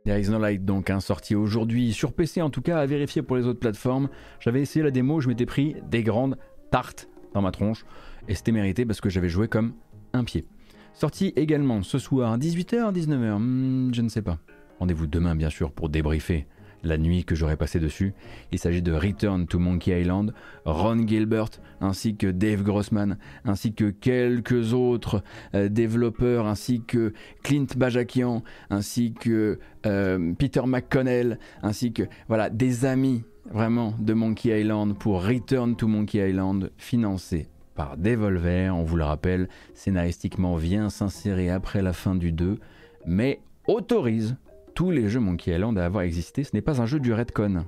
[0.05, 3.35] There is light donc, hein, sorti aujourd'hui sur PC en tout cas, à vérifier pour
[3.35, 4.07] les autres plateformes.
[4.39, 6.37] J'avais essayé la démo, je m'étais pris des grandes
[6.71, 7.83] tartes dans ma tronche
[8.29, 9.73] et c'était mérité parce que j'avais joué comme
[10.13, 10.45] un pied.
[10.93, 14.39] Sorti également ce soir, 18h, 19h, hmm, je ne sais pas.
[14.79, 16.47] Rendez-vous demain bien sûr pour débriefer
[16.83, 18.13] la nuit que j'aurais passé dessus.
[18.51, 20.33] Il s'agit de Return to Monkey Island,
[20.65, 21.49] Ron Gilbert
[21.81, 25.23] ainsi que Dave Grossman ainsi que quelques autres
[25.55, 32.85] euh, développeurs ainsi que Clint Bajakian ainsi que euh, Peter McConnell ainsi que voilà des
[32.85, 38.97] amis vraiment de Monkey Island pour Return to Monkey Island financé par Devolver, on vous
[38.97, 42.59] le rappelle, scénaristiquement vient s'insérer après la fin du 2,
[43.05, 44.37] mais autorise
[44.73, 46.43] tous les jeux Monkey Island à avoir existé.
[46.43, 47.65] Ce n'est pas un jeu du Redcon.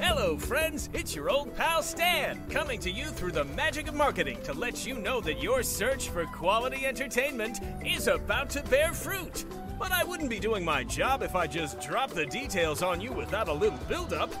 [0.00, 0.88] Hello, friends.
[0.94, 4.86] It's your old pal Stan, coming to you through the magic of marketing to let
[4.86, 9.44] you know that your search for quality entertainment is about to bear fruit.
[9.78, 13.12] But I wouldn't be doing my job if I just dropped the details on you
[13.12, 14.32] without a little build-up.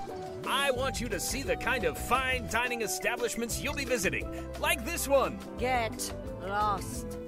[0.46, 4.28] I want you to see the kind of fine dining establishments you'll be visiting,
[4.60, 5.38] like this one.
[5.58, 7.21] Get lost.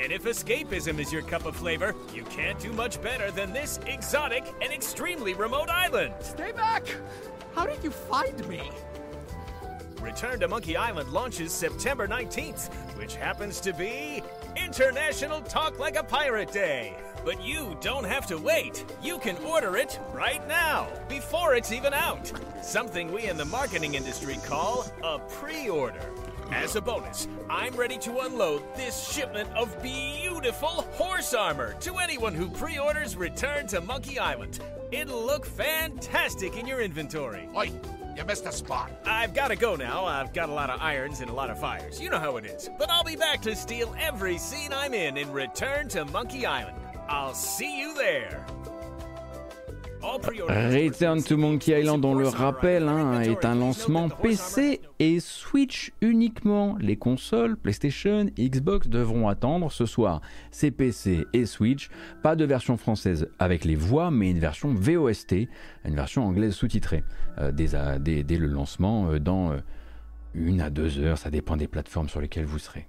[0.00, 3.80] And if escapism is your cup of flavor, you can't do much better than this
[3.86, 6.14] exotic and extremely remote island.
[6.20, 6.86] Stay back!
[7.54, 8.62] How did you find me?
[10.00, 14.22] Return to Monkey Island launches September 19th, which happens to be
[14.56, 16.96] International Talk Like a Pirate Day.
[17.24, 18.84] But you don't have to wait.
[19.02, 22.32] You can order it right now, before it's even out.
[22.62, 26.08] Something we in the marketing industry call a pre order.
[26.50, 32.34] As a bonus, I'm ready to unload this shipment of beautiful horse armor to anyone
[32.34, 34.58] who pre orders Return to Monkey Island.
[34.90, 37.48] It'll look fantastic in your inventory.
[37.54, 37.70] Oi,
[38.16, 38.90] you missed a spot.
[39.04, 40.06] I've got to go now.
[40.06, 42.00] I've got a lot of irons and a lot of fires.
[42.00, 42.70] You know how it is.
[42.78, 46.78] But I'll be back to steal every scene I'm in in Return to Monkey Island.
[47.08, 48.46] I'll see you there.
[50.48, 56.76] Return to Monkey Island, on le rappelle, hein, est un lancement PC et Switch uniquement.
[56.80, 60.20] Les consoles, PlayStation, Xbox devront attendre ce soir.
[60.50, 61.90] C'est PC et Switch.
[62.22, 65.48] Pas de version française avec les voix, mais une version VOST,
[65.84, 67.02] une version anglaise sous-titrée,
[67.38, 69.58] euh, dès, à- dès- le lancement euh, dans euh,
[70.34, 71.18] une à deux heures.
[71.18, 72.86] Ça dépend des plateformes sur lesquelles vous serez.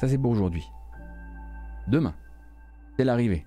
[0.00, 0.64] Ça c'est pour aujourd'hui.
[1.90, 2.14] Demain,
[2.96, 3.44] c'est l'arrivée.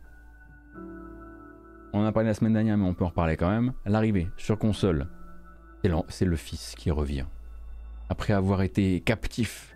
[1.94, 3.74] On en a parlé la semaine dernière, mais on peut en reparler quand même.
[3.86, 5.08] L'arrivée sur console,
[6.10, 7.26] c'est le fils qui revient.
[8.10, 9.76] Après avoir été captif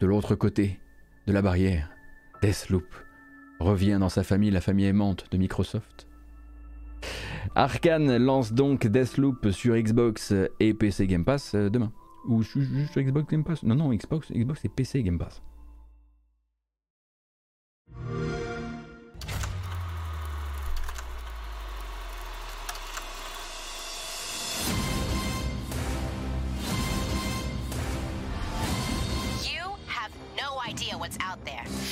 [0.00, 0.78] de l'autre côté
[1.26, 1.90] de la barrière,
[2.42, 2.86] Deathloop
[3.60, 6.06] revient dans sa famille, la famille aimante de Microsoft.
[7.54, 11.92] Arkane lance donc Deathloop sur Xbox et PC Game Pass euh, demain.
[12.28, 13.62] Ou ju- juste sur Xbox Game Pass?
[13.62, 15.42] Non, non, Xbox, Xbox et PC Game Pass.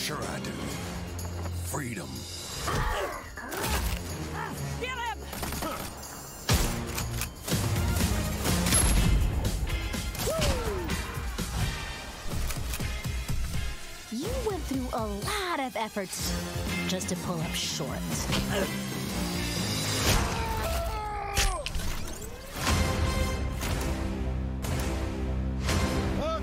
[0.07, 0.53] Sure I do.
[1.65, 2.09] Freedom.
[4.81, 5.19] Get him!
[14.13, 16.33] You went through a lot of efforts
[16.87, 18.29] just to pull up shorts.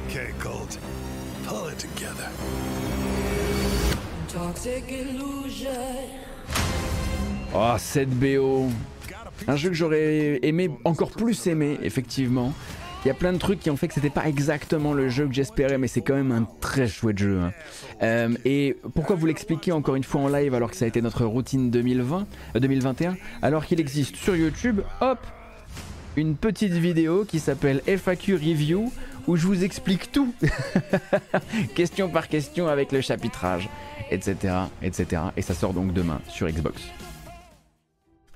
[0.10, 0.78] Okay, Colt.
[1.46, 2.30] Pull it together.
[7.54, 8.68] Oh, cette BO
[9.48, 12.54] Un jeu que j'aurais aimé, encore plus aimé, effectivement.
[13.04, 15.28] Il y a plein de trucs qui ont fait que c'était pas exactement le jeu
[15.28, 17.42] que j'espérais, mais c'est quand même un très chouette jeu.
[17.42, 17.52] hein.
[18.02, 21.02] Euh, et pourquoi vous l'expliquer encore une fois en live alors que ça a été
[21.02, 22.26] notre routine 2020,
[22.56, 25.20] euh, 2021, alors qu'il existe sur YouTube, hop,
[26.16, 28.92] une petite vidéo qui s'appelle FAQ Review
[29.28, 30.34] où je vous explique tout,
[31.76, 33.70] question par question avec le chapitrage,
[34.12, 35.22] etc., etc.
[35.38, 36.82] Et ça sort donc demain sur Xbox.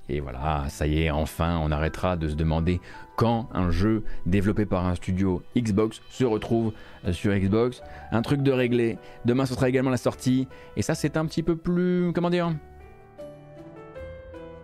[0.08, 2.80] Et voilà, ça y est, enfin, on arrêtera de se demander
[3.16, 6.72] quand un jeu développé par un studio Xbox se retrouve
[7.04, 7.82] euh, sur Xbox.
[8.12, 8.96] Un truc de réglé.
[9.24, 10.48] Demain, ce sera également la sortie.
[10.76, 12.12] Et ça, c'est un petit peu plus.
[12.14, 12.52] Comment dire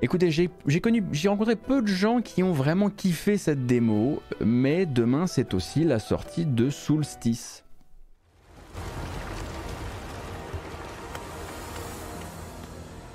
[0.05, 0.51] Écoutez, j'ai
[0.83, 5.55] connu, j'ai rencontré peu de gens qui ont vraiment kiffé cette démo, mais demain c'est
[5.55, 7.65] aussi la sortie de Soulstice.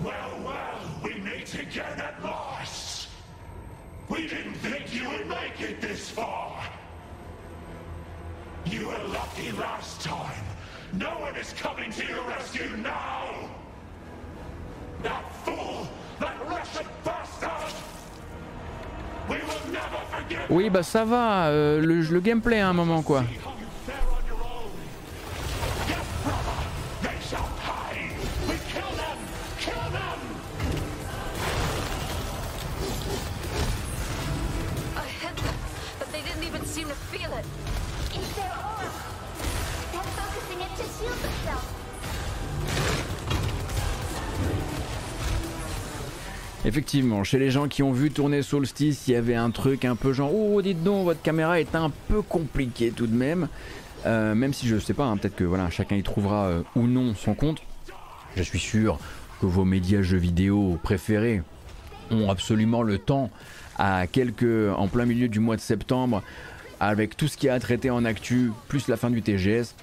[0.03, 0.13] Well,
[0.43, 3.09] well, we meet again at last.
[4.09, 6.53] We didn't think you would make it this far.
[8.65, 10.43] You were lucky last time.
[10.93, 13.47] No one is coming to your rescue now.
[15.03, 15.87] That fool,
[20.49, 23.23] Oui, bah ça va, euh, le, le gameplay à un moment quoi.
[46.65, 49.95] Effectivement, chez les gens qui ont vu tourner Solstice, il y avait un truc un
[49.95, 53.47] peu genre Oh, dites donc, votre caméra est un peu compliquée tout de même.
[54.05, 56.83] Euh, même si je sais pas, hein, peut-être que voilà, chacun y trouvera euh, ou
[56.87, 57.61] non son compte.
[58.35, 58.99] Je suis sûr
[59.39, 61.43] que vos médias jeux vidéo préférés
[62.11, 63.29] ont absolument le temps
[63.77, 66.23] à quelques en plein milieu du mois de septembre
[66.81, 69.75] avec tout ce qui a à traiter en actu plus la fin du TGS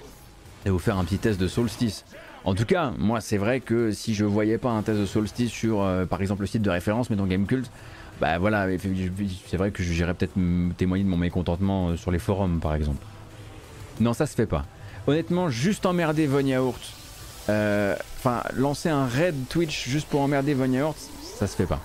[0.66, 2.04] et vous faire un petit test de Solstice.
[2.46, 5.50] En tout cas, moi c'est vrai que si je voyais pas un test de Solstice
[5.50, 7.68] sur euh, par exemple le site de référence mais dans Gamecult,
[8.20, 8.68] bah voilà,
[9.48, 10.34] c'est vrai que j'irais peut-être
[10.76, 13.04] témoigner de mon mécontentement euh, sur les forums par exemple.
[13.98, 14.64] Non, ça se fait pas.
[15.08, 16.80] Honnêtement, juste emmerder Von Yaourt,
[17.48, 20.96] euh, enfin lancer un raid Twitch juste pour emmerder Von Yaourt,
[21.38, 21.80] ça se fait pas.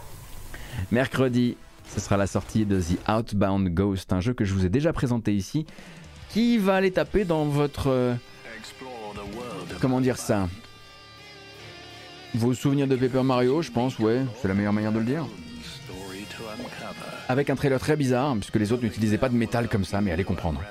[0.91, 1.57] Mercredi,
[1.87, 4.93] ce sera la sortie de The Outbound Ghost, un jeu que je vous ai déjà
[4.93, 5.65] présenté ici,
[6.29, 8.15] qui va aller taper dans votre...
[9.81, 10.47] comment dire ça
[12.35, 15.25] Vos souvenirs de Paper Mario, je pense, ouais, c'est la meilleure manière de le dire.
[17.27, 20.11] Avec un trailer très bizarre, puisque les autres n'utilisaient pas de métal comme ça, mais
[20.11, 20.61] allez comprendre.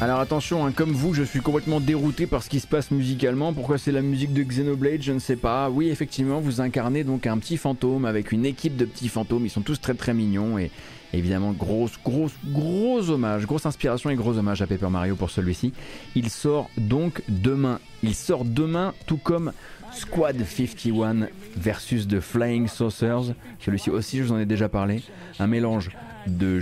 [0.00, 3.52] Alors attention, hein, comme vous, je suis complètement dérouté par ce qui se passe musicalement.
[3.52, 5.70] Pourquoi c'est la musique de Xenoblade Je ne sais pas.
[5.70, 9.46] Oui, effectivement, vous incarnez donc un petit fantôme avec une équipe de petits fantômes.
[9.46, 10.72] Ils sont tous très très mignons et
[11.12, 15.72] évidemment, grosse, grosse, gros hommage, grosse inspiration et gros hommage à Paper Mario pour celui-ci.
[16.16, 17.78] Il sort donc demain.
[18.02, 19.52] Il sort demain, tout comme
[19.92, 23.32] Squad 51 versus The Flying Saucers.
[23.60, 25.02] Celui-ci aussi, je vous en ai déjà parlé.
[25.38, 25.90] Un mélange
[26.26, 26.60] de,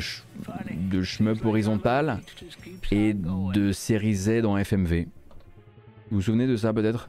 [0.69, 2.21] de shmup horizontal
[2.91, 5.07] et de série Z en FMV.
[6.11, 7.09] Vous vous souvenez de ça peut-être?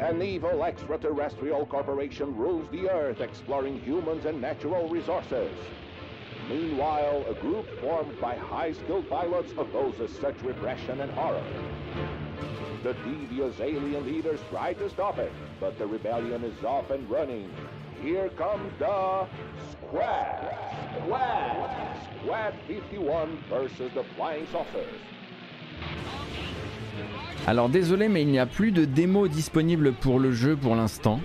[0.00, 5.52] An evil extraterrestrial corporation rules the Earth, exploring humans and natural resources.
[6.48, 11.44] Meanwhile, a group formed by high-skilled pilots opposes such repression and horror.
[12.82, 15.30] The devious alien leaders try to stop it,
[15.60, 17.50] but the rebellion is off and running.
[18.02, 19.26] Here comes the
[19.72, 20.56] Squad!
[21.04, 21.70] Squad!
[22.22, 24.88] Squad 51 versus the Flying Saucers.
[27.46, 31.20] Alors désolé, mais il n'y a plus de démo disponible pour le jeu pour l'instant.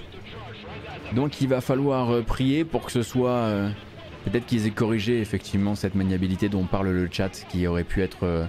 [1.13, 3.29] Donc il va falloir euh, prier pour que ce soit...
[3.29, 3.69] Euh,
[4.25, 8.23] peut-être qu'ils aient corrigé effectivement cette maniabilité dont parle le chat qui aurait pu être
[8.23, 8.45] euh,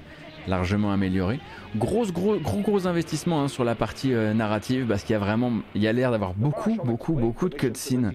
[0.47, 1.40] largement améliorée.
[1.77, 5.52] Gros gros gros gros investissement hein, sur la partie narrative parce qu'il y a vraiment...
[5.74, 8.12] Il y a l'air d'avoir beaucoup beaucoup beaucoup de cutscenes.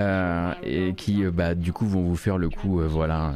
[0.00, 3.34] et qui bah, du coup vont vous faire le coup voilà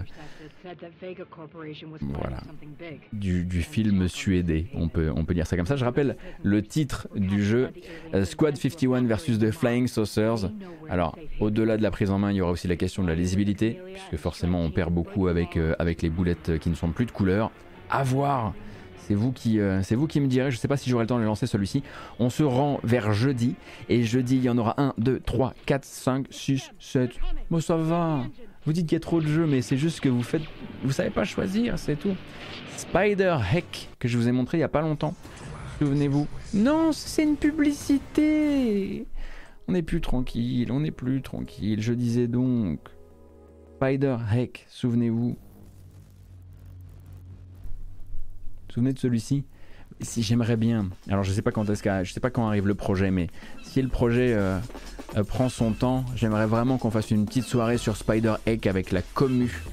[2.02, 2.40] voilà.
[3.12, 5.76] Du, film suédé, on peut, on peut dire ça comme ça.
[5.76, 7.70] Je rappelle le titre du jeu
[8.14, 10.50] euh, Squad 51 versus The Flying Saucers.
[10.88, 13.14] Alors, au-delà de la prise en main, il y aura aussi la question de la
[13.14, 17.06] lisibilité, puisque forcément on perd beaucoup avec, euh, avec les boulettes qui ne sont plus
[17.06, 17.50] de couleur.
[17.90, 18.54] À voir
[19.10, 20.52] c'est vous qui, euh, c'est vous qui me direz.
[20.52, 21.82] Je sais pas si j'aurai le temps de lancer celui-ci.
[22.20, 23.56] On se rend vers jeudi
[23.88, 27.10] et jeudi il y en aura 1, 2, 3, 4, 5, 6, 7.
[27.50, 28.20] Bon ça va.
[28.64, 30.42] Vous dites qu'il y a trop de jeux, mais c'est juste que vous faites,
[30.84, 32.14] vous savez pas choisir, c'est tout.
[32.76, 35.16] Spider Heck que je vous ai montré il y a pas longtemps.
[35.80, 36.28] Souvenez-vous.
[36.54, 39.06] Non, c'est une publicité.
[39.66, 41.82] On n'est plus tranquille, on n'est plus tranquille.
[41.82, 42.78] Je disais donc
[43.74, 45.36] Spider Heck, souvenez-vous.
[48.70, 49.42] Vous souvenez de celui-ci?
[50.00, 50.90] Si j'aimerais bien.
[51.08, 53.26] Alors je sais pas quand est-ce je sais pas quand arrive le projet, mais
[53.64, 54.60] si le projet euh,
[55.16, 56.04] euh, prend son temps.
[56.14, 59.64] J'aimerais vraiment qu'on fasse une petite soirée sur Spider Egg avec la commu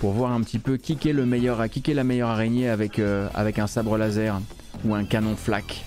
[0.00, 2.98] pour voir un petit peu qui est le meilleur, qui est la meilleure araignée avec,
[2.98, 4.40] euh, avec un sabre laser
[4.84, 5.84] ou un canon flac.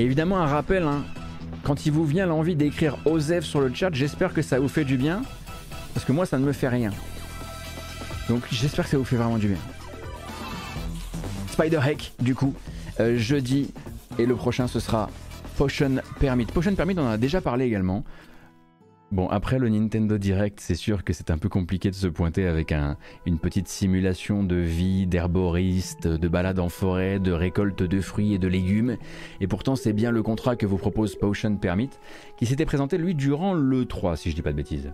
[0.00, 1.04] Et évidemment, un rappel, hein,
[1.62, 4.84] quand il vous vient l'envie d'écrire OSEF sur le chat, j'espère que ça vous fait
[4.84, 5.20] du bien.
[5.92, 6.90] Parce que moi, ça ne me fait rien.
[8.26, 9.58] Donc j'espère que ça vous fait vraiment du bien.
[11.50, 12.54] Spider Heck, du coup,
[12.98, 13.74] euh, jeudi.
[14.18, 15.10] Et le prochain, ce sera
[15.58, 16.46] Potion Permit.
[16.46, 18.02] Potion Permit, on en a déjà parlé également.
[19.12, 22.46] Bon, après le Nintendo Direct, c'est sûr que c'est un peu compliqué de se pointer
[22.46, 22.72] avec
[23.26, 28.38] une petite simulation de vie, d'herboriste, de balade en forêt, de récolte de fruits et
[28.38, 28.96] de légumes.
[29.40, 31.90] Et pourtant, c'est bien le contrat que vous propose Potion Permit,
[32.38, 34.92] qui s'était présenté lui durant le 3, si je dis pas de bêtises.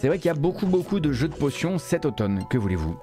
[0.00, 2.96] C'est vrai qu'il y a beaucoup beaucoup de jeux de potions cet automne, que voulez-vous?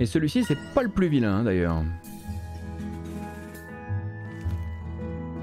[0.00, 1.82] Et celui-ci, c'est pas le plus vilain hein, d'ailleurs.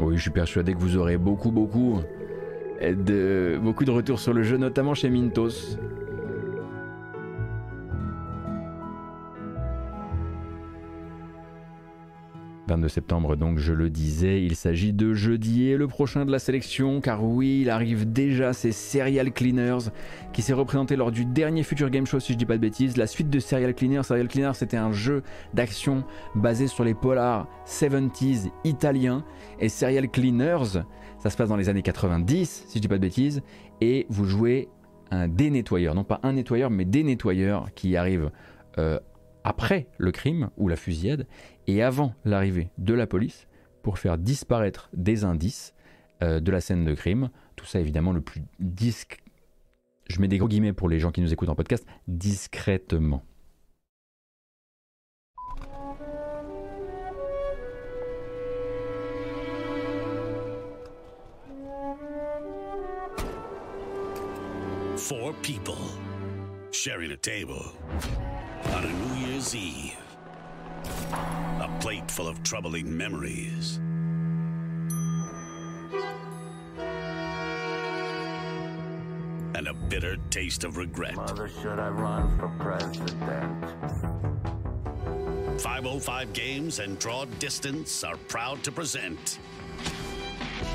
[0.01, 2.01] Oui, je suis persuadé que vous aurez beaucoup, beaucoup
[2.79, 5.79] beaucoup de retours sur le jeu, notamment chez Mintos.
[12.69, 16.37] 22 septembre, donc je le disais, il s'agit de jeudi et le prochain de la
[16.37, 19.89] sélection, car oui, il arrive déjà, c'est Serial Cleaners,
[20.33, 22.95] qui s'est représenté lors du dernier Future Game Show, si je dis pas de bêtises.
[22.95, 25.23] La suite de Serial Cleaners, Serial Cleaners, c'était un jeu
[25.55, 26.03] d'action
[26.35, 29.25] basé sur les polars 70s italiens,
[29.59, 30.83] et Serial Cleaners,
[31.17, 33.41] ça se passe dans les années 90, si je dis pas de bêtises,
[33.81, 34.69] et vous jouez
[35.09, 38.29] un dénettoyeur, non pas un nettoyeur, mais des nettoyeurs qui arrivent
[38.77, 38.99] euh,
[39.43, 41.27] après le crime ou la fusillade
[41.67, 43.47] et avant l'arrivée de la police
[43.81, 45.73] pour faire disparaître des indices
[46.21, 47.29] euh, de la scène de crime.
[47.55, 49.21] Tout ça évidemment le plus disque.
[50.09, 53.23] Je mets des gros guillemets pour les gens qui nous écoutent en podcast, discrètement.
[64.97, 65.77] Four people
[66.71, 67.55] sharing a table
[69.39, 69.95] Eve.
[71.61, 73.77] A plate full of troubling memories.
[79.55, 81.15] And a bitter taste of regret.
[81.15, 83.63] Mother, should I run for president?
[85.61, 89.39] 505 Games and Draw Distance are proud to present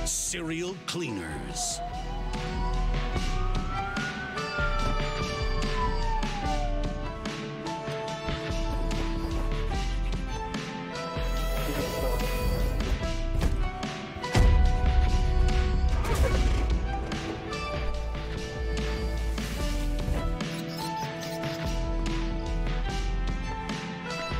[0.06, 1.80] Serial Cleaners.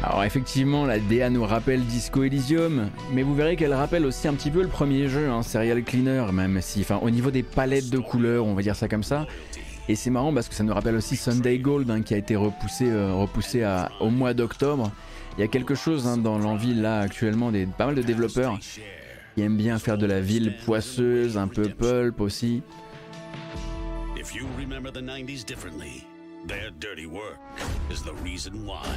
[0.06, 4.34] Alors effectivement, la DA nous rappelle Disco Elysium, mais vous verrez qu'elle rappelle aussi un
[4.34, 7.88] petit peu le premier jeu, hein, Serial Cleaner, même si, enfin, au niveau des palettes
[7.88, 9.26] de couleurs, on va dire ça comme ça.
[9.88, 12.36] Et c'est marrant parce que ça nous rappelle aussi Sunday Gold, hein, qui a été
[12.36, 13.24] repoussé, euh,
[13.98, 14.92] au mois d'octobre.
[15.38, 18.58] Il y a quelque chose hein, dans l'envie là actuellement des pas mal de développeurs
[19.34, 22.62] qui aiment bien faire de la ville poisseuse, un peu pulp aussi.
[24.18, 26.04] If you remember the 90s differently,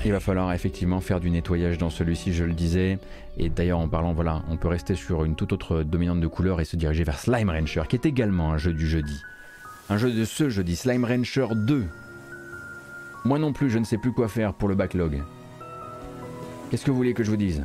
[0.05, 2.99] Il va falloir effectivement faire du nettoyage dans celui-ci, je le disais.
[3.37, 6.59] Et d'ailleurs, en parlant, voilà, on peut rester sur une toute autre dominante de couleurs
[6.59, 9.21] et se diriger vers Slime Rancher, qui est également un jeu du jeudi.
[9.89, 11.85] Un jeu de ce jeudi, Slime Rancher 2.
[13.25, 15.21] Moi non plus, je ne sais plus quoi faire pour le backlog.
[16.69, 17.63] Qu'est-ce que vous voulez que je vous dise?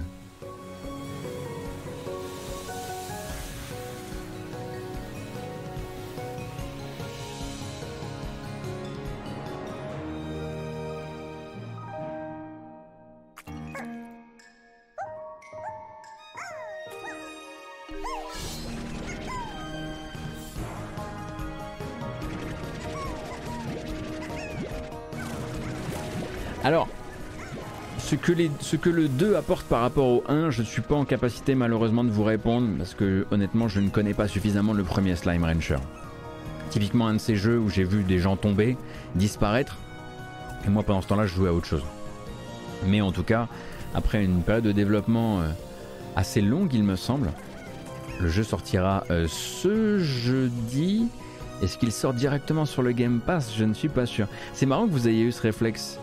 [26.65, 26.89] Alors,
[27.99, 31.55] ce que, le 2 apporte par rapport au 1, je ne suis pas en capacité
[31.55, 35.45] malheureusement de vous répondre parce que honnêtement je ne connais pas suffisamment le premier Slime
[35.45, 35.79] Rancher.
[36.71, 38.77] Typiquement un de ces jeux où j'ai vu des gens tomber,
[39.15, 39.77] disparaître,
[40.67, 41.85] et moi pendant ce temps-là je jouais à autre chose.
[42.87, 43.49] Mais en tout cas,
[43.95, 45.49] après une période de développement euh,
[46.15, 47.33] assez longue il me semble,
[48.21, 51.09] le jeu sortira euh, ce jeudi.
[51.63, 53.53] Est-ce qu'il sort directement sur le Game Pass?
[53.57, 54.27] Je ne suis pas sûr.
[54.53, 55.99] C'est marrant que vous ayez eu ce réflexe.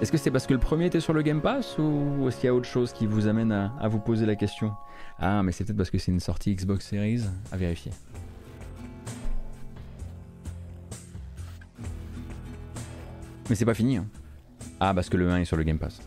[0.00, 2.46] Est-ce que c'est parce que le premier était sur le Game Pass ou est-ce qu'il
[2.46, 4.72] y a autre chose qui vous amène à, vous poser la question?
[5.18, 7.92] Ah, mais c'est peut-être parce que c'est une sortie Xbox Series à vérifier.
[13.48, 13.96] Mais c'est pas fini.
[13.96, 14.06] hein.
[14.80, 16.00] Ah, parce que le 1 est sur le Game Pass.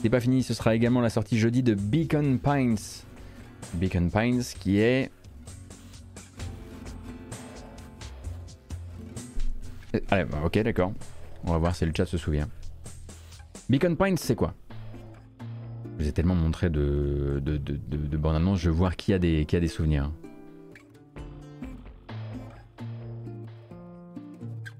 [0.00, 2.76] C'est pas fini, ce sera également la sortie jeudi de Beacon Pines.
[3.74, 5.10] Beacon Pines qui est.
[9.94, 10.92] Euh, Allez, bah, ok, d'accord.
[11.44, 12.48] On va voir si le chat se souvient.
[13.70, 14.54] Beacon Pines, c'est quoi?
[15.96, 20.10] Je vous ai tellement montré de, de, de, je veux voir qui a des, souvenirs.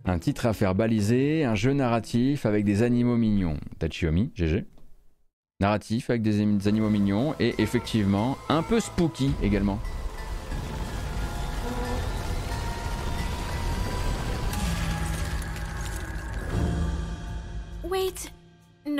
[0.04, 3.58] Un titre à faire baliser, un jeu narratif avec des animaux mignons.
[3.78, 4.66] Tachiomi, GG.
[5.60, 9.78] Narratif avec des animaux mignons et effectivement un peu spooky également.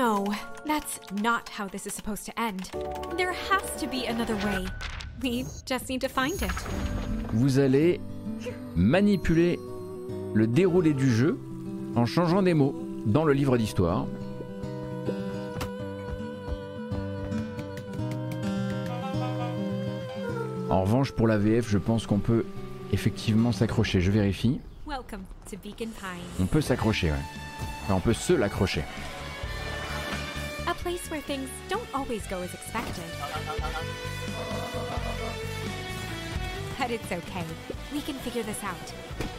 [0.05, 0.26] No,
[0.66, 2.70] that's not how this is supposed to end.
[3.16, 4.66] There has to be another way.
[5.22, 6.52] We just need to find it.
[7.32, 8.02] Vous allez
[8.76, 9.59] manipuler
[10.35, 11.39] le déroulé du jeu
[11.97, 12.74] en changeant des mots
[13.06, 14.06] dans le livre d'histoire.
[20.68, 22.44] En revanche, pour la VF, je pense qu'on peut
[22.93, 24.02] effectivement s'accrocher.
[24.02, 24.60] Je vérifie.
[24.86, 27.24] Welcome to Beacon Pines, On peut s'accrocher, ouais.
[27.85, 28.82] Enfin, on peut se l'accrocher.
[30.85, 33.05] Place where things don't always go as expected.
[36.78, 37.44] But it's okay.
[37.90, 38.93] We can figure this out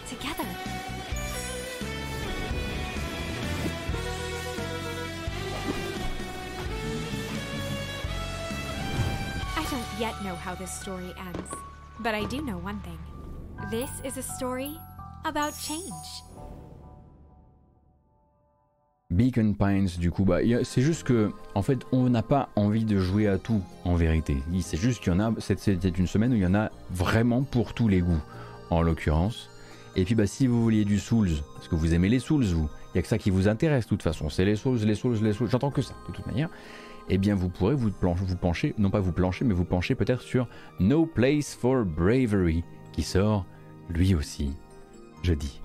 [0.09, 0.47] together.
[9.55, 11.51] I don't yet know how this story ends,
[11.99, 12.97] but I do know one thing.
[13.69, 14.79] This is a story
[15.25, 16.07] about change.
[19.11, 22.97] Beacon Pines, du coup, bah, c'est juste que, en fait, on n'a pas envie de
[22.99, 24.37] jouer à tout, en vérité.
[24.61, 27.43] C'est juste qu'il y en a, c'était une semaine où il y en a vraiment
[27.43, 28.21] pour tous les goûts,
[28.71, 29.49] en l'occurrence.
[29.95, 32.67] Et puis, bah, si vous vouliez du Souls, parce que vous aimez les Souls, vous,
[32.93, 34.95] il y a que ça qui vous intéresse, de toute façon, c'est les Souls, les
[34.95, 36.49] Souls, les Souls, j'entends que ça, de toute manière.
[37.07, 40.21] Eh bien, vous pourrez vous, vous pencher, non pas vous plancher, mais vous pencher peut-être
[40.21, 40.47] sur
[40.79, 43.45] No Place for Bravery, qui sort,
[43.87, 44.51] lui aussi,
[45.21, 45.61] jeudi.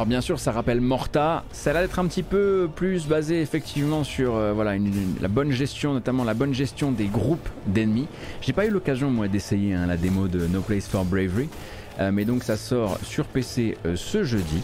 [0.00, 1.44] Alors bien sûr, ça rappelle Morta.
[1.52, 4.78] Ça a l'air un petit peu plus basé effectivement sur euh, voilà
[5.20, 8.08] la bonne gestion, notamment la bonne gestion des groupes d'ennemis.
[8.40, 11.50] J'ai pas eu l'occasion moi d'essayer hein, la démo de No Place for Bravery,
[11.98, 14.62] Euh, mais donc ça sort sur PC euh, ce jeudi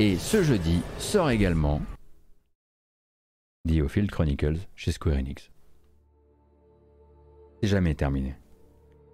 [0.00, 1.80] et ce jeudi sort également
[3.68, 5.48] The Ophid Chronicles chez Square Enix.
[7.62, 8.34] C'est jamais terminé.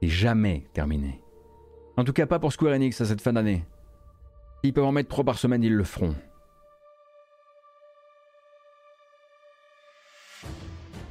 [0.00, 1.20] C'est jamais terminé.
[1.98, 3.66] En tout cas pas pour Square Enix à cette fin d'année.
[4.62, 6.14] S'ils peuvent en mettre trois par semaine, ils le feront.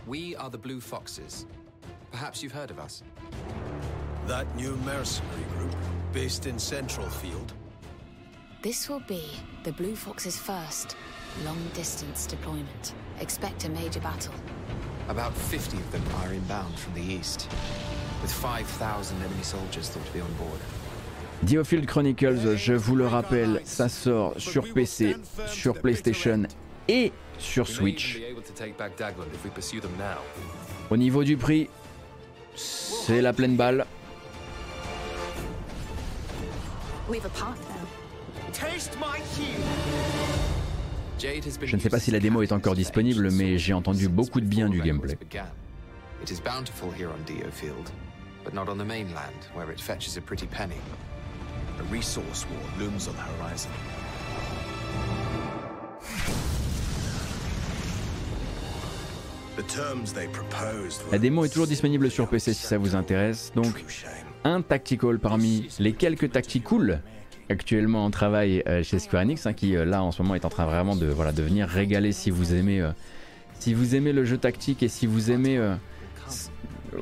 [0.06, 1.46] We are the Blue Foxes.
[2.12, 3.04] Perhaps you've heard of us.
[4.28, 5.76] That new mercenary group,
[6.14, 7.54] based in Central Field.
[8.62, 9.24] This will be
[9.64, 10.98] the Blue Foxes' first
[11.46, 12.94] long distance deployment.
[13.20, 14.34] Expect a major battle.
[15.08, 17.48] About 50 of them are inbound from the east,
[18.22, 20.60] with 5,000 enemy soldiers thought to be on board.
[21.58, 25.16] Ophid Chronicles, je vous le rappelle, ça sort sur PC,
[25.48, 26.44] sur PlayStation
[26.88, 28.20] et sur Switch.
[30.90, 31.70] Au niveau du prix,
[32.56, 33.86] c'est la pleine balle.
[41.20, 44.46] Je ne sais pas si la démo est encore disponible, mais j'ai entendu beaucoup de
[44.46, 45.18] bien du gameplay.
[46.24, 47.24] It bountiful here on
[48.44, 50.78] but not on the mainland, where it fetches a pretty penny.
[51.80, 53.70] A resource war looms on the horizon.
[61.12, 63.52] La démo est toujours disponible sur PC si ça vous intéresse.
[63.56, 63.84] Donc,
[64.44, 67.02] un tactical parmi les quelques tacticals
[67.50, 70.46] actuellement en travail euh, chez Square Enix, hein, qui euh, là en ce moment est
[70.46, 72.92] en train vraiment de, voilà, de venir régaler si vous aimez, euh,
[73.60, 75.74] si vous aimez le jeu tactique et si vous aimez, euh,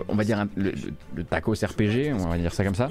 [0.08, 0.74] on va dire le-
[1.16, 2.90] le tacos RPG, on va dire ça comme ça.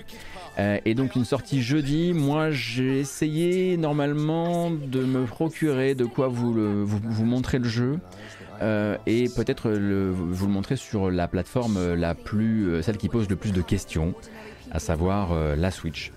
[0.58, 6.28] Euh, et donc une sortie jeudi, moi j'ai essayé normalement de me procurer de quoi
[6.28, 7.98] vous, vous, montrer le jeu.
[8.62, 13.28] Euh, et peut-être vous le montrer sur la plateforme la plus, euh, celle qui pose
[13.28, 14.14] le plus de questions,
[14.70, 16.12] à savoir la Switch.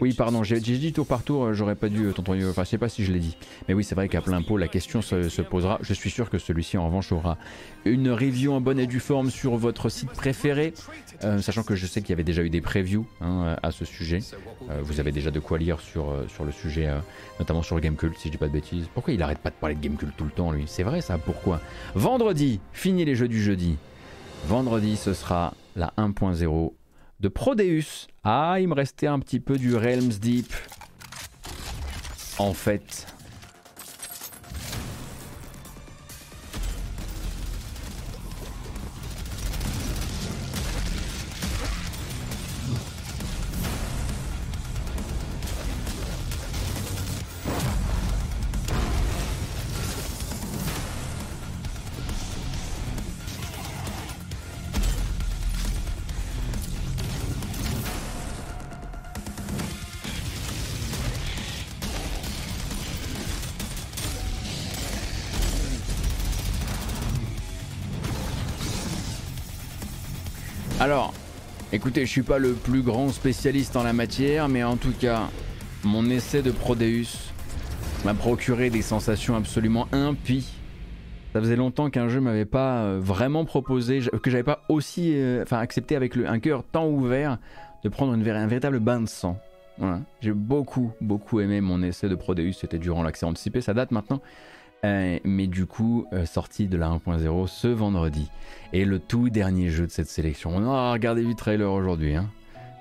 [0.00, 2.68] Oui, pardon, j'ai dit tour par tour, euh, j'aurais pas dû, euh, tonton, enfin je
[2.70, 3.36] sais pas si je l'ai dit.
[3.68, 5.78] Mais oui, c'est vrai qu'à plein pot, la question se, se posera.
[5.82, 7.38] Je suis sûr que celui-ci, en revanche, aura
[7.84, 10.72] une review en bonne et due forme sur votre site préféré,
[11.24, 13.84] euh, sachant que je sais qu'il y avait déjà eu des previews hein, à ce
[13.84, 14.20] sujet.
[14.70, 16.98] Euh, vous avez déjà de quoi lire sur, sur le sujet, euh,
[17.38, 18.86] notamment sur le Gamecult, si je dis pas de bêtises.
[18.94, 20.64] Pourquoi il arrête pas de parler de Gamecult tout le temps, lui?
[20.66, 21.60] C'est vrai ça, pourquoi?
[21.94, 23.76] Vendredi, fini les jeux du jeudi.
[24.46, 26.72] Vendredi, ce sera la 1.0
[27.22, 28.08] de Prodeus.
[28.24, 30.52] Ah, il me restait un petit peu du Realms Deep.
[32.38, 33.06] En fait.
[70.82, 71.14] Alors,
[71.72, 75.28] écoutez, je suis pas le plus grand spécialiste en la matière, mais en tout cas,
[75.84, 77.30] mon essai de Prodeus
[78.04, 80.52] m'a procuré des sensations absolument impies.
[81.34, 85.44] Ça faisait longtemps qu'un jeu m'avait pas euh, vraiment proposé, que j'avais pas aussi, euh,
[85.44, 87.38] enfin, accepté avec un cœur tant ouvert
[87.84, 89.38] de prendre un véritable bain de sang.
[90.20, 92.54] J'ai beaucoup, beaucoup aimé mon essai de Prodeus.
[92.54, 94.20] C'était durant l'accès anticipé, ça date maintenant.
[94.84, 98.30] Euh, mais du coup, euh, sorti de la 1.0 ce vendredi.
[98.72, 100.50] Et le tout dernier jeu de cette sélection.
[100.56, 102.16] On aura regardé du trailer aujourd'hui.
[102.16, 102.30] hein.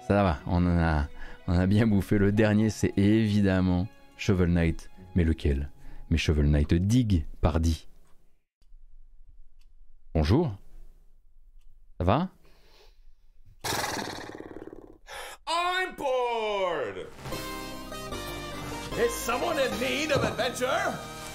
[0.08, 1.08] Ça va, on en a,
[1.48, 2.18] on a bien bouffé.
[2.18, 3.88] Le dernier, c'est évidemment
[4.18, 4.90] Shovel Knight.
[5.16, 5.70] Mais lequel?
[6.10, 7.88] Mais Shovel Knight Dig, pardi.
[10.16, 10.52] Bonjour.
[12.00, 12.30] Ça va?
[15.48, 17.06] I'm bored!
[18.98, 20.94] Is someone in need of adventure?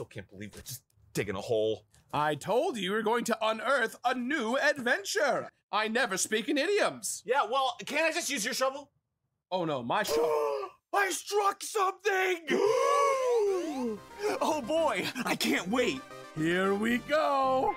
[0.00, 0.80] Still can't believe we're just
[1.12, 1.84] digging a hole.
[2.10, 5.50] I told you we are going to unearth a new adventure.
[5.70, 7.22] I never speak in idioms.
[7.26, 8.90] Yeah, well, can't I just use your shovel?
[9.52, 10.24] Oh no, my shovel.
[10.94, 12.38] I struck something!
[14.40, 16.00] oh boy, I can't wait.
[16.34, 17.74] Here we go.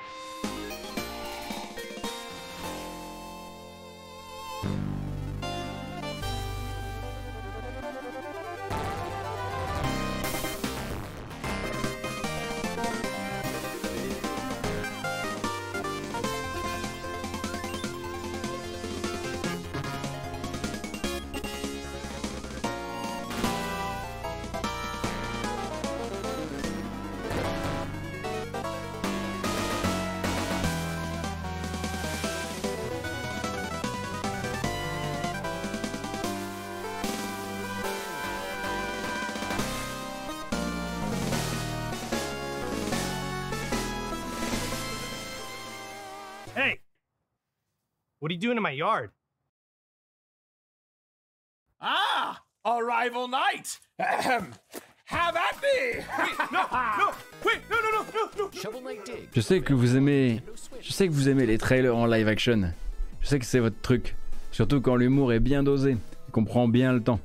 [48.24, 49.10] What are you doing in my yard?
[51.82, 53.82] Ah, arrival night.
[54.00, 54.54] Ahem.
[55.04, 56.02] Have at me.
[56.50, 57.12] no, no,
[57.44, 58.52] wait, no, no, no, no, no.
[58.52, 59.28] Shovel Knight Dig.
[59.36, 60.42] Je sais que vous aimez,
[60.80, 62.72] je sais que vous aimez les trailers en live action.
[63.20, 64.16] Je sais que c'est votre truc,
[64.54, 65.98] surtout quand l'humour est bien dosé,
[66.30, 67.20] et qu'on prend bien le temps.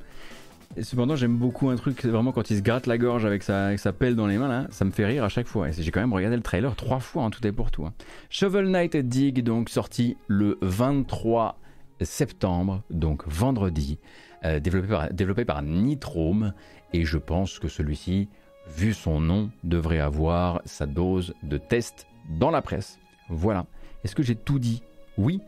[0.80, 3.78] Cependant, j'aime beaucoup un truc, vraiment quand il se gratte la gorge avec sa, avec
[3.80, 5.70] sa pelle dans les mains ça me fait rire à chaque fois.
[5.70, 7.84] J'ai quand même regardé le trailer trois fois en tout et pour tout.
[7.84, 7.94] hein.
[8.30, 11.58] Shovel Knight Dig donc sorti le 23
[12.00, 13.98] septembre, donc vendredi,
[14.44, 16.52] euh, développé par développé par Nitrome.
[16.92, 18.28] Et je pense que celui-ci,
[18.76, 22.98] vu son nom, devrait avoir sa dose de test dans la presse.
[23.30, 23.66] Voilà.
[24.04, 24.82] Est-ce que j'ai tout dit?
[25.16, 25.40] Oui.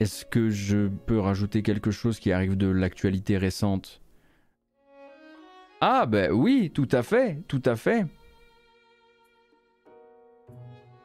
[0.00, 4.00] Est-ce que je peux rajouter quelque chose qui arrive de l'actualité récente?
[5.80, 8.04] Ah ben oui, tout à fait, tout à fait.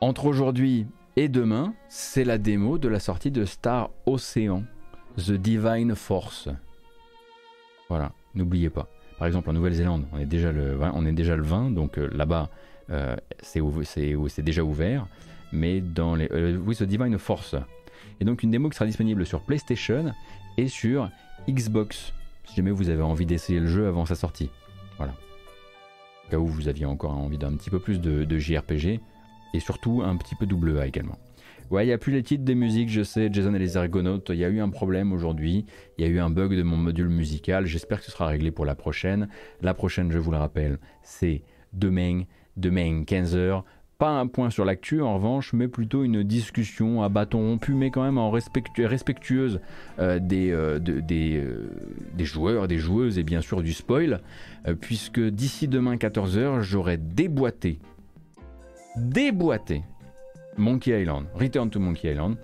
[0.02, 4.64] Entre aujourd'hui et demain, c'est la démo de la sortie de Star Ocean,
[5.18, 6.50] The Divine Force.
[7.88, 8.90] Voilà, n'oubliez pas.
[9.20, 12.00] Par exemple, en Nouvelle-Zélande, on est déjà le 20, on est déjà le 20 donc
[12.00, 12.50] euh, là-bas,
[12.90, 15.08] euh, c'est déjà ouvert.
[15.52, 16.28] Mais dans les.
[16.32, 17.56] euh, oui, The Divine Force.
[18.20, 20.12] Et donc une démo qui sera disponible sur PlayStation
[20.58, 21.12] et sur
[21.48, 22.12] Xbox.
[22.46, 24.50] Si jamais vous avez envie d'essayer le jeu avant sa sortie.
[25.04, 25.14] Voilà.
[26.30, 29.00] Cas où vous aviez encore envie d'un petit peu plus de, de JRPG.
[29.56, 31.18] Et surtout un petit peu AA également.
[31.70, 34.30] Ouais, il n'y a plus les titres des musiques, je sais, Jason et les Argonautes,
[34.30, 35.66] il y a eu un problème aujourd'hui,
[35.98, 38.52] il y a eu un bug de mon module musical, j'espère que ce sera réglé
[38.52, 39.30] pour la prochaine.
[39.62, 42.24] La prochaine, je vous le rappelle, c'est demain,
[42.58, 43.64] demain 15h.
[44.04, 47.90] Pas un point sur l'actu en revanche, mais plutôt une discussion à bâton rompu, mais
[47.90, 49.62] quand même en respectu- respectueuse
[49.98, 51.70] euh, des, euh, de- des, euh,
[52.14, 54.20] des joueurs, des joueuses et bien sûr du spoil,
[54.82, 57.80] puisque d'ici demain 14h, j'aurai déboîté,
[58.98, 59.84] déboîté
[60.58, 62.36] Monkey Island, Return to Monkey Island.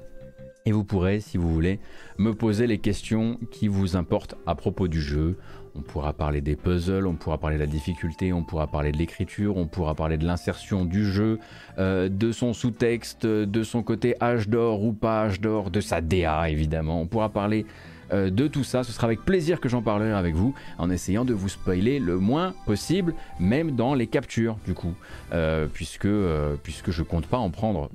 [0.66, 1.80] Et vous pourrez, si vous voulez,
[2.20, 5.38] me poser les questions qui vous importent à propos du jeu.
[5.80, 8.98] On pourra parler des puzzles, on pourra parler de la difficulté, on pourra parler de
[8.98, 11.40] l'écriture, on pourra parler de l'insertion du jeu,
[11.78, 16.02] euh, de son sous-texte, de son côté âge d'or ou pas âge d'or, de sa
[16.02, 17.00] DA évidemment.
[17.00, 17.66] On pourra parler
[18.12, 18.84] euh, de tout ça.
[18.84, 22.18] Ce sera avec plaisir que j'en parlerai avec vous, en essayant de vous spoiler le
[22.18, 24.94] moins possible, même dans les captures du coup,
[25.32, 27.90] Euh, puisque, euh, puisque je compte pas en prendre.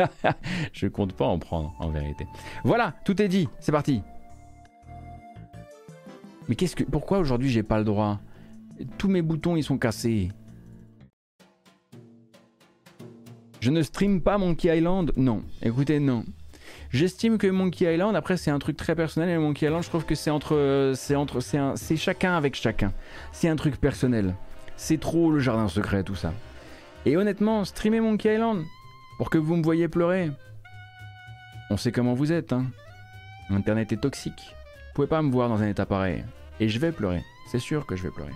[0.72, 2.26] je compte pas en prendre en vérité.
[2.64, 4.02] Voilà, tout est dit, c'est parti.
[6.48, 8.18] Mais qu'est-ce que, pourquoi aujourd'hui j'ai pas le droit?
[8.98, 10.30] Tous mes boutons ils sont cassés.
[13.60, 15.12] Je ne stream pas Monkey Island?
[15.16, 16.24] Non, écoutez, non.
[16.92, 20.04] J'estime que Monkey Island, après c'est un truc très personnel, et Monkey Island, je trouve
[20.04, 22.92] que c'est entre, c'est entre, c'est un- c'est chacun avec chacun.
[23.32, 24.36] C'est un truc personnel.
[24.76, 26.32] C'est trop le jardin secret, tout ça.
[27.06, 28.62] Et honnêtement, streamer Monkey Island,
[29.18, 30.30] pour que vous me voyez pleurer,
[31.70, 32.66] on sait comment vous êtes, hein.
[33.50, 34.54] Internet est toxique.
[34.88, 36.24] Vous pouvez pas me voir dans un état pareil.
[36.60, 37.22] Et je vais pleurer.
[37.46, 38.32] C'est sûr que je vais pleurer.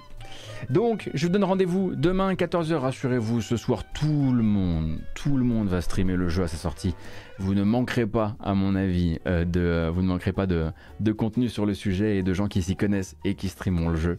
[0.69, 5.45] Donc, je vous donne rendez-vous demain 14h, rassurez-vous, ce soir tout le monde, tout le
[5.45, 6.95] monde va streamer le jeu à sa sortie.
[7.39, 10.67] Vous ne manquerez pas, à mon avis, euh, de, euh, vous ne manquerez pas de,
[11.01, 13.97] de contenu sur le sujet et de gens qui s'y connaissent et qui streameront le
[13.97, 14.19] jeu.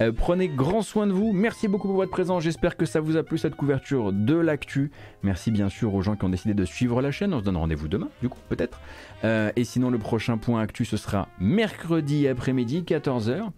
[0.00, 1.32] Euh, prenez grand soin de vous.
[1.32, 2.42] Merci beaucoup pour votre présence.
[2.42, 4.90] J'espère que ça vous a plu cette couverture de l'actu.
[5.22, 7.34] Merci bien sûr aux gens qui ont décidé de suivre la chaîne.
[7.34, 8.80] On se donne rendez-vous demain, du coup, peut-être.
[9.24, 13.50] Euh, et sinon, le prochain point actu, ce sera mercredi après-midi, 14h.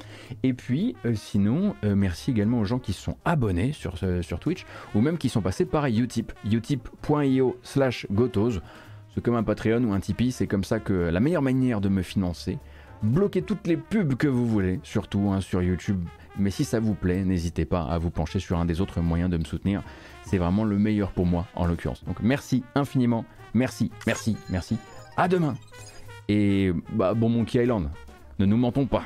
[0.42, 5.00] Et puis, euh, sinon, merci également aux gens qui sont abonnés sur, sur Twitch ou
[5.00, 6.32] même qui sont passés par Utip.
[6.44, 8.60] utip.io slash gotos.
[9.14, 10.32] C'est comme un Patreon ou un Tipeee.
[10.32, 12.58] C'est comme ça que la meilleure manière de me financer.
[13.02, 16.00] Bloquez toutes les pubs que vous voulez, surtout hein, sur YouTube.
[16.38, 19.28] Mais si ça vous plaît, n'hésitez pas à vous pencher sur un des autres moyens
[19.28, 19.82] de me soutenir.
[20.24, 22.04] C'est vraiment le meilleur pour moi, en l'occurrence.
[22.04, 23.24] Donc merci infiniment.
[23.54, 24.78] Merci, merci, merci.
[25.16, 25.54] À demain.
[26.28, 27.90] Et bah, bon Monkey Island,
[28.38, 29.04] ne nous mentons pas.